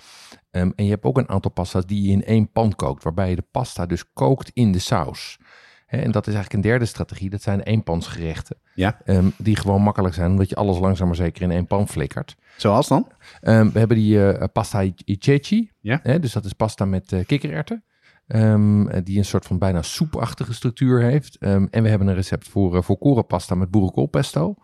Ehm, 0.50 0.70
en 0.76 0.84
je 0.84 0.90
hebt 0.90 1.04
ook 1.04 1.18
een 1.18 1.28
aantal 1.28 1.50
pasta's 1.50 1.86
die 1.86 2.02
je 2.02 2.10
in 2.12 2.24
één 2.24 2.50
pan 2.52 2.74
kookt, 2.74 3.02
waarbij 3.04 3.30
je 3.30 3.36
de 3.36 3.44
pasta 3.50 3.86
dus 3.86 4.12
kookt 4.12 4.50
in 4.54 4.72
de 4.72 4.78
saus. 4.78 5.38
En 5.86 6.10
dat 6.10 6.26
is 6.26 6.34
eigenlijk 6.34 6.52
een 6.64 6.70
derde 6.70 6.84
strategie, 6.86 7.30
dat 7.30 7.42
zijn 7.42 7.60
eenpansgerechten. 7.60 8.56
Ja. 8.74 8.98
Ehm, 9.04 9.28
die 9.38 9.56
gewoon 9.56 9.82
makkelijk 9.82 10.14
zijn, 10.14 10.30
omdat 10.30 10.48
je 10.48 10.54
alles 10.54 10.78
langzaam 10.78 11.06
maar 11.06 11.16
zeker 11.16 11.42
in 11.42 11.50
één 11.50 11.66
pan 11.66 11.88
flikkert. 11.88 12.36
Zoals 12.56 12.88
dan? 12.88 13.08
Ehm, 13.40 13.70
we 13.72 13.78
hebben 13.78 13.96
die 13.96 14.30
eh, 14.32 14.44
pasta 14.52 14.82
i- 14.82 14.94
ceci. 15.18 15.70
Ja. 15.80 16.00
Dus 16.20 16.32
dat 16.32 16.44
is 16.44 16.52
pasta 16.52 16.84
met 16.84 17.12
eh, 17.12 17.24
kikkererwten. 17.26 17.84
Ehm, 18.26 18.88
eh, 18.88 19.04
die 19.04 19.18
een 19.18 19.24
soort 19.24 19.46
van 19.46 19.58
bijna 19.58 19.82
soepachtige 19.82 20.54
structuur 20.54 21.02
heeft. 21.02 21.36
Ehm, 21.38 21.66
en 21.70 21.82
we 21.82 21.88
hebben 21.88 22.08
een 22.08 22.14
recept 22.14 22.48
voor, 22.48 22.74
uh, 22.74 22.82
voor 22.82 22.98
korenpasta 22.98 23.54
met 23.54 23.70
boerenkoolpesto. 23.70 24.54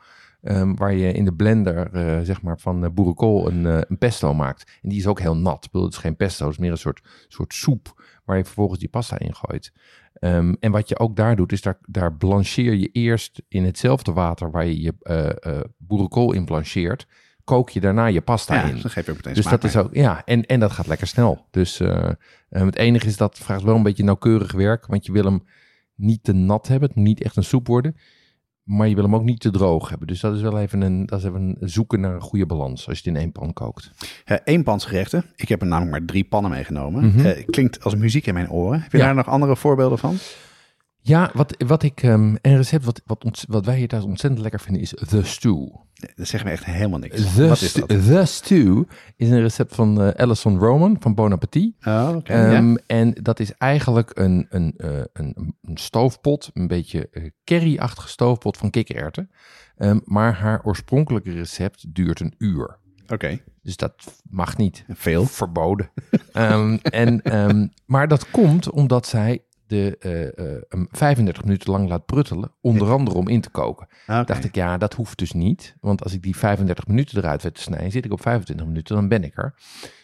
Ehm, 0.42 0.74
waar 0.74 0.94
je 0.94 1.12
in 1.12 1.24
de 1.24 1.34
blender, 1.34 1.92
eh, 1.92 2.20
zeg 2.22 2.42
maar, 2.42 2.58
van 2.58 2.94
boerenkool 2.94 3.48
een, 3.48 3.64
een 3.64 3.98
pesto 3.98 4.34
maakt. 4.34 4.78
En 4.82 4.88
die 4.88 4.98
is 4.98 5.06
ook 5.06 5.20
heel 5.20 5.36
nat. 5.36 5.68
Het 5.72 5.92
is 5.92 5.98
geen 5.98 6.16
pesto, 6.16 6.44
het 6.44 6.52
is 6.52 6.60
meer 6.60 6.70
een 6.70 6.76
soort, 6.76 7.00
soort 7.28 7.54
soep 7.54 8.02
waar 8.24 8.36
je 8.36 8.44
vervolgens 8.44 8.78
die 8.78 8.88
pasta 8.88 9.18
in 9.18 9.34
gooit. 9.34 9.72
En 10.60 10.70
wat 10.70 10.88
je 10.88 10.98
ook 10.98 11.16
daar 11.16 11.36
doet, 11.36 11.52
is 11.52 11.62
daar, 11.62 11.78
daar 11.86 12.14
blancheer 12.14 12.74
je 12.74 12.88
eerst 12.88 13.42
in 13.48 13.64
hetzelfde 13.64 14.12
water 14.12 14.50
waar 14.50 14.66
je 14.66 14.80
je 14.82 14.94
boerenkool 15.78 16.32
in 16.32 16.44
blancheert. 16.44 17.06
Kook 17.44 17.70
je 17.70 17.80
daarna 17.80 18.06
je 18.06 18.20
pasta 18.20 18.54
Ja, 18.54 18.62
in. 18.62 18.80
dan 18.80 18.90
geef 18.90 19.04
je 19.04 19.10
ook 19.10 19.16
meteen 19.16 19.34
Dus 19.34 19.44
dat 19.44 19.64
is 19.64 19.76
ook, 19.76 19.94
ja, 19.94 20.22
en, 20.24 20.46
en 20.46 20.60
dat 20.60 20.72
gaat 20.72 20.86
lekker 20.86 21.06
snel. 21.06 21.46
Dus 21.50 21.80
eh, 21.80 22.08
eh, 22.48 22.64
het 22.64 22.76
enige 22.76 23.06
is 23.06 23.16
dat 23.16 23.38
vraagt 23.38 23.62
wel 23.62 23.74
een 23.76 23.82
beetje 23.82 24.04
nauwkeurig 24.04 24.52
werk, 24.52 24.86
want 24.86 25.06
je 25.06 25.12
wil 25.12 25.24
hem 25.24 25.44
niet 25.94 26.24
te 26.24 26.32
nat 26.32 26.68
hebben, 26.68 26.88
het 26.88 26.96
moet 26.96 27.06
niet 27.06 27.22
echt 27.22 27.36
een 27.36 27.44
soep 27.44 27.66
worden, 27.66 27.96
maar 28.62 28.88
je 28.88 28.94
wil 28.94 29.04
hem 29.04 29.14
ook 29.14 29.24
niet 29.24 29.40
te 29.40 29.50
droog 29.50 29.88
hebben. 29.88 30.06
Dus 30.06 30.20
dat 30.20 30.34
is 30.34 30.40
wel 30.42 30.58
even 30.58 30.80
een, 30.80 31.06
dat 31.06 31.18
is 31.18 31.24
even 31.24 31.56
een 31.60 31.68
zoeken 31.68 32.00
naar 32.00 32.14
een 32.14 32.20
goede 32.20 32.46
balans 32.46 32.88
als 32.88 32.98
je 32.98 33.04
het 33.08 33.14
in 33.16 33.22
één 33.22 33.32
pan 33.32 33.52
kookt. 33.52 33.90
Eh, 34.24 34.36
eenpansgerechten. 34.44 35.24
Ik 35.36 35.48
heb 35.48 35.60
er 35.60 35.66
namelijk 35.66 35.90
maar 35.98 36.04
drie 36.04 36.24
pannen 36.24 36.50
meegenomen. 36.50 37.04
Mhm. 37.06 37.42
Klinkt 37.50 37.84
als 37.84 37.94
muziek 37.94 38.26
in 38.26 38.34
mijn 38.34 38.50
oren. 38.50 38.80
Heb 38.82 38.92
je 38.92 38.98
Ja. 38.98 39.04
daar 39.04 39.14
nog 39.14 39.28
andere 39.28 39.56
voorbeelden 39.56 39.98
van? 39.98 40.16
Ja, 41.04 41.30
wat, 41.34 41.54
wat 41.66 41.82
ik, 41.82 42.02
ehm, 42.02 42.36
een 42.42 42.56
recept 42.56 42.84
wat, 42.84 43.02
wat, 43.06 43.44
wat 43.48 43.64
wij 43.66 43.76
hier 43.76 43.88
thuis 43.88 44.04
ontzettend 44.04 44.42
lekker 44.42 44.60
vinden 44.60 44.82
is 44.82 44.94
The 45.08 45.22
Stew. 45.24 45.68
Dat 46.14 46.26
zegt 46.26 46.44
me 46.44 46.50
echt 46.50 46.64
helemaal 46.64 46.98
niks. 46.98 47.34
The, 47.34 47.48
Wat 47.48 47.60
is 47.60 47.72
dat? 47.72 47.88
The 47.88 48.22
Stew 48.24 48.82
is 49.16 49.30
een 49.30 49.40
recept 49.40 49.74
van 49.74 50.02
eh 50.02 50.08
Alison 50.22 50.58
Roman 50.58 50.96
van 51.00 51.14
Bon 51.14 51.32
Appetit. 51.32 51.74
Oh, 51.84 52.12
oké. 52.16 52.32
ja. 52.34 52.52
Ehm, 52.52 52.74
En 52.86 53.12
dat 53.22 53.40
is 53.40 53.52
eigenlijk 53.58 54.10
een, 54.14 54.46
een, 54.50 54.74
eh, 54.76 54.90
een, 55.12 55.54
een 55.62 55.76
stoofpot, 55.76 56.50
een 56.54 56.66
beetje 56.66 57.08
eh, 57.12 57.24
curry-achtige 57.44 58.08
stoofpot 58.08 58.56
van 58.56 58.70
kikkererwten. 58.70 59.30
Ehm, 59.76 59.98
maar 60.04 60.34
haar 60.34 60.60
oorspronkelijke 60.64 61.32
recept 61.32 61.94
duurt 61.94 62.20
een 62.20 62.34
uur. 62.38 62.78
Oké, 63.08 63.38
Dus 63.62 63.76
dat 63.76 64.22
mag 64.30 64.56
niet. 64.56 64.84
veel. 64.88 65.24
Verboden. 65.26 65.90
En, 66.82 67.72
maar 67.86 68.08
dat 68.08 68.30
komt 68.30 68.70
omdat 68.70 69.06
zij 69.06 69.42
de 69.72 69.96
eh, 69.98 70.54
eh, 70.54 70.62
hem 70.68 70.88
35 70.90 71.44
minuten 71.44 71.70
lang 71.70 71.88
laat 71.88 72.06
pruttelen. 72.06 72.50
Onder 72.60 72.90
andere 72.90 73.16
om 73.16 73.28
in 73.28 73.40
te 73.40 73.50
koken. 73.50 73.86
Oké. 74.06 74.24
Dacht 74.24 74.44
ik, 74.44 74.54
ja, 74.54 74.78
dat 74.78 74.94
hoeft 74.94 75.18
dus 75.18 75.32
niet. 75.32 75.76
Want 75.80 76.02
als 76.02 76.12
ik 76.12 76.22
die 76.22 76.36
35 76.36 76.86
minuten 76.86 77.18
eruit 77.18 77.42
weet 77.42 77.54
te 77.54 77.60
snijden, 77.60 77.90
zit 77.90 78.04
ik 78.04 78.12
op 78.12 78.20
25 78.20 78.66
minuten, 78.66 78.94
dan 78.94 79.08
ben 79.08 79.24
ik 79.24 79.36
er. 79.36 79.54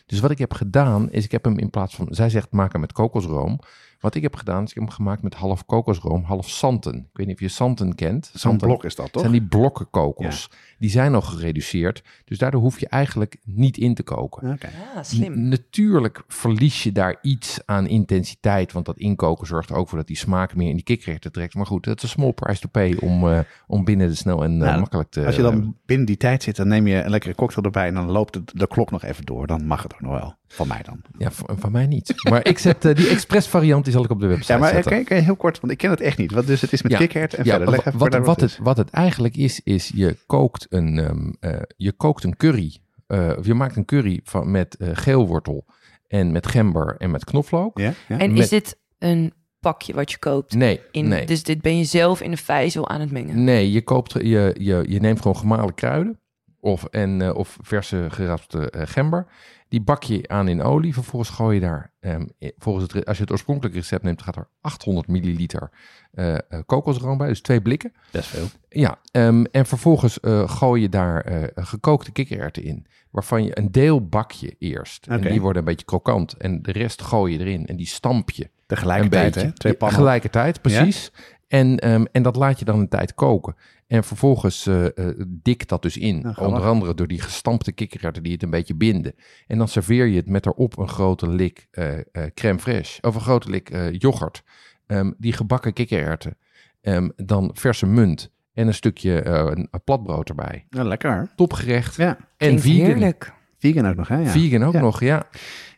Dus 0.07 0.20
wat 0.20 0.31
ik 0.31 0.38
heb 0.38 0.52
gedaan, 0.52 1.11
is 1.11 1.24
ik 1.24 1.33
heb 1.33 1.44
hem 1.44 1.59
in 1.59 1.70
plaats 1.70 1.94
van, 1.94 2.07
zij 2.11 2.31
zegt 2.31 2.50
maak 2.50 2.72
hem 2.72 2.81
met 2.81 2.92
kokosroom. 2.92 3.61
Wat 4.01 4.15
ik 4.15 4.23
heb 4.23 4.35
gedaan, 4.37 4.63
is 4.63 4.69
ik 4.69 4.75
heb 4.75 4.85
hem 4.85 4.93
gemaakt 4.93 5.23
met 5.23 5.35
half 5.35 5.67
kokosroom, 5.67 6.23
half 6.25 6.49
santen. 6.49 6.95
Ik 6.97 7.17
weet 7.17 7.27
niet 7.27 7.35
of 7.35 7.41
je 7.41 7.49
santen 7.49 7.95
kent. 7.95 8.27
Zo'n 8.27 8.41
Santen 8.41 8.67
blok 8.69 8.85
is 8.85 8.95
dat, 8.95 9.13
toch? 9.13 9.21
zijn 9.23 9.33
die 9.35 9.43
blokken 9.47 9.91
kokos. 9.91 10.51
Die 10.79 10.91
zijn 10.91 11.15
al 11.15 11.21
gereduceerd. 11.23 12.03
Dus 12.25 12.39
daardoor 12.39 12.61
hoef 12.61 12.81
je 12.81 12.89
eigenlijk 12.89 13.37
niet 13.45 13.77
in 13.77 13.95
te 13.95 14.03
koken. 14.03 14.51
Oké. 14.53 14.67
Ah, 14.97 15.03
slim. 15.05 15.33
N- 15.33 15.49
Natuurlijk 15.49 16.23
verlies 16.29 16.83
je 16.83 16.93
daar 16.93 17.19
iets 17.23 17.61
aan 17.67 17.87
intensiteit, 17.87 18.73
want 18.73 18.87
dat 18.87 18.99
inkoken 18.99 19.47
zorgt 19.47 19.71
er 19.71 19.77
ook 19.77 19.89
voor 19.89 19.99
dat 19.99 20.07
die 20.07 20.17
smaak 20.17 20.55
meer 20.55 20.69
in 20.69 20.75
die 20.75 20.85
kikkererwten 20.85 21.33
trekt. 21.33 21.55
Maar 21.55 21.67
goed, 21.67 21.85
het 21.85 21.97
is 21.97 22.03
een 22.03 22.09
small 22.09 22.33
price 22.33 22.61
to 22.61 22.69
pay 22.69 22.97
om, 23.01 23.29
eh, 23.29 23.39
om 23.67 23.85
binnen 23.85 24.09
de 24.09 24.15
snel 24.15 24.45
en 24.45 24.53
eh, 24.53 24.59
Nou, 24.59 24.81
makkelijk 24.81 25.11
te 25.11 25.27
Als 25.27 25.37
je 25.37 25.43
dan 25.43 25.77
binnen 25.87 26.07
die 26.07 26.17
tijd 26.17 26.43
zit, 26.43 26.57
dan 26.57 26.69
neem 26.69 26.87
je 26.87 27.03
een 27.03 27.11
lekkere 27.11 27.35
cocktail 27.35 27.65
erbij 27.67 27.87
en 27.89 27.95
dan 27.95 28.11
loopt 28.11 28.35
het, 28.35 28.53
de 28.55 28.67
klok 28.67 28.91
nog 28.91 29.03
even 29.03 29.25
door. 29.25 29.47
Dan 29.47 29.67
mag 29.67 29.83
het 29.83 29.95
ook 29.95 30.01
nog 30.01 30.13
wel. 30.13 30.37
Van 30.51 30.69
mij 30.69 30.83
dan. 30.83 31.01
Ja, 31.19 31.31
van, 31.31 31.59
van 31.59 31.73
mij 31.73 31.87
niet. 31.87 32.15
Maar 32.31 32.47
ik 32.47 32.59
zet 32.59 32.85
eh, 32.85 32.95
die 32.95 33.09
express 33.09 33.49
variant, 33.49 33.87
die 33.88 33.96
zal 33.96 34.05
ik 34.05 34.11
op 34.11 34.20
de 34.20 34.27
website 34.27 34.53
Ja, 34.53 34.59
maar 34.59 34.68
zetten. 34.72 34.90
kan 34.90 35.01
je, 35.01 35.05
kan 35.07 35.16
je 35.16 35.22
heel 35.22 35.37
kort, 35.37 35.61
want 35.61 35.72
ik 35.72 35.79
ken 35.79 35.90
het 35.90 36.01
echt 36.01 36.18
niet. 36.18 36.33
Wat, 36.33 36.46
dus 36.46 36.61
het 36.61 36.72
is 36.72 36.83
met 36.83 36.92
Ja. 36.92 36.98
kikkerd 36.98 37.35
en 37.35 37.44
Ja, 37.44 37.51
verder. 37.51 37.68
Leg 37.70 37.85
wa- 37.85 37.87
even 37.90 37.98
wat, 37.98 38.09
verder 38.11 38.27
wat, 38.29 38.40
het 38.40 38.59
wat 38.62 38.77
het 38.77 38.90
eigenlijk 38.90 39.37
is, 39.37 39.61
is 39.64 39.90
je 39.94 40.16
kookt 40.27 40.66
een, 40.68 40.98
ehm, 40.98 41.33
eh, 41.40 41.61
je 41.77 41.92
kookt 41.92 42.24
een 42.24 42.37
curry. 42.37 42.79
eh, 43.07 43.33
of 43.38 43.46
je 43.46 43.55
maakt 43.55 43.77
een 43.77 43.85
curry 43.85 44.20
van, 44.24 44.51
met 44.51 44.77
eh, 44.77 44.88
geelwortel 44.92 45.64
en 46.07 46.33
met 46.33 46.46
gember 46.46 46.94
en 46.98 47.11
met 47.11 47.24
knoflook. 47.24 47.79
Ja? 47.79 47.92
ja? 48.09 48.18
En 48.18 48.31
met- 48.33 48.38
is 48.42 48.48
dit 48.48 48.79
een 48.98 49.33
pakje 49.61 49.94
wat 49.94 50.11
je 50.11 50.18
koopt? 50.18 50.55
Nee, 50.55 50.81
In, 50.90 51.09
nee. 51.09 51.27
Dus 51.27 51.42
dit 51.42 51.61
ben 51.62 51.79
je 51.79 51.85
zelf 51.85 52.20
in 52.20 52.31
een 52.31 52.37
vijzel 52.38 52.88
aan 52.88 53.01
het 53.01 53.11
mengen? 53.11 53.44
Nee, 53.44 53.72
je, 53.72 53.83
koopt, 53.83 54.12
je, 54.12 54.55
je, 54.59 54.85
je 54.88 55.01
neemt 55.01 55.20
gewoon 55.20 55.37
gemalen 55.37 55.74
kruiden 55.74 56.20
of, 56.61 56.85
en, 56.85 57.22
eh, 57.22 57.35
of 57.35 57.57
verse 57.61 58.07
gerapte 58.11 58.70
eh, 58.70 58.83
gember. 58.87 59.27
Die 59.68 59.81
bak 59.81 60.02
je 60.02 60.28
aan 60.28 60.48
in 60.48 60.62
olie. 60.62 60.94
Vervolgens 60.94 61.31
gooi 61.31 61.54
je 61.54 61.61
daar, 61.61 61.92
ehm, 62.00 62.26
i- 62.40 62.52
volgens 62.59 62.92
het, 62.92 63.04
als 63.07 63.16
je 63.16 63.22
het 63.22 63.33
oorspronkelijke 63.33 63.78
recept 63.78 64.02
neemt, 64.02 64.22
gaat 64.22 64.37
er 64.37 64.48
800 64.61 65.07
milliliter 65.09 65.70
eh, 66.12 66.35
eh, 66.35 66.40
kokosroom 66.66 67.18
bij. 67.18 67.28
Dus 67.28 67.40
twee 67.40 67.61
blikken. 67.62 67.92
Best 68.11 68.28
veel. 68.28 68.46
Ja, 68.68 68.98
ehm, 69.11 69.44
en 69.50 69.66
vervolgens 69.66 70.20
eh, 70.20 70.48
gooi 70.48 70.83
je 70.83 70.88
daar 70.88 71.20
eh, 71.20 71.64
gekookte 71.64 72.12
kikkererwten 72.12 72.62
in. 72.62 72.87
Waarvan 73.11 73.44
je 73.44 73.59
een 73.59 73.72
deel 73.72 74.07
bak 74.09 74.33
je 74.33 74.57
eerst. 74.59 75.07
En 75.07 75.20
die 75.31 75.40
worden 75.40 75.59
een 75.62 75.68
beetje 75.68 75.87
krokant. 75.87 76.33
En 76.37 76.62
de 76.62 76.72
rest 76.72 77.02
gooi 77.02 77.33
je 77.33 77.38
erin. 77.38 77.66
En 77.66 77.76
die 77.76 77.87
stamp 77.87 78.31
je 78.31 78.50
Tegelijkertijd, 78.66 79.35
hè? 79.35 79.52
Twee 79.52 79.74
pannen. 79.74 79.96
Tegelijkertijd, 79.98 80.61
precies. 80.61 81.12
En, 81.48 81.78
ehm, 81.78 82.04
en 82.12 82.22
dat 82.22 82.37
laat 82.37 82.59
je 82.59 82.64
dan 82.64 82.78
een 82.78 82.88
tijd 82.88 83.14
koken. 83.14 83.54
En 83.88 84.05
vervolgens 84.05 84.66
eh 84.66 84.87
eh, 84.87 85.14
dik 85.27 85.68
dat 85.68 85.83
dus 85.83 85.96
in. 85.96 86.20
Nou. 86.20 86.46
Onder 86.46 86.62
andere 86.62 86.94
door 86.94 87.07
die 87.07 87.20
gestampte 87.20 87.72
kikkererwten 87.72 88.22
die 88.22 88.33
het 88.33 88.42
een 88.42 88.51
beetje 88.51 88.74
binden. 88.74 89.14
En 89.46 89.59
dan 89.59 89.68
serveer 89.68 90.07
je 90.07 90.16
het 90.16 90.29
met 90.29 90.46
erop 90.46 90.79
een 90.79 90.88
grote 90.88 91.29
lik 91.29 91.68
eh, 91.70 91.98
eh, 91.98 92.03
crème 92.35 92.61
fraîche. 92.61 93.01
Of 93.01 93.14
een 93.14 93.20
grote 93.20 93.51
lik 93.51 93.70
eh, 93.70 93.92
yoghurt. 93.92 94.42
Ehm, 94.87 95.12
die 95.18 95.33
gebakken 95.33 95.72
kikkererwten. 95.72 96.37
Ehm, 96.81 97.09
dan 97.16 97.51
verse 97.55 97.87
munt. 97.87 98.31
En 98.53 98.66
een 98.66 98.74
stukje 98.74 99.20
eh, 99.20 99.35
een, 99.35 99.68
een 99.70 99.85
platbrood 99.85 100.29
erbij. 100.29 100.66
Ja, 100.70 100.83
lekker. 100.83 101.33
Topgerecht. 101.37 101.94
Ja. 101.94 102.16
En 102.37 102.61
vegan. 102.61 102.87
heerlijk. 102.87 103.33
Vegan 103.59 103.87
ook 103.88 103.97
nog, 103.97 104.09
hè? 104.09 104.16
Ja. 104.18 104.27
Vegan 104.31 104.62
ook 104.64 104.73
Ja. 104.73 104.81
nog, 104.81 105.01
ja. 105.01 105.23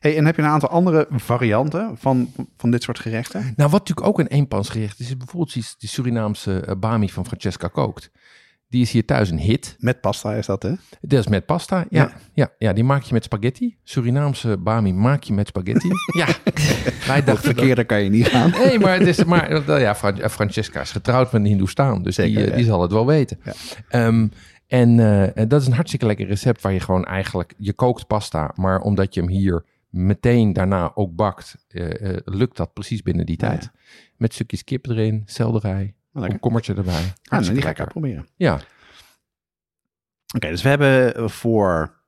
Hey, 0.00 0.16
en 0.16 0.24
heb 0.26 0.36
je 0.36 0.42
een 0.42 0.48
aantal 0.48 0.68
andere 0.68 1.06
varianten 1.10 1.96
van, 1.98 2.32
van 2.56 2.70
dit 2.70 2.82
soort 2.82 2.98
gerechten? 2.98 3.40
Nou, 3.56 3.70
wat 3.70 3.78
natuurlijk 3.80 4.06
ook 4.06 4.18
een 4.18 4.26
eenpansgerecht 4.26 5.00
is, 5.00 5.06
is 5.06 5.16
bijvoorbeeld 5.16 5.52
die, 5.78 5.88
Surinaamse 5.88 6.60
eh, 6.60 6.74
bami 6.76 7.08
van 7.10 7.26
Francesca 7.26 7.68
Kookt. 7.68 8.10
Die 8.68 8.82
is 8.82 8.90
hier 8.90 9.04
thuis 9.04 9.30
een 9.30 9.38
hit. 9.38 9.76
Met 9.78 10.00
pasta 10.00 10.34
is 10.34 10.46
dat, 10.46 10.62
hè? 10.62 10.72
Dat 11.00 11.18
is 11.20 11.26
met 11.28 11.46
pasta. 11.46 11.76
Ja, 11.76 12.02
Ja. 12.02 12.12
ja. 12.34 12.48
ja, 12.58 12.72
die 12.72 12.84
maak 12.84 13.02
je 13.02 13.12
met 13.14 13.24
spaghetti. 13.24 13.76
Surinaamse 13.84 14.56
bami 14.56 14.92
maak 14.92 15.22
je 15.22 15.32
met 15.32 15.46
spaghetti. 15.46 15.88
ja, 16.20 16.26
wij 16.26 16.34
dachten 17.06 17.24
dat... 17.24 17.38
verkeerder 17.40 17.86
kan 17.86 18.02
je 18.02 18.10
niet 18.10 18.26
gaan. 18.28 18.50
Nee, 18.50 18.78
maar, 18.78 18.98
het 18.98 19.06
is, 19.06 19.24
maar 19.24 19.78
ja, 19.80 19.94
Fran- 19.94 20.30
Francesca 20.30 20.80
is 20.80 20.90
getrouwd 20.92 21.32
met 21.32 21.40
een 21.40 21.46
Hindoestaan. 21.46 22.02
Dus 22.02 22.16
die, 22.16 22.24
Zeker, 22.26 22.42
eh, 22.42 22.48
ja. 22.50 22.56
die 22.56 22.64
zal 22.64 22.82
het 22.82 22.92
wel 22.92 23.06
weten. 23.06 23.40
Ja. 23.44 23.52
Ehm, 23.88 24.28
en 24.70 24.98
eh, 25.34 25.48
dat 25.48 25.60
is 25.60 25.66
een 25.66 25.72
hartstikke 25.72 26.06
lekker 26.06 26.26
recept 26.26 26.60
waar 26.60 26.72
je 26.72 26.80
gewoon 26.80 27.04
eigenlijk... 27.04 27.54
Je 27.56 27.72
kookt 27.72 28.06
pasta, 28.06 28.52
maar 28.54 28.80
omdat 28.80 29.14
je 29.14 29.20
hem 29.20 29.28
hier 29.30 29.64
meteen 29.88 30.52
daarna 30.52 30.90
ook 30.94 31.14
bakt... 31.14 31.64
eh, 31.68 32.10
eh, 32.10 32.16
lukt 32.24 32.56
dat 32.56 32.72
precies 32.72 33.02
binnen 33.02 33.26
die 33.26 33.36
Ja, 33.40 33.48
tijd. 33.48 33.70
Met 34.16 34.34
stukjes 34.34 34.64
kip 34.64 34.86
erin, 34.86 35.22
selderij, 35.26 35.94
Lekker. 36.12 36.32
een 36.32 36.40
kommertje 36.40 36.74
erbij. 36.74 37.12
Ah, 37.24 37.40
nou, 37.40 37.52
die 37.52 37.62
ga 37.62 37.68
ik 37.68 37.80
uitproberen. 37.80 38.26
Ja, 38.36 38.60
Oké, 40.36 40.48
dus 40.48 40.62
we 40.62 40.68
hebben 40.68 41.30
voor, 41.30 42.02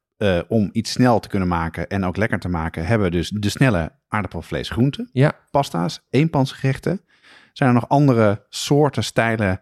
om 0.48 0.68
iets 0.72 0.90
snel 0.90 1.20
te 1.20 1.28
kunnen 1.28 1.48
maken 1.48 1.88
en 1.88 2.04
ook 2.04 2.16
lekker 2.16 2.38
te 2.38 2.48
maken, 2.48 2.86
hebben 2.86 3.10
we 3.10 3.16
dus 3.16 3.28
de 3.30 3.48
snelle 3.48 3.92
aardappelvlees 4.08 4.70
groenten, 4.70 5.08
ja, 5.12 5.32
pasta's, 5.50 6.06
eenpansgerechten. 6.10 7.00
Zijn 7.52 7.68
er 7.68 7.74
nog 7.74 7.88
andere 7.88 8.46
soorten, 8.48 9.04
stijlen, 9.04 9.60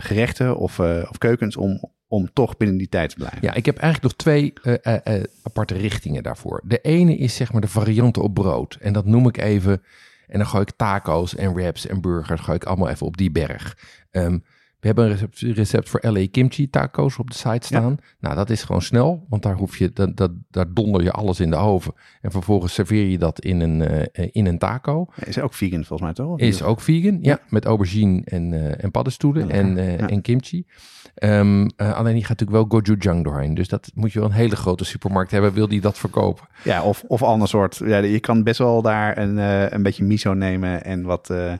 gerechten 0.00 0.56
of, 0.56 0.78
of 0.80 1.18
keukens 1.18 1.56
om, 1.56 1.90
om 2.08 2.32
toch 2.32 2.56
binnen 2.56 2.76
die 2.76 2.88
tijd 2.88 3.10
te 3.10 3.16
blijven? 3.16 3.38
Ja, 3.40 3.54
ik 3.54 3.66
heb 3.66 3.76
eigenlijk 3.78 4.12
nog 4.12 4.22
twee 4.24 4.52
eh, 4.62 4.74
eh, 4.82 5.16
eh, 5.16 5.24
aparte 5.42 5.74
richtingen 5.74 6.22
daarvoor. 6.22 6.60
De 6.64 6.80
ene 6.80 7.16
is 7.16 7.34
zeg 7.34 7.52
maar 7.52 7.60
de 7.60 7.68
varianten 7.68 8.22
op 8.22 8.34
brood. 8.34 8.76
En 8.80 8.92
dat 8.92 9.04
noem 9.04 9.28
ik 9.28 9.36
even. 9.36 9.82
En 10.26 10.38
dan 10.38 10.46
gooi 10.46 10.62
ik 10.62 10.76
taco's 10.76 11.34
en 11.34 11.54
wraps 11.54 11.86
en 11.86 12.00
burgers. 12.00 12.40
Gooi 12.40 12.56
ik 12.56 12.64
allemaal 12.64 12.88
even 12.88 13.06
op 13.06 13.16
die 13.16 13.30
berg. 13.30 13.78
Ehm, 14.10 14.38
we 14.80 14.86
hebben 14.86 15.04
een 15.04 15.10
recept, 15.10 15.38
recept 15.38 15.88
voor 15.88 16.00
LA 16.02 16.26
kimchi 16.30 16.70
taco's 16.70 17.18
op 17.18 17.30
de 17.30 17.36
site 17.36 17.66
staan. 17.66 17.96
Nou, 18.20 18.34
dat 18.34 18.50
is 18.50 18.62
gewoon 18.62 18.82
snel. 18.82 19.26
Want 19.28 19.42
daar, 19.42 19.54
hoef 19.54 19.76
je, 19.76 19.90
dat, 19.92 20.16
dat, 20.16 20.30
daar 20.50 20.72
donder 20.72 21.02
je 21.02 21.12
alles 21.12 21.40
in 21.40 21.50
de 21.50 21.56
oven. 21.56 21.94
En 22.20 22.30
vervolgens 22.30 22.74
serveer 22.74 23.06
je 23.06 23.18
dat 23.18 23.40
in 23.40 23.60
een, 23.60 23.82
eh, 23.82 24.28
in 24.32 24.46
een 24.46 24.58
taco. 24.58 25.06
Is 25.24 25.40
ook 25.40 25.54
vegan 25.54 25.84
volgens 25.84 26.00
mij 26.00 26.12
toch? 26.12 26.38
Is 26.38 26.62
ook 26.62 26.80
vegan, 26.80 27.18
ja. 27.22 27.40
Met 27.48 27.64
aubergine 27.64 28.22
en, 28.24 28.52
eh 28.52 28.84
en 28.84 28.90
paddenstoelen 28.90 29.50
en, 29.50 29.78
eh, 29.78 30.10
en 30.10 30.20
kimchi. 30.20 30.66
Ehm, 31.14 31.68
eh, 31.76 31.96
alleen 31.96 32.14
die 32.14 32.24
gaat 32.24 32.40
natuurlijk 32.40 32.70
wel 32.70 32.80
gochujang 32.80 33.24
doorheen. 33.24 33.54
Dus 33.54 33.68
dat 33.68 33.90
moet 33.94 34.12
je 34.12 34.18
wel 34.18 34.28
een 34.28 34.34
hele 34.34 34.56
grote 34.56 34.84
supermarkt 34.84 35.30
hebben. 35.30 35.52
Wil 35.52 35.68
die 35.68 35.80
dat 35.80 35.98
verkopen? 35.98 36.48
Ja, 36.64 36.82
of, 36.82 37.04
of 37.06 37.22
ander 37.22 37.48
soort. 37.48 37.80
Ja, 37.84 37.98
je 37.98 38.20
kan 38.20 38.42
best 38.42 38.58
wel 38.58 38.82
daar 38.82 39.18
een, 39.18 39.36
een 39.74 39.82
beetje 39.82 40.04
miso 40.04 40.34
nemen 40.34 40.84
en 40.84 41.02
wat, 41.02 41.24
True. 41.24 41.58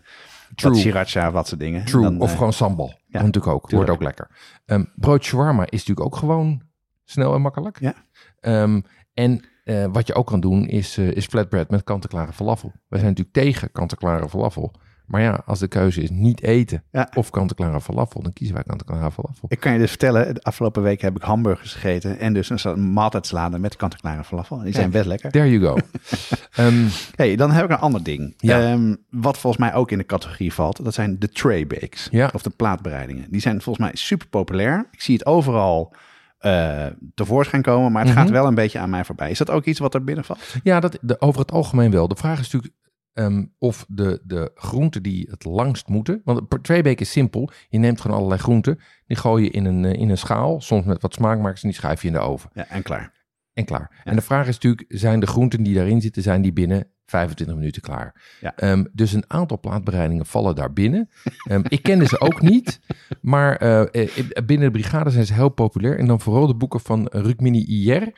wat 0.55 0.77
sriracha, 0.77 1.31
wat 1.31 1.49
soort 1.49 1.61
dingen. 1.61 1.85
True. 1.85 2.03
Dan, 2.03 2.21
of 2.21 2.33
gewoon 2.33 2.53
sambal. 2.53 2.98
Ja, 3.09 3.23
natuurlijk 3.23 3.47
ook. 3.55 3.69
tuurlijk. 3.69 3.89
Wordt 3.91 3.91
ook 3.91 4.17
lekker. 4.17 4.37
Ehm 4.65 4.85
brood 4.95 5.25
shawarma 5.25 5.63
is 5.65 5.71
natuurlijk 5.87 6.07
ook 6.07 6.17
gewoon 6.17 6.63
snel 7.05 7.35
en 7.35 7.41
makkelijk. 7.41 7.81
Ja. 7.81 7.95
Ehm, 8.41 8.81
en 9.15 9.45
eh, 9.65 9.87
wat 9.93 10.07
je 10.07 10.15
ook 10.15 10.27
kan 10.27 10.41
doen 10.41 10.67
is, 10.67 10.99
eh, 10.99 11.11
is 11.11 11.27
flatbread 11.27 11.71
met 11.71 11.85
kant-en-klare 11.85 12.33
falafel. 12.33 12.73
Wij 12.89 12.99
zijn 13.01 13.11
natuurlijk 13.15 13.37
tegen 13.37 13.73
kant-en-klare 13.73 14.29
falafel. 14.29 14.75
Maar 15.07 15.21
ja, 15.21 15.43
als 15.47 15.59
de 15.59 15.69
keuze 15.69 16.03
is 16.03 16.11
niet 16.11 16.43
eten 16.43 16.85
Ja. 16.91 17.09
of 17.15 17.31
kant-en-klare 17.31 17.81
falafel, 17.81 18.23
dan 18.23 18.33
kiezen 18.33 18.55
wij 18.55 18.65
kant-en-klare 18.65 19.11
falafel. 19.11 19.49
Ik 19.49 19.61
kan 19.61 19.73
je 19.73 19.79
dus 19.79 19.89
vertellen, 19.89 20.35
de 20.35 20.43
afgelopen 20.43 20.83
week 20.83 21.01
heb 21.01 21.17
ik 21.17 21.23
hamburgers 21.23 21.73
gegeten 21.73 22.19
en 22.19 22.33
dus 22.33 22.65
een 22.65 22.93
maaltijdsalade 22.93 23.59
met 23.59 23.77
kant-en-klare 23.77 24.25
falafel. 24.25 24.59
Die 24.59 24.73
zijn 24.75 24.91
best 24.91 25.07
lekker. 25.07 25.31
There 25.31 25.51
you 25.59 25.63
go. 25.67 25.77
Ehm, 26.59 26.87
Hey, 27.15 27.37
dan 27.37 27.51
heb 27.51 27.65
ik 27.65 27.71
een 27.71 27.77
ander 27.79 28.03
ding. 28.03 28.35
Ja. 28.37 28.61
Ehm, 28.73 28.95
wat 29.11 29.39
volgens 29.39 29.63
mij 29.63 29.75
ook 29.75 29.91
in 29.91 29.99
de 29.99 30.07
categorie 30.07 30.53
valt. 30.53 30.85
Dat 30.85 30.95
zijn 30.95 31.19
de 31.19 31.29
tray 31.29 31.67
bakes. 31.67 32.09
Ja. 32.11 32.31
Of 32.35 32.43
de 32.43 32.51
plaatbereidingen. 32.51 33.27
Die 33.31 33.41
zijn 33.41 33.63
volgens 33.63 33.87
mij 33.87 33.97
super 33.97 34.27
populair. 34.29 34.89
Ik 34.91 35.01
zie 35.01 35.15
het 35.17 35.27
overal 35.27 35.95
eh, 36.39 36.87
tevoorschijn 37.15 37.63
komen. 37.63 37.93
Maar 37.93 38.03
het 38.05 38.11
Mhm. 38.15 38.21
gaat 38.23 38.31
wel 38.31 38.47
een 38.47 38.55
beetje 38.55 38.79
aan 38.79 38.91
mij 38.91 39.05
voorbij. 39.05 39.31
Is 39.31 39.39
dat 39.39 39.51
ook 39.51 39.65
iets 39.65 39.79
wat 39.79 39.95
er 39.95 40.05
binnen 40.05 40.25
valt? 40.25 40.55
ja, 40.63 40.81
dat, 40.81 40.99
de, 41.01 41.21
over 41.21 41.41
het 41.41 41.53
algemeen 41.53 41.91
wel. 41.91 42.09
De 42.09 42.17
vraag 42.17 42.41
is 42.41 42.51
natuurlijk 42.51 42.75
ehm, 43.13 43.45
of 43.59 43.85
de, 43.89 44.21
de 44.25 44.51
groenten 44.55 45.03
die 45.03 45.27
het 45.31 45.45
langst 45.45 45.89
moeten... 45.89 46.21
Want 46.25 46.41
een 46.49 46.63
trayback 46.63 46.99
is 47.01 47.11
simpel. 47.11 47.51
Je 47.69 47.79
neemt 47.79 48.01
gewoon 48.01 48.17
allerlei 48.17 48.41
groenten. 48.41 48.79
Die 49.07 49.17
gooi 49.17 49.45
je 49.45 49.51
in 49.51 49.65
een, 49.65 49.85
eh, 49.85 50.01
in 50.01 50.11
een 50.11 50.19
schaal. 50.19 50.61
Soms 50.61 50.85
met 50.85 51.03
wat 51.03 51.15
smaakmakers 51.15 51.63
en 51.63 51.69
die 51.69 51.79
schuif 51.79 52.01
je 52.03 52.07
in 52.09 52.15
de 52.15 52.19
oven. 52.21 52.51
Ja, 52.55 52.67
en 52.69 52.83
klaar. 52.83 53.13
En 53.59 53.65
klaar. 53.65 53.91
En 54.05 54.17
de 54.17 54.23
vraag 54.23 54.47
is 54.49 54.55
natuurlijk, 54.55 54.85
zijn 54.89 55.21
de 55.21 55.27
groenten 55.27 55.63
die 55.63 55.75
daarin 55.75 56.01
zitten, 56.01 56.23
zijn 56.23 56.43
die 56.43 56.53
binnen 56.53 56.87
25 57.07 57.57
minuten 57.57 57.83
klaar? 57.83 58.15
Ja. 58.41 58.53
Ehm, 58.57 58.85
dus 58.93 59.13
een 59.13 59.25
aantal 59.27 59.61
plaatbereidingen 59.61 60.27
vallen 60.27 60.55
daar 60.55 60.73
binnen. 60.73 61.09
Ehm, 61.49 61.61
ik 61.69 61.83
kende 61.83 62.07
ze 62.07 62.21
ook 62.21 62.41
niet, 62.41 62.81
maar 63.21 63.57
eh, 63.57 63.81
eh, 64.05 64.09
binnen 64.47 64.73
de 64.73 64.79
brigade 64.79 65.11
zijn 65.11 65.27
ze 65.27 65.33
heel 65.35 65.49
populair. 65.49 65.99
En 65.99 66.07
dan 66.07 66.21
vooral 66.21 66.47
de 66.47 66.55
boeken 66.55 66.81
van 66.81 67.07
Rukmini 67.11 67.65
IR. 67.67 68.13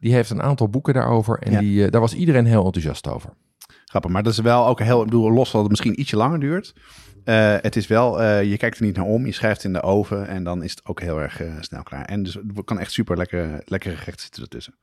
Die 0.00 0.12
heeft 0.12 0.30
een 0.30 0.42
aantal 0.42 0.68
boeken 0.68 0.94
daarover 0.94 1.38
en 1.38 1.52
Ja. 1.52 1.58
die, 1.60 1.84
eh, 1.84 1.90
daar 1.90 2.00
was 2.00 2.14
iedereen 2.14 2.46
heel 2.46 2.64
enthousiast 2.64 3.08
over. 3.08 3.30
Grappig. 3.84 4.10
Maar 4.10 4.22
dat 4.22 4.32
is 4.32 4.38
wel 4.38 4.66
ook 4.66 4.80
heel... 4.80 4.98
Ik 4.98 5.04
bedoel, 5.04 5.32
los 5.32 5.50
dat 5.50 5.60
het 5.60 5.70
misschien 5.70 6.00
ietsje 6.00 6.16
langer 6.16 6.40
duurt. 6.40 6.74
Eh, 7.24 7.56
het 7.60 7.76
is 7.76 7.86
wel... 7.86 8.22
eh, 8.22 8.42
je 8.50 8.56
kijkt 8.56 8.78
er 8.78 8.84
niet 8.84 8.96
naar 8.96 9.04
om. 9.04 9.26
Je 9.26 9.32
schrijft 9.32 9.64
in 9.64 9.72
de 9.72 9.82
oven. 9.82 10.26
En 10.28 10.44
dan 10.44 10.62
is 10.62 10.70
het 10.70 10.86
ook 10.86 11.00
heel 11.00 11.20
erg 11.20 11.40
eh, 11.40 11.52
snel 11.60 11.82
klaar. 11.82 12.04
En 12.04 12.22
dus 12.22 12.34
het 12.34 12.64
kan 12.64 12.78
echt 12.78 12.92
super 12.92 13.16
lekker, 13.16 13.62
lekkere 13.64 13.96
gerechten 13.96 14.22
zitten 14.22 14.42
ertussen. 14.42 14.74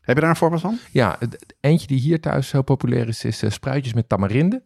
Heb 0.00 0.14
je 0.14 0.20
daar 0.20 0.30
een 0.30 0.36
voorbeeld 0.36 0.60
van? 0.60 0.78
Ja, 0.92 1.18
eentje 1.60 1.86
die 1.86 2.00
hier 2.00 2.20
thuis 2.20 2.52
heel 2.52 2.62
populair 2.62 3.08
is, 3.08 3.24
is 3.24 3.44
spruitjes 3.48 3.94
met 3.94 4.08
tamarinde. 4.08 4.62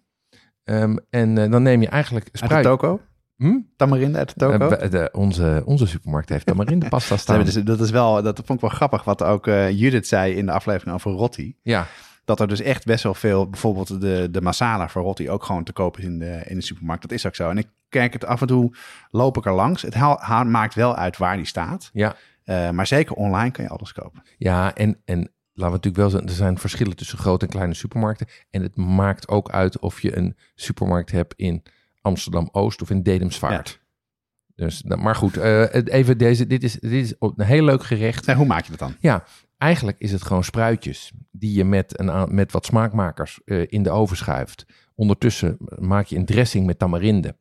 Ehm, 0.65 0.97
en 1.11 1.35
dan 1.51 1.63
neem 1.63 1.81
je 1.81 1.89
eigenlijk 1.89 2.25
Uit 2.25 2.39
de 2.41 2.45
spruit... 2.47 2.65
toko? 2.65 3.01
Hm? 3.37 3.59
Tamarinde 3.77 4.19
uit 4.19 4.29
de 4.29 4.35
toko? 4.35 4.89
De- 4.89 5.09
onze, 5.13 5.63
onze 5.65 5.87
supermarkt 5.87 6.29
heeft 6.29 6.47
tamarinde 6.47 6.89
pasta 6.89 7.15
Ze 7.17 7.21
staan. 7.23 7.45
dus- 7.45 7.55
dat 7.55 7.81
is 7.81 7.91
wel, 7.91 8.23
dat 8.23 8.37
vond 8.37 8.51
ik 8.51 8.61
wel 8.61 8.71
grappig 8.77 9.05
wat 9.05 9.23
ook 9.23 9.47
Judith 9.47 10.07
zei 10.09 10.35
in 10.35 10.47
de 10.47 10.53
aflevering 10.53 10.95
over 10.95 11.11
Rotti. 11.11 11.57
Ja, 11.63 11.87
Dat 12.31 12.41
er 12.41 12.49
dus 12.49 12.61
echt 12.61 12.85
best 12.85 13.03
wel 13.03 13.15
veel, 13.15 13.49
bijvoorbeeld 13.51 14.01
de, 14.01 14.29
de 14.31 14.41
masala 14.41 14.89
voor 14.89 15.03
Rotti 15.03 15.31
ook 15.31 15.45
gewoon 15.45 15.65
te 15.65 15.73
koop 15.73 15.99
is 15.99 16.05
in 16.05 16.19
de, 16.19 16.43
in 16.47 16.57
de 16.57 16.63
supermarkt. 16.65 17.03
Dat 17.03 17.13
is 17.13 17.27
ook 17.27 17.35
zo. 17.35 17.51
En 17.51 17.59
ik 17.59 17.69
kijk 17.89 18.13
het 18.13 18.25
af 18.25 18.41
en 18.41 18.47
toe, 18.47 18.75
loop 19.09 19.37
ik 19.37 19.47
er 19.47 19.53
langs. 19.53 19.83
Het 19.83 19.95
haal- 19.95 20.19
haal- 20.21 20.45
maakt 20.45 20.75
wel 20.75 20.97
uit 20.97 21.17
waar 21.17 21.37
die 21.37 21.47
staat. 21.47 21.91
ja. 21.93 22.17
Eh, 22.45 22.71
maar 22.71 22.87
zeker 22.87 23.15
online 23.15 23.51
kan 23.51 23.65
je 23.65 23.71
alles 23.71 23.93
kopen. 23.93 24.23
Ja, 24.39 24.75
en, 24.75 25.01
en 25.05 25.19
laten 25.19 25.31
we 25.55 25.63
natuurlijk 25.65 25.97
wel 25.97 26.11
zeggen, 26.11 26.29
er 26.29 26.35
zijn 26.35 26.59
verschillen 26.59 26.97
tussen 26.97 27.19
grote 27.19 27.45
en 27.45 27.51
kleine 27.51 27.75
supermarkten. 27.75 28.27
En 28.51 28.63
het 28.63 28.77
maakt 28.77 29.29
ook 29.29 29.51
uit 29.51 29.79
of 29.79 30.01
je 30.01 30.17
een 30.17 30.37
supermarkt 30.55 31.11
hebt 31.11 31.35
in 31.37 31.63
Amsterdam-Oost 32.01 32.83
of 32.83 32.91
in 32.91 33.03
Dedemsvaart. 33.03 33.81
Dus, 34.55 34.83
nou, 34.83 35.01
maar 35.01 35.15
goed, 35.15 35.35
het- 35.35 35.89
even 35.89 36.19
deze, 36.19 36.47
dit 36.47 36.63
is, 36.65 36.73
dit 36.73 36.93
is 36.93 37.15
een 37.19 37.35
heel 37.45 37.65
leuk 37.65 37.85
gerecht. 37.85 38.27
En 38.27 38.37
hoe 38.37 38.47
maak 38.47 38.65
je 38.65 38.71
dat 38.71 38.79
dan? 38.79 38.97
Ja, 39.01 39.25
eigenlijk 39.61 39.99
is 39.99 40.13
het 40.13 40.23
gewoon 40.23 40.45
spruitjes 40.45 41.13
die 41.31 41.55
je 41.55 41.65
met, 41.65 41.99
een, 41.99 42.35
met 42.35 42.53
wat 42.53 42.65
smaakmakers 42.65 43.41
eh, 43.45 43.63
in 43.69 43.83
de 43.83 43.91
oven 43.91 44.17
schuift. 44.17 44.67
Ondertussen 44.95 45.57
maak 45.79 46.07
je 46.07 46.17
een 46.17 46.25
dressing 46.25 46.67
met 46.67 46.79
tamarinde. 46.79 47.37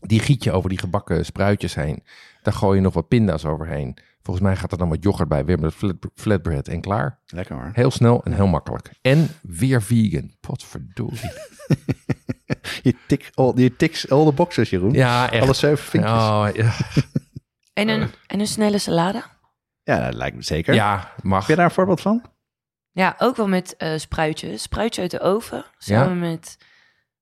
Die 0.00 0.20
giet 0.20 0.44
je 0.44 0.52
over 0.52 0.68
die 0.68 0.78
gebakken 0.78 1.24
spruitjes 1.24 1.74
heen. 1.74 2.02
Daar 2.42 2.54
gooi 2.54 2.76
je 2.76 2.82
nog 2.82 2.94
wat 2.94 3.08
pinda's 3.08 3.44
overheen. 3.44 3.96
Volgens 4.22 4.46
mij 4.46 4.56
gaat 4.56 4.72
er 4.72 4.78
dan 4.78 4.88
wat 4.88 5.02
yoghurt 5.02 5.28
bij. 5.28 5.44
Weer 5.44 5.58
met 5.58 5.74
flat, 5.74 5.96
flatbread 6.14 6.68
en 6.68 6.80
klaar. 6.80 7.18
Lekker 7.26 7.56
hoor. 7.56 7.70
Heel 7.72 7.90
snel 7.90 8.24
en 8.24 8.32
heel 8.32 8.46
makkelijk. 8.46 8.90
En 9.00 9.28
weer 9.42 9.82
vegan. 9.82 10.34
Potverdorie. 10.40 11.30
Je, 12.82 12.94
tik, 13.06 13.30
all, 13.34 13.52
je 13.54 13.76
tiks 13.76 14.10
all 14.10 14.24
the 14.24 14.32
boxes, 14.32 14.70
Jeroen. 14.70 14.92
Ja, 14.92 15.30
echt. 15.30 15.42
Alle 15.42 15.52
zeven 15.52 15.84
vinkjes. 15.84 16.12
Oh, 16.12 16.48
ja. 16.52 16.72
En 17.72 17.88
een, 17.88 18.10
en 18.26 18.40
een 18.40 18.46
snelle 18.46 18.78
salade? 18.78 19.22
Ja, 19.84 20.04
dat 20.04 20.14
lijkt 20.14 20.36
me 20.36 20.42
zeker. 20.42 20.74
ja, 20.74 21.12
mag. 21.22 21.40
Heb 21.40 21.48
je 21.48 21.54
daar 21.56 21.64
een 21.64 21.70
voorbeeld 21.70 22.00
van? 22.00 22.24
Ja, 22.90 23.14
ook 23.18 23.36
wel 23.36 23.48
met 23.48 23.76
eh 23.76 23.98
spruitjes. 23.98 24.62
Spruitje 24.62 25.00
uit 25.02 25.10
de 25.10 25.20
oven, 25.20 25.64
samen 25.78 26.18
met 26.18 26.56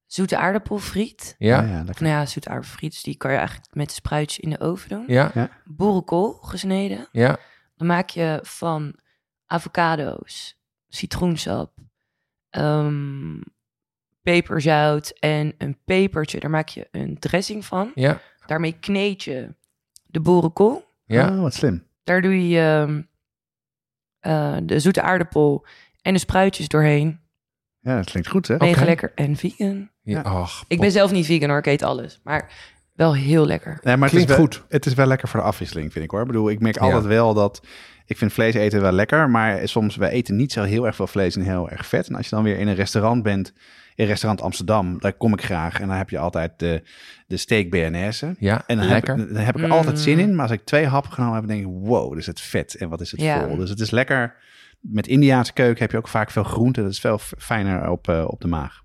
zoete 0.07 0.37
aardappelfriet. 0.37 1.35
Ja, 1.39 1.63
ja 1.63 1.75
lekker. 1.77 1.89
Of 1.95 2.01
nou 2.01 2.13
ja, 2.13 2.27
zoete 2.27 2.49
aardappelfriet, 2.49 2.91
dus 2.93 3.03
die 3.03 3.17
kan 3.17 3.31
je 3.31 3.37
eigenlijk 3.37 3.75
met 3.75 3.89
de 3.89 3.95
spruitjes 3.95 4.39
in 4.45 4.51
de 4.51 4.61
oven 4.61 4.89
doen. 4.89 5.05
ja, 5.07 5.49
Boerenkool 5.65 6.33
gesneden. 6.33 7.09
ja. 7.13 7.37
Dan 7.77 7.87
maak 7.87 8.09
je 8.09 8.39
van 8.43 8.95
avocado's, 9.47 10.59
citroensap, 10.89 11.73
ehm, 12.51 13.41
peperzout 14.23 15.09
en 15.19 15.55
een 15.59 15.79
pepertje. 15.85 16.41
Daar 16.41 16.51
maak 16.51 16.69
je 16.69 16.89
een 16.91 17.19
dressing 17.19 17.65
van. 17.65 17.93
Ja, 17.95 18.21
Daarmee 18.47 18.73
kneed 18.81 19.23
je 19.23 19.55
de 20.07 20.21
boerenkool. 20.21 20.89
ja. 21.05 21.29
Oh, 21.29 21.41
wat 21.41 21.55
slim. 21.55 21.89
Daar 22.05 22.23
doe 22.23 22.49
je 22.49 22.59
ehm, 22.61 23.03
eh, 24.21 24.57
de 24.63 24.81
zoete 24.81 25.03
aardappel 25.03 25.67
en 26.03 26.13
de 26.13 26.19
spruitjes 26.19 26.69
doorheen. 26.69 27.21
Ja, 27.81 27.97
dat 27.97 28.11
klinkt 28.11 28.29
goed, 28.29 28.49
hè? 28.49 28.57
Mega 28.57 28.85
lekker 28.85 29.13
en 29.15 29.37
vegan. 29.37 29.91
ja. 30.03 30.21
Ach, 30.21 30.65
Ik 30.69 30.81
ben 30.81 30.91
zelf 30.93 31.13
niet 31.13 31.27
vegan 31.27 31.49
hoor, 31.49 31.59
ik 31.59 31.67
eet 31.67 31.83
alles. 31.83 32.21
Maar 32.25 32.53
wel 33.01 33.15
heel 33.15 33.47
lekker. 33.47 33.79
Nee, 33.83 33.97
maar 33.97 34.09
Klinkt 34.09 34.29
het 34.31 34.39
is 34.39 34.45
wel, 34.47 34.61
goed. 34.61 34.65
Het 34.73 34.87
is 34.87 34.95
wel 34.95 35.07
lekker 35.07 35.29
voor 35.29 35.41
de 35.41 35.47
afwisseling, 35.47 35.93
vind 35.93 36.05
ik 36.05 36.11
hoor. 36.11 36.21
Ik 36.21 36.27
bedoel, 36.27 36.51
ik 36.51 36.61
merk 36.61 36.75
Ja. 36.75 36.81
altijd 36.81 37.05
wel 37.05 37.35
dat... 37.35 37.63
Ik 38.07 38.17
vind 38.19 38.33
vlees 38.33 38.55
eten 38.55 38.81
wel 38.81 38.93
lekker, 38.93 39.31
maar 39.31 39.69
soms... 39.69 39.97
Wij 39.97 40.11
eten 40.11 40.37
niet 40.37 40.53
zo 40.53 40.63
heel 40.63 40.87
erg 40.87 40.97
veel 40.97 41.07
vlees 41.07 41.37
en 41.37 41.43
heel 41.43 41.71
erg 41.71 41.87
vet. 41.87 42.09
En 42.09 42.15
als 42.15 42.29
je 42.29 42.35
dan 42.35 42.45
weer 42.45 42.59
in 42.59 42.69
een 42.69 42.75
restaurant 42.75 43.23
bent... 43.23 43.53
In 43.95 44.07
restaurant 44.07 44.43
Amsterdam, 44.43 44.99
daar 45.01 45.13
kom 45.13 45.33
ik 45.33 45.43
graag. 45.43 45.81
En 45.81 45.89
dan 45.89 45.97
heb 45.97 46.11
je 46.11 46.19
altijd 46.19 46.53
de, 46.57 46.83
de 47.27 47.37
steak 47.37 47.71
BNS. 47.71 48.23
Ja, 48.39 48.63
En 48.67 48.77
dan 48.77 48.87
heb, 48.87 49.07
lekker. 49.07 49.17
dan 49.35 49.43
heb 49.45 49.55
ik 49.57 49.61
er 49.61 49.67
Mm. 49.67 49.73
altijd 49.73 49.99
zin 49.99 50.19
in. 50.19 50.35
Maar 50.35 50.43
als 50.43 50.55
ik 50.55 50.65
twee 50.65 50.87
happen 50.87 51.13
genomen 51.13 51.35
heb, 51.35 51.47
denk 51.49 51.61
ik... 51.61 51.67
Wow, 51.71 52.15
dus 52.15 52.27
het 52.27 52.41
vet 52.41 52.75
en 52.75 52.89
wat 52.89 53.01
is 53.01 53.11
het 53.11 53.21
Ja. 53.21 53.47
vol. 53.47 53.57
Dus 53.57 53.71
het 53.71 53.81
is 53.81 53.91
lekker... 53.91 54.35
Met 54.81 55.07
Indiaanse 55.07 55.53
keuken 55.53 55.83
heb 55.83 55.91
je 55.91 55.97
ook 55.97 56.09
vaak 56.09 56.31
veel 56.31 56.45
groente. 56.45 56.83
Dat 56.83 56.91
is 56.91 57.01
veel 57.01 57.19
fijner 57.19 57.91
op, 57.91 58.09
eh, 58.09 58.25
op 58.27 58.41
de 58.41 58.49
maag. 58.49 58.83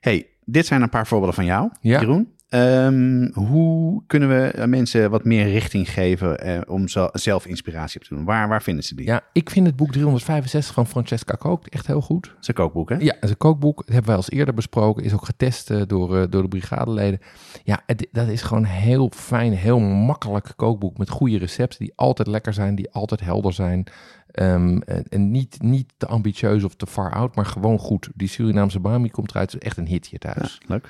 hey, 0.00 0.26
dit 0.44 0.66
zijn 0.66 0.82
een 0.82 0.88
paar 0.88 1.06
voorbeelden 1.06 1.34
van 1.36 1.44
jou, 1.44 1.70
Ja. 1.80 2.00
Jeroen. 2.00 2.32
Ehm, 2.48 3.28
hoe 3.32 4.02
kunnen 4.06 4.28
we 4.28 4.46
eh, 4.46 4.66
mensen 4.66 5.10
wat 5.10 5.24
meer 5.24 5.48
richting 5.48 5.90
geven 5.90 6.40
eh, 6.40 6.60
om 6.66 6.88
zelf 7.12 7.46
inspiratie 7.46 8.00
op 8.00 8.06
te 8.06 8.14
doen? 8.14 8.24
Waar, 8.24 8.48
waar 8.48 8.62
vinden 8.62 8.84
ze 8.84 8.94
die? 8.94 9.06
Ja, 9.06 9.22
ik 9.32 9.50
vind 9.50 9.66
het 9.66 9.76
boek 9.76 9.92
365 9.92 10.74
van 10.74 10.86
Francesca 10.86 11.34
Kook 11.34 11.66
echt 11.66 11.86
heel 11.86 12.00
goed. 12.00 12.34
Zijn 12.40 12.56
kookboek, 12.56 12.88
hè? 12.88 12.96
Ja, 12.96 13.14
het 13.14 13.24
is 13.24 13.30
een 13.30 13.36
kookboek. 13.36 13.76
Dat 13.76 13.86
hebben 13.88 14.06
wij 14.06 14.14
al 14.14 14.20
eens 14.20 14.38
eerder 14.38 14.54
besproken. 14.54 15.04
Is 15.04 15.12
ook 15.12 15.24
getest 15.24 15.70
eh, 15.70 15.82
door, 15.86 16.30
door 16.30 16.42
de 16.42 16.48
brigadeleden. 16.48 17.20
Ja, 17.64 17.82
het, 17.86 18.06
dat 18.12 18.28
is 18.28 18.42
gewoon 18.42 18.62
een 18.62 18.70
heel 18.70 19.10
fijn, 19.14 19.52
heel 19.52 19.78
makkelijk 19.78 20.52
kookboek. 20.56 20.98
Met 20.98 21.10
goede 21.10 21.38
recepten 21.38 21.78
die 21.78 21.92
altijd 21.96 22.28
lekker 22.28 22.52
zijn, 22.52 22.74
die 22.74 22.90
altijd 22.90 23.20
helder 23.20 23.52
zijn. 23.52 23.86
Ehm, 24.30 24.78
en 25.08 25.30
niet, 25.30 25.62
niet 25.62 25.92
te 25.96 26.06
ambitieus 26.06 26.64
of 26.64 26.74
te 26.74 26.86
far 26.86 27.12
out, 27.12 27.34
maar 27.34 27.46
gewoon 27.46 27.78
goed. 27.78 28.08
Die 28.14 28.28
Surinaamse 28.28 28.80
bami 28.80 29.10
komt 29.10 29.30
eruit. 29.30 29.54
Is 29.54 29.60
echt 29.60 29.76
een 29.76 29.86
hit 29.86 30.06
hier 30.06 30.18
thuis. 30.18 30.60
Leuk. 30.66 30.88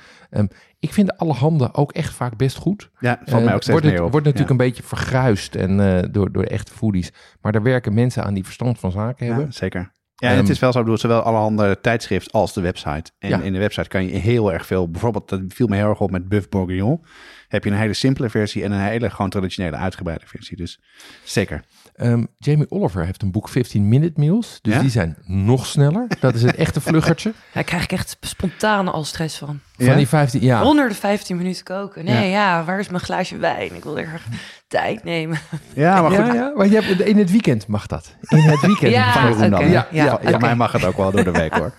Ik 0.79 0.93
vind 0.93 1.07
de 1.07 1.17
allerhande 1.17 1.73
ook 1.73 1.91
echt 1.91 2.13
vaak 2.13 2.37
best 2.37 2.57
goed. 2.57 2.89
Ja, 2.99 3.21
valt 3.25 3.39
Eh, 3.39 3.45
mij 3.45 3.53
ook 3.53 3.63
steeds 3.63 3.79
wordt, 3.79 3.85
het, 3.95 4.05
op. 4.05 4.11
wordt 4.11 4.25
natuurlijk 4.25 4.59
ja. 4.59 4.65
een 4.65 4.69
beetje 4.69 4.83
vergruist 4.83 5.55
en, 5.55 5.79
eh, 5.79 6.03
door, 6.11 6.31
door 6.31 6.43
de 6.43 6.49
echte 6.49 6.71
foodies. 6.73 7.11
Maar 7.41 7.51
daar 7.51 7.63
werken 7.63 7.93
mensen 7.93 8.23
aan 8.23 8.33
die 8.33 8.43
verstand 8.43 8.79
van 8.79 8.91
zaken 8.91 9.25
hebben. 9.25 9.45
Ja, 9.45 9.51
zeker. 9.51 9.91
Ja, 10.19 10.27
en 10.27 10.33
Ehm, 10.35 10.41
het 10.43 10.49
is 10.49 10.59
wel 10.59 10.71
zo, 10.71 10.77
ik 10.79 10.83
bedoel, 10.83 10.99
zowel 10.99 11.21
allerhande 11.21 11.77
tijdschrift 11.81 12.31
als 12.31 12.53
de 12.53 12.61
website. 12.61 13.11
En 13.19 13.29
Ja. 13.29 13.39
in 13.41 13.53
de 13.53 13.59
website 13.59 13.87
kan 13.87 14.05
je 14.05 14.11
heel 14.17 14.53
erg 14.53 14.65
veel, 14.65 14.89
bijvoorbeeld, 14.89 15.29
dat 15.29 15.41
viel 15.47 15.67
me 15.67 15.75
heel 15.75 15.89
erg 15.89 15.99
op 15.99 16.11
met 16.11 16.29
Buff 16.29 16.49
Bourguignon. 16.49 17.03
Heb 17.47 17.63
je 17.63 17.69
een 17.69 17.77
hele 17.77 17.93
simpele 17.93 18.29
versie 18.29 18.63
en 18.63 18.71
een 18.71 18.79
hele 18.79 19.09
gewoon 19.09 19.29
traditionele 19.29 19.75
uitgebreide 19.75 20.25
versie. 20.27 20.57
Dus 20.57 20.79
zeker. 21.23 21.63
Ehm, 21.95 22.25
Jamie 22.37 22.71
Oliver 22.71 23.05
heeft 23.05 23.21
een 23.21 23.31
boek 23.31 23.49
15 23.49 23.87
Minute 23.87 24.19
Meals. 24.19 24.59
Dus 24.61 24.73
Ja? 24.73 24.79
die 24.81 24.89
zijn 24.89 25.17
nog 25.25 25.65
sneller. 25.65 26.07
Dat 26.19 26.35
is 26.35 26.43
een 26.43 26.55
echte 26.55 26.81
vluggertje. 26.81 27.33
Daar 27.53 27.63
krijg 27.63 27.83
ik 27.83 27.91
echt 27.91 28.17
spontaan 28.21 28.87
al 28.91 29.03
stress 29.03 29.37
van. 29.37 29.59
Van 29.79 29.87
Ja? 29.87 29.95
die 29.95 30.07
15, 30.07 30.41
ja. 30.41 30.63
Onder 30.63 30.87
de 30.89 30.95
15 30.95 31.37
minuten 31.37 31.63
koken. 31.63 32.05
Nee, 32.05 32.29
ja. 32.29 32.63
waar 32.63 32.79
is 32.79 32.89
mijn 32.89 33.03
glaasje 33.03 33.37
wijn? 33.37 33.75
Ik 33.75 33.83
wil 33.83 33.97
er 33.99 34.05
graag 34.05 34.25
tijd 34.67 35.03
nemen. 35.03 35.37
Ja, 35.73 36.01
maar 36.01 36.11
goed. 36.11 36.25
Ja, 36.25 36.33
ja, 36.33 36.51
maar 36.55 36.67
je 36.67 36.81
hebt, 36.81 37.01
in 37.01 37.17
het 37.17 37.31
weekend 37.31 37.67
mag 37.67 37.87
dat. 37.87 38.15
In 38.27 38.37
het 38.37 38.61
weekend. 38.61 38.91
Ja, 38.91 39.11
Van 39.13 39.29
Jeroen 39.31 39.49
dan. 39.49 39.69
Ja, 39.69 39.87
Ja. 39.91 40.19
Voor 40.23 40.39
mij 40.39 40.55
mag 40.55 40.71
het 40.71 40.85
ook 40.85 40.97
wel 40.97 41.11
door 41.11 41.23
de 41.23 41.31
week 41.31 41.53
hoor. 41.57 41.73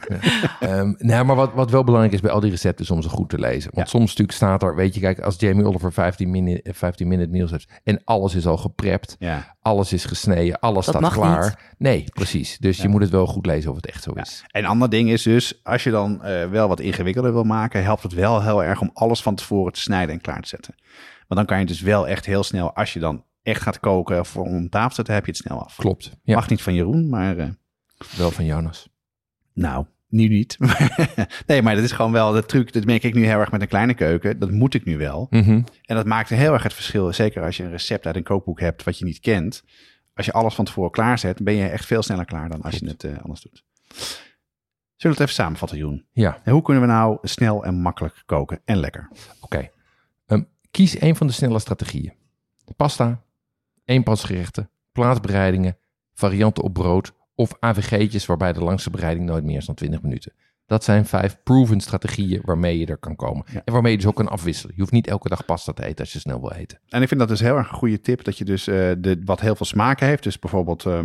Ehm, 0.60 0.92
nou, 0.98 1.24
maar 1.24 1.36
wat, 1.36 1.50
wat 1.54 1.70
wel 1.70 1.84
belangrijk 1.84 2.14
is 2.14 2.20
bij 2.20 2.30
al 2.30 2.40
die 2.40 2.50
recepten 2.50 2.84
is 2.84 2.90
om 2.90 3.02
ze 3.02 3.08
goed 3.08 3.28
te 3.28 3.38
lezen. 3.38 3.70
Want 3.74 3.86
Ja. 3.86 3.92
soms 3.92 4.08
natuurlijk 4.08 4.36
staat 4.36 4.62
er, 4.62 4.74
weet 4.74 4.94
je, 4.94 5.00
kijk, 5.00 5.20
als 5.20 5.36
Jamie 5.38 5.64
Oliver 5.66 5.92
15 5.92 6.30
minute, 6.30 6.70
15 6.74 7.08
minute 7.08 7.30
meals 7.30 7.50
hebt. 7.50 7.66
En 7.84 8.00
alles 8.04 8.34
is 8.34 8.46
al 8.46 8.56
geprept. 8.56 9.16
Ja. 9.18 9.56
Alles 9.70 9.92
is 9.92 10.04
gesneden. 10.04 10.58
Alles 10.60 10.86
Dat 10.86 10.96
staat 10.96 11.12
klaar. 11.12 11.74
Nee, 11.78 12.04
precies. 12.12 12.58
Dus 12.58 12.76
Ja. 12.76 12.82
je 12.82 12.88
moet 12.88 13.00
het 13.00 13.10
wel 13.10 13.26
goed 13.26 13.46
lezen 13.46 13.70
of 13.70 13.76
het 13.76 13.86
echt 13.86 14.02
zo 14.02 14.12
is. 14.12 14.44
Een 14.48 14.66
ander 14.66 14.90
ding 14.90 15.10
is 15.10 15.22
dus, 15.22 15.60
als 15.64 15.84
je 15.84 15.90
dan 15.90 16.22
eh, 16.24 16.48
wel 16.50 16.68
wat 16.68 16.80
ingewikkelder 16.80 17.32
wil 17.32 17.44
maken, 17.44 17.82
helpt 17.82 18.02
het 18.02 18.12
wel 18.12 18.42
heel 18.42 18.64
erg 18.64 18.80
om 18.80 18.90
alles 18.92 19.22
van 19.22 19.34
tevoren 19.34 19.72
te 19.72 19.80
snijden 19.80 20.14
en 20.14 20.20
klaar 20.20 20.40
te 20.42 20.48
zetten. 20.48 20.74
Want 21.28 21.40
dan 21.40 21.46
kan 21.46 21.58
je 21.58 21.66
dus 21.66 21.80
wel 21.80 22.08
echt 22.08 22.26
heel 22.26 22.42
snel, 22.42 22.74
als 22.74 22.92
je 22.92 22.98
dan 23.00 23.24
echt 23.42 23.62
gaat 23.62 23.80
koken 23.80 24.26
voor 24.26 24.44
om 24.44 24.68
tafel 24.68 24.88
te 24.88 24.94
zetten, 24.94 25.14
heb 25.14 25.24
je 25.26 25.30
het 25.30 25.40
snel 25.40 25.62
af. 25.64 25.76
Klopt. 25.76 26.10
Ja, 26.22 26.34
Mag 26.34 26.48
niet 26.48 26.62
van 26.62 26.74
Jeroen, 26.74 27.08
maar 27.08 27.36
eh, 27.38 27.48
wel 28.16 28.30
van 28.30 28.44
Jonas. 28.44 28.88
nou, 29.54 29.86
nu 30.10 30.28
niet. 30.28 30.56
nee, 31.46 31.62
maar 31.62 31.74
dat 31.74 31.84
is 31.84 31.92
gewoon 31.92 32.12
wel 32.12 32.32
de 32.32 32.46
truc. 32.46 32.72
Dat 32.72 32.84
merk 32.84 33.02
ik 33.02 33.14
nu 33.14 33.24
heel 33.24 33.38
erg 33.38 33.50
met 33.50 33.60
een 33.60 33.68
kleine 33.68 33.94
keuken. 33.94 34.38
Dat 34.38 34.50
moet 34.50 34.74
ik 34.74 34.84
nu 34.84 34.98
wel. 34.98 35.26
Mhm. 35.30 35.62
En 35.84 35.96
dat 35.96 36.06
maakt 36.06 36.28
heel 36.28 36.52
erg 36.52 36.62
het 36.62 36.74
verschil. 36.74 37.12
Zeker 37.12 37.42
als 37.44 37.56
je 37.56 37.62
een 37.62 37.70
recept 37.70 38.06
uit 38.06 38.16
een 38.16 38.22
kookboek 38.22 38.60
hebt 38.60 38.84
wat 38.84 38.98
je 38.98 39.04
niet 39.04 39.20
kent. 39.20 39.62
Als 40.14 40.26
je 40.26 40.32
alles 40.32 40.54
van 40.54 40.64
tevoren 40.64 40.90
klaarzet, 40.90 41.42
ben 41.42 41.54
je 41.54 41.68
echt 41.68 41.86
veel 41.86 42.02
sneller 42.02 42.24
klaar 42.24 42.48
dan 42.48 42.62
als 42.62 42.76
je 42.76 42.86
het 42.86 43.04
eh, 43.04 43.18
anders 43.22 43.40
doet. 43.40 43.64
Zullen 44.96 45.16
we 45.16 45.22
het 45.22 45.30
even 45.30 45.42
samenvatten, 45.44 45.78
Jeroen? 45.78 46.04
Ja, 46.12 46.40
En 46.44 46.52
hoe 46.52 46.62
kunnen 46.62 46.82
we 46.82 46.88
nou 46.88 47.18
snel 47.22 47.64
en 47.64 47.74
makkelijk 47.74 48.22
koken 48.26 48.60
en 48.64 48.76
lekker? 48.76 49.08
oké. 49.40 49.70
Ehm, 50.26 50.42
kies 50.70 51.00
een 51.00 51.16
van 51.16 51.26
de 51.26 51.32
snelle 51.32 51.58
strategieën. 51.58 52.12
Pasta, 52.76 53.22
eenpansgerechten, 53.84 54.70
plaatsbereidingen, 54.92 55.76
varianten 56.14 56.64
op 56.64 56.72
brood 56.74 57.12
of 57.40 57.52
AVG'tjes 57.60 58.26
waarbij 58.26 58.52
de 58.52 58.60
langste 58.60 58.90
bereiding 58.90 59.26
nooit 59.26 59.44
meer 59.44 59.56
is 59.56 59.66
dan 59.66 59.74
20 59.74 60.02
minuten. 60.02 60.32
Dat 60.66 60.84
zijn 60.84 61.06
vijf 61.06 61.36
proven 61.42 61.80
strategieën 61.80 62.40
waarmee 62.44 62.78
je 62.78 62.86
er 62.86 62.96
kan 62.96 63.16
komen. 63.16 63.44
Ja. 63.52 63.62
En 63.64 63.72
waarmee 63.72 63.92
je 63.92 63.98
dus 63.98 64.06
ook 64.06 64.14
kan 64.14 64.28
afwisselen. 64.28 64.74
Je 64.74 64.80
hoeft 64.80 64.92
niet 64.92 65.06
elke 65.06 65.28
dag 65.28 65.44
pasta 65.44 65.72
te 65.72 65.84
eten 65.84 65.98
als 65.98 66.12
je 66.12 66.18
snel 66.18 66.40
wil 66.40 66.52
eten. 66.52 66.78
En 66.88 67.02
ik 67.02 67.08
vind 67.08 67.20
dat 67.20 67.28
dus 67.28 67.40
heel 67.40 67.56
erg 67.56 67.68
een 67.68 67.76
goede 67.76 68.00
tip. 68.00 68.24
Dat 68.24 68.38
je 68.38 68.44
dus 68.44 68.66
eh, 68.66 68.90
de, 68.98 69.20
wat 69.24 69.40
heel 69.40 69.56
veel 69.56 69.66
smaken 69.66 70.06
heeft. 70.06 70.22
Dus 70.22 70.38
bijvoorbeeld 70.38 70.86
eh, 70.86 71.00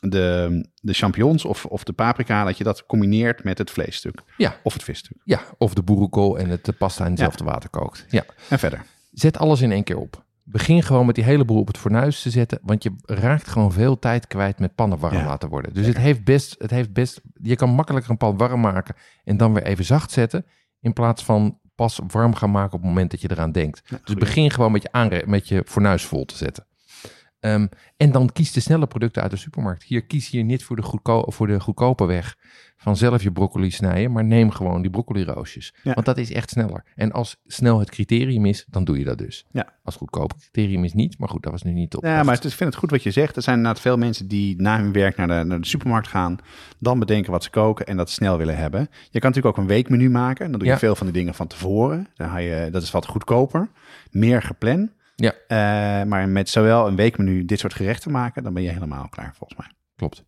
de, 0.00 0.68
de 0.80 0.92
champignons 0.92 1.44
of, 1.44 1.66
of 1.66 1.84
de 1.84 1.92
paprika. 1.92 2.44
Dat 2.44 2.58
je 2.58 2.64
dat 2.64 2.86
combineert 2.86 3.44
met 3.44 3.58
het 3.58 3.70
vleesstuk. 3.70 4.22
Ja. 4.36 4.56
Of 4.62 4.72
het 4.72 4.82
visstuk. 4.82 5.16
Ja, 5.24 5.40
of 5.58 5.74
de 5.74 5.82
boerenkool 5.82 6.38
en 6.38 6.48
het 6.48 6.64
de 6.64 6.72
pasta 6.72 7.04
in 7.04 7.10
hetzelfde 7.10 7.44
water 7.44 7.70
kookt. 7.70 8.06
Ja. 8.08 8.24
En 8.48 8.58
verder. 8.58 8.84
Zet 9.12 9.38
alles 9.38 9.60
in 9.60 9.72
één 9.72 9.84
keer 9.84 9.98
op. 9.98 10.23
Begin 10.44 10.82
gewoon 10.82 11.06
met 11.06 11.14
die 11.14 11.24
hele 11.24 11.44
boel 11.44 11.60
op 11.60 11.66
het 11.66 11.78
fornuis 11.78 12.22
te 12.22 12.30
zetten, 12.30 12.58
want 12.62 12.82
je 12.82 12.94
raakt 13.02 13.48
gewoon 13.48 13.72
veel 13.72 13.98
tijd 13.98 14.26
kwijt 14.26 14.58
met 14.58 14.74
pannen 14.74 14.98
warm 14.98 15.16
Ja, 15.16 15.24
laten 15.24 15.48
worden. 15.48 15.74
Dus 15.74 15.86
het 15.86 15.96
heeft, 15.96 16.24
best, 16.24 16.56
het 16.58 16.70
heeft 16.70 16.92
best, 16.92 17.20
je 17.42 17.56
kan 17.56 17.70
makkelijker 17.70 18.10
een 18.10 18.16
pan 18.16 18.36
warm 18.36 18.60
maken 18.60 18.94
en 19.24 19.36
dan 19.36 19.52
weer 19.52 19.62
even 19.62 19.84
zacht 19.84 20.10
zetten, 20.10 20.46
in 20.80 20.92
plaats 20.92 21.24
van 21.24 21.58
pas 21.74 22.00
warm 22.06 22.34
gaan 22.34 22.50
maken 22.50 22.72
op 22.72 22.80
het 22.80 22.88
moment 22.88 23.10
dat 23.10 23.20
je 23.20 23.30
eraan 23.30 23.52
denkt. 23.52 23.82
Dus 24.04 24.14
begin 24.14 24.50
gewoon 24.50 24.72
met 24.72 24.82
je, 24.82 24.92
aanre 24.92 25.22
met 25.26 25.48
je 25.48 25.62
fornuis 25.66 26.04
vol 26.04 26.24
te 26.24 26.36
zetten. 26.36 26.66
Ehm, 27.40 27.66
en 27.96 28.12
dan 28.12 28.32
kies 28.32 28.52
de 28.52 28.60
snelle 28.60 28.86
producten 28.86 29.22
uit 29.22 29.30
de 29.30 29.36
supermarkt. 29.36 29.82
Hier 29.82 30.04
kies 30.04 30.30
hier 30.30 30.44
niet 30.44 30.64
voor 30.64 30.76
de, 30.76 30.82
goedko 30.82 31.24
voor 31.26 31.46
de 31.46 31.60
goedkope 31.60 32.04
weg 32.04 32.36
van 32.84 32.96
zelf 32.96 33.22
je 33.22 33.32
broccoli 33.32 33.70
snijden, 33.70 34.12
maar 34.12 34.24
neem 34.24 34.50
gewoon 34.50 34.82
die 34.82 34.90
broccoli 34.90 35.24
roosjes. 35.24 35.74
Ja. 35.82 35.94
Want 35.94 36.06
dat 36.06 36.18
is 36.18 36.32
echt 36.32 36.50
sneller. 36.50 36.84
En 36.94 37.12
als 37.12 37.36
snel 37.46 37.78
het 37.78 37.90
criterium 37.90 38.44
is, 38.46 38.64
dan 38.68 38.84
doe 38.84 38.98
je 38.98 39.04
dat 39.04 39.18
dus. 39.18 39.44
Ja. 39.50 39.72
Als 39.82 39.96
goedkoop 39.96 40.32
criterium 40.38 40.84
is 40.84 40.92
niet, 40.92 41.18
maar 41.18 41.28
goed, 41.28 41.42
dat 41.42 41.52
was 41.52 41.62
nu 41.62 41.72
niet 41.72 41.94
op. 41.96 42.04
Ja, 42.04 42.22
maar 42.22 42.34
het 42.34 42.44
ik 42.44 42.50
vind 42.52 42.70
het 42.70 42.78
goed 42.78 42.90
wat 42.90 43.02
je 43.02 43.10
zegt. 43.10 43.36
Er 43.36 43.42
zijn 43.42 43.56
inderdaad 43.56 43.82
veel 43.82 43.96
mensen 43.96 44.28
die 44.28 44.60
na 44.62 44.78
hun 44.80 44.92
werk 44.92 45.16
naar 45.16 45.26
de, 45.28 45.44
naar 45.44 45.60
de 45.60 45.66
supermarkt 45.66 46.08
gaan. 46.08 46.36
Dan 46.78 46.98
bedenken 46.98 47.32
wat 47.32 47.42
ze 47.44 47.50
koken 47.50 47.86
en 47.86 47.96
dat 47.96 48.10
snel 48.10 48.38
willen 48.38 48.56
hebben. 48.56 48.80
Je 49.10 49.18
kan 49.18 49.30
natuurlijk 49.30 49.46
ook 49.46 49.62
een 49.62 49.66
weekmenu 49.70 50.10
maken. 50.10 50.50
Dan 50.50 50.58
doe 50.58 50.68
je 50.68 50.74
Ja. 50.74 50.78
veel 50.78 50.96
van 50.96 51.06
die 51.06 51.16
dingen 51.16 51.34
van 51.34 51.46
tevoren. 51.46 52.08
Dan 52.14 52.28
ga 52.28 52.36
je, 52.36 52.68
dat 52.70 52.82
is 52.82 52.90
wat 52.90 53.06
goedkoper. 53.06 53.68
Meer 54.10 54.42
gepland. 54.42 54.90
Ja. 55.16 55.32
Eh, 55.48 56.06
maar 56.06 56.28
met 56.28 56.48
zowel 56.48 56.86
een 56.88 56.96
weekmenu 56.96 57.44
dit 57.44 57.58
soort 57.58 57.74
gerechten 57.74 58.10
maken, 58.10 58.42
dan 58.42 58.54
ben 58.54 58.62
je 58.62 58.70
helemaal 58.70 59.08
klaar 59.08 59.34
volgens 59.36 59.58
mij. 59.58 59.68
Klopt. 59.96 60.24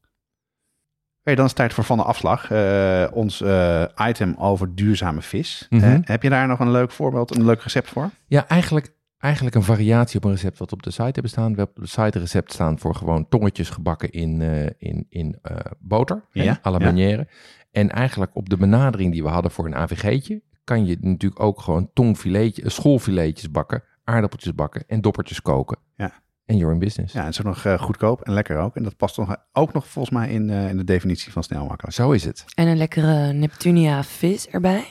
Oké, 1.26 1.34
dan 1.34 1.44
is 1.44 1.50
het 1.50 1.60
tijd 1.60 1.74
voor 1.74 1.84
Van 1.84 1.96
de 1.96 2.02
Afslag. 2.02 2.50
Eh, 2.50 3.06
ons 3.12 3.40
eh, 3.40 3.84
item 4.08 4.34
over 4.38 4.74
duurzame 4.74 5.22
vis. 5.22 5.66
Mhm. 5.70 5.84
Eh, 5.84 5.98
heb 6.02 6.22
je 6.22 6.28
daar 6.28 6.46
nog 6.46 6.58
een 6.58 6.70
leuk 6.70 6.90
voorbeeld, 6.90 7.36
een 7.36 7.44
leuk 7.44 7.62
recept 7.62 7.88
voor? 7.88 8.10
Ja, 8.26 8.48
eigenlijk, 8.48 8.92
eigenlijk 9.18 9.56
een 9.56 9.62
variatie 9.62 10.16
op 10.16 10.24
een 10.24 10.30
recept 10.30 10.58
wat 10.58 10.72
op 10.72 10.82
de 10.82 10.90
site 10.90 11.02
hebben 11.02 11.28
staan. 11.28 11.52
We 11.52 11.58
hebben 11.58 11.76
op 11.76 11.82
de 11.82 11.88
site 11.88 12.16
een 12.16 12.20
recept 12.20 12.52
staan 12.52 12.78
voor 12.78 12.94
gewoon 12.94 13.28
tongetjes 13.28 13.70
gebakken 13.70 14.10
in, 14.10 14.42
in, 14.78 15.06
in 15.08 15.40
boter. 15.78 16.24
Ja, 16.30 16.60
à 16.66 16.70
la 16.70 16.90
ja. 16.94 17.24
En 17.70 17.90
eigenlijk 17.90 18.30
op 18.34 18.48
de 18.48 18.56
benadering 18.56 19.12
die 19.12 19.22
we 19.22 19.28
hadden 19.28 19.50
voor 19.50 19.66
een 19.66 19.74
AVG'tje, 19.74 20.42
kan 20.64 20.86
je 20.86 20.96
natuurlijk 21.00 21.42
ook 21.42 21.60
gewoon 21.60 21.90
tongfiletje, 21.92 22.70
schoolfiletjes 22.70 23.50
bakken, 23.50 23.82
aardappeltjes 24.04 24.54
bakken 24.54 24.84
en 24.86 25.00
doppertjes 25.00 25.42
koken. 25.42 25.78
Ja. 25.96 26.12
En 26.46 26.56
you're 26.56 26.72
in 26.72 26.78
business. 26.78 27.12
Ja, 27.12 27.24
het 27.24 27.32
is 27.32 27.38
ook 27.38 27.46
nog 27.46 27.64
eh, 27.64 27.78
goedkoop 27.78 28.20
en 28.20 28.32
lekker 28.32 28.58
ook. 28.58 28.76
En 28.76 28.82
dat 28.82 28.96
past 28.96 29.16
nog, 29.16 29.36
ook 29.52 29.72
nog 29.72 29.86
volgens 29.86 30.14
mij 30.14 30.28
in, 30.28 30.50
eh, 30.50 30.68
in 30.68 30.76
de 30.76 30.84
definitie 30.84 31.32
van 31.32 31.42
snel 31.42 31.66
makkelijk. 31.66 31.96
Zo 31.96 32.10
is 32.10 32.24
het. 32.24 32.44
En 32.54 32.66
een 32.66 32.76
lekkere 32.76 33.32
Neptunia 33.32 34.04
vis 34.04 34.48
erbij. 34.48 34.84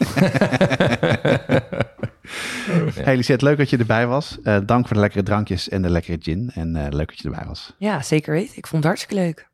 Hey 2.93 3.15
Lisette, 3.15 3.45
leuk 3.45 3.57
dat 3.57 3.69
je 3.69 3.77
erbij 3.77 4.07
was. 4.07 4.41
Eh, 4.41 4.57
dank 4.65 4.87
voor 4.87 4.95
de 4.95 5.01
lekkere 5.01 5.23
drankjes 5.23 5.69
en 5.69 5.81
de 5.81 5.89
lekkere 5.89 6.17
gin. 6.19 6.51
En 6.53 6.75
eh, 6.75 6.91
leuk 6.91 7.07
dat 7.07 7.17
je 7.17 7.23
erbij 7.29 7.45
was. 7.47 7.75
Ja, 7.77 8.01
zeker 8.01 8.33
weten. 8.33 8.57
Ik 8.57 8.67
vond 8.67 8.83
het 8.83 8.93
hartstikke 8.93 9.23
leuk. 9.23 9.47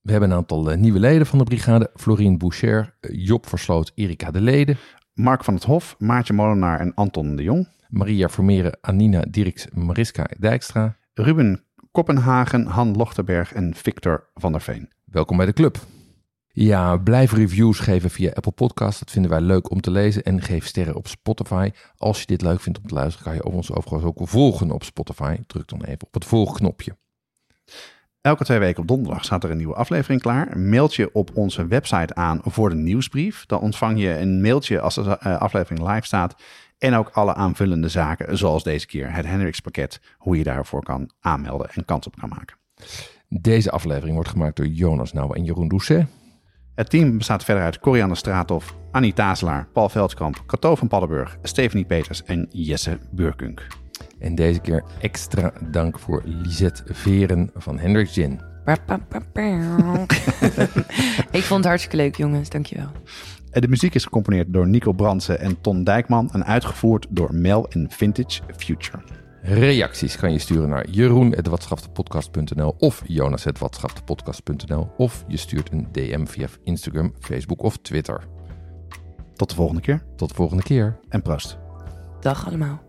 We 0.00 0.10
hebben 0.10 0.30
een 0.30 0.36
aantal 0.36 0.64
nieuwe 0.64 0.98
leden 0.98 1.26
van 1.26 1.38
de 1.38 1.44
brigade. 1.44 1.90
Florien 1.96 2.38
Boucher, 2.38 2.94
Job 3.00 3.48
Versloot, 3.48 3.92
Erika 3.94 4.30
de 4.30 4.40
Lede, 4.40 4.76
Mark 5.14 5.44
van 5.44 5.54
het 5.54 5.64
Hof, 5.64 5.96
Maartje 5.98 6.32
Molenaar 6.32 6.80
en 6.80 6.94
Anton 6.94 7.36
de 7.36 7.42
Jong. 7.42 7.68
Maria 7.88 8.28
Vermeeren, 8.28 8.78
Anina 8.80 9.24
Dirks, 9.30 9.66
Mariska 9.72 10.26
Dijkstra. 10.38 10.96
Ruben 11.12 11.64
Koppenhagen, 11.90 12.66
Han 12.66 12.96
Lochterberg 12.96 13.52
en 13.52 13.74
Victor 13.74 14.30
van 14.34 14.52
der 14.52 14.60
Veen. 14.60 14.90
Welkom 15.04 15.36
bij 15.36 15.46
de 15.46 15.52
club. 15.52 15.78
Ja, 16.48 16.96
blijf 16.96 17.32
reviews 17.32 17.78
geven 17.78 18.10
via 18.10 18.30
Apple 18.32 18.52
Podcast. 18.52 18.98
Dat 18.98 19.10
vinden 19.10 19.30
wij 19.30 19.40
leuk 19.40 19.70
om 19.70 19.80
te 19.80 19.90
lezen. 19.90 20.22
En 20.22 20.42
geef 20.42 20.66
sterren 20.66 20.94
op 20.94 21.08
Spotify. 21.08 21.70
Als 21.96 22.20
je 22.20 22.26
dit 22.26 22.42
leuk 22.42 22.60
vindt 22.60 22.78
om 22.78 22.86
te 22.86 22.94
luisteren, 22.94 23.24
kan 23.24 23.34
je 23.34 23.56
ons 23.56 23.72
overigens 23.72 24.04
ook 24.04 24.28
volgen 24.28 24.70
op 24.70 24.84
Spotify. 24.84 25.36
Druk 25.46 25.68
dan 25.68 25.84
even 25.84 26.06
op 26.06 26.14
het 26.14 26.24
volgknopje. 26.24 26.96
Elke 28.24 28.44
twee 28.44 28.58
weken 28.58 28.82
op 28.82 28.88
donderdag 28.88 29.24
staat 29.24 29.44
er 29.44 29.50
een 29.50 29.56
nieuwe 29.56 29.74
aflevering 29.74 30.20
klaar. 30.20 30.58
Meld 30.58 30.94
je 30.94 31.10
op 31.12 31.30
onze 31.34 31.66
website 31.66 32.14
aan 32.14 32.40
voor 32.44 32.70
de 32.70 32.76
nieuwsbrief. 32.76 33.46
Dan 33.46 33.60
ontvang 33.60 34.00
je 34.00 34.18
een 34.18 34.40
mailtje 34.40 34.80
als 34.80 34.94
de 34.94 35.18
eh, 35.18 35.38
aflevering 35.38 35.88
live 35.88 36.06
staat. 36.06 36.34
En 36.78 36.94
ook 36.94 37.08
alle 37.08 37.34
aanvullende 37.34 37.88
zaken, 37.88 38.38
zoals 38.38 38.62
deze 38.62 38.86
keer 38.86 39.14
het 39.14 39.26
Hendrix 39.26 39.60
pakket. 39.60 40.00
Hoe 40.18 40.36
je 40.36 40.44
daarvoor 40.44 40.82
kan 40.82 41.10
aanmelden 41.20 41.68
en 41.70 41.84
kans 41.84 42.06
op 42.06 42.16
kan 42.16 42.28
maken. 42.28 42.56
Deze 43.28 43.70
aflevering 43.70 44.14
wordt 44.14 44.30
gemaakt 44.30 44.56
door 44.56 44.66
Jonas 44.66 45.12
Nouwen 45.12 45.36
en 45.36 45.44
Jeroen 45.44 45.68
Doucet. 45.68 46.06
Het 46.74 46.90
team 46.90 47.18
bestaat 47.18 47.44
verder 47.44 47.64
uit 47.64 47.78
Corianne 47.78 48.14
Straathof, 48.14 48.74
Annie 48.90 49.12
Tazelaar, 49.12 49.68
Paul 49.72 49.88
Veldkamp, 49.88 50.42
Cato 50.46 50.74
van 50.74 50.88
Paddenburg, 50.88 51.38
Stephanie 51.42 51.84
Peters 51.84 52.24
en 52.24 52.48
Jesse 52.50 52.98
Burkunk. 53.10 53.83
En 54.18 54.34
deze 54.34 54.60
keer 54.60 54.84
extra 55.00 55.52
dank 55.70 55.98
voor 55.98 56.22
Lisette 56.24 56.82
Veren 56.86 57.50
van 57.54 57.78
Hendrix 57.78 58.12
Gin. 58.12 58.40
Ik 61.30 61.42
vond 61.42 61.58
het 61.60 61.64
hartstikke 61.64 61.96
leuk, 61.96 62.16
jongens. 62.16 62.48
Dankjewel. 62.48 62.88
Eh, 63.50 63.62
De 63.62 63.68
muziek 63.68 63.94
is 63.94 64.04
gecomponeerd 64.04 64.52
door 64.52 64.68
Nico 64.68 64.92
Brandsen 64.92 65.40
en 65.40 65.60
Ton 65.60 65.84
Dijkman 65.84 66.30
en 66.32 66.44
uitgevoerd 66.44 67.06
door 67.10 67.34
Mel 67.34 67.68
en 67.68 67.86
Vintage 67.90 68.40
Future. 68.56 68.98
Reacties 69.42 70.16
kan 70.16 70.32
je 70.32 70.38
sturen 70.38 70.68
naar 70.68 70.88
jeroen.watschaftepodcast.nl 70.90 72.74
of 72.78 73.02
jonas.watschaftepodcast.nl 73.06 74.90
of 74.96 75.24
je 75.28 75.36
stuurt 75.36 75.72
een 75.72 75.88
DM 75.92 76.24
via 76.26 76.46
Instagram, 76.62 77.14
Facebook 77.20 77.62
of 77.62 77.76
Twitter. 77.76 78.26
Tot 79.34 79.48
de 79.48 79.54
volgende 79.54 79.80
keer 79.80 80.02
Tot 80.16 80.28
de 80.28 80.34
volgende 80.34 80.62
keer. 80.62 80.98
en 81.08 81.22
proost. 81.22 81.58
Dag 82.20 82.46
allemaal. 82.46 82.82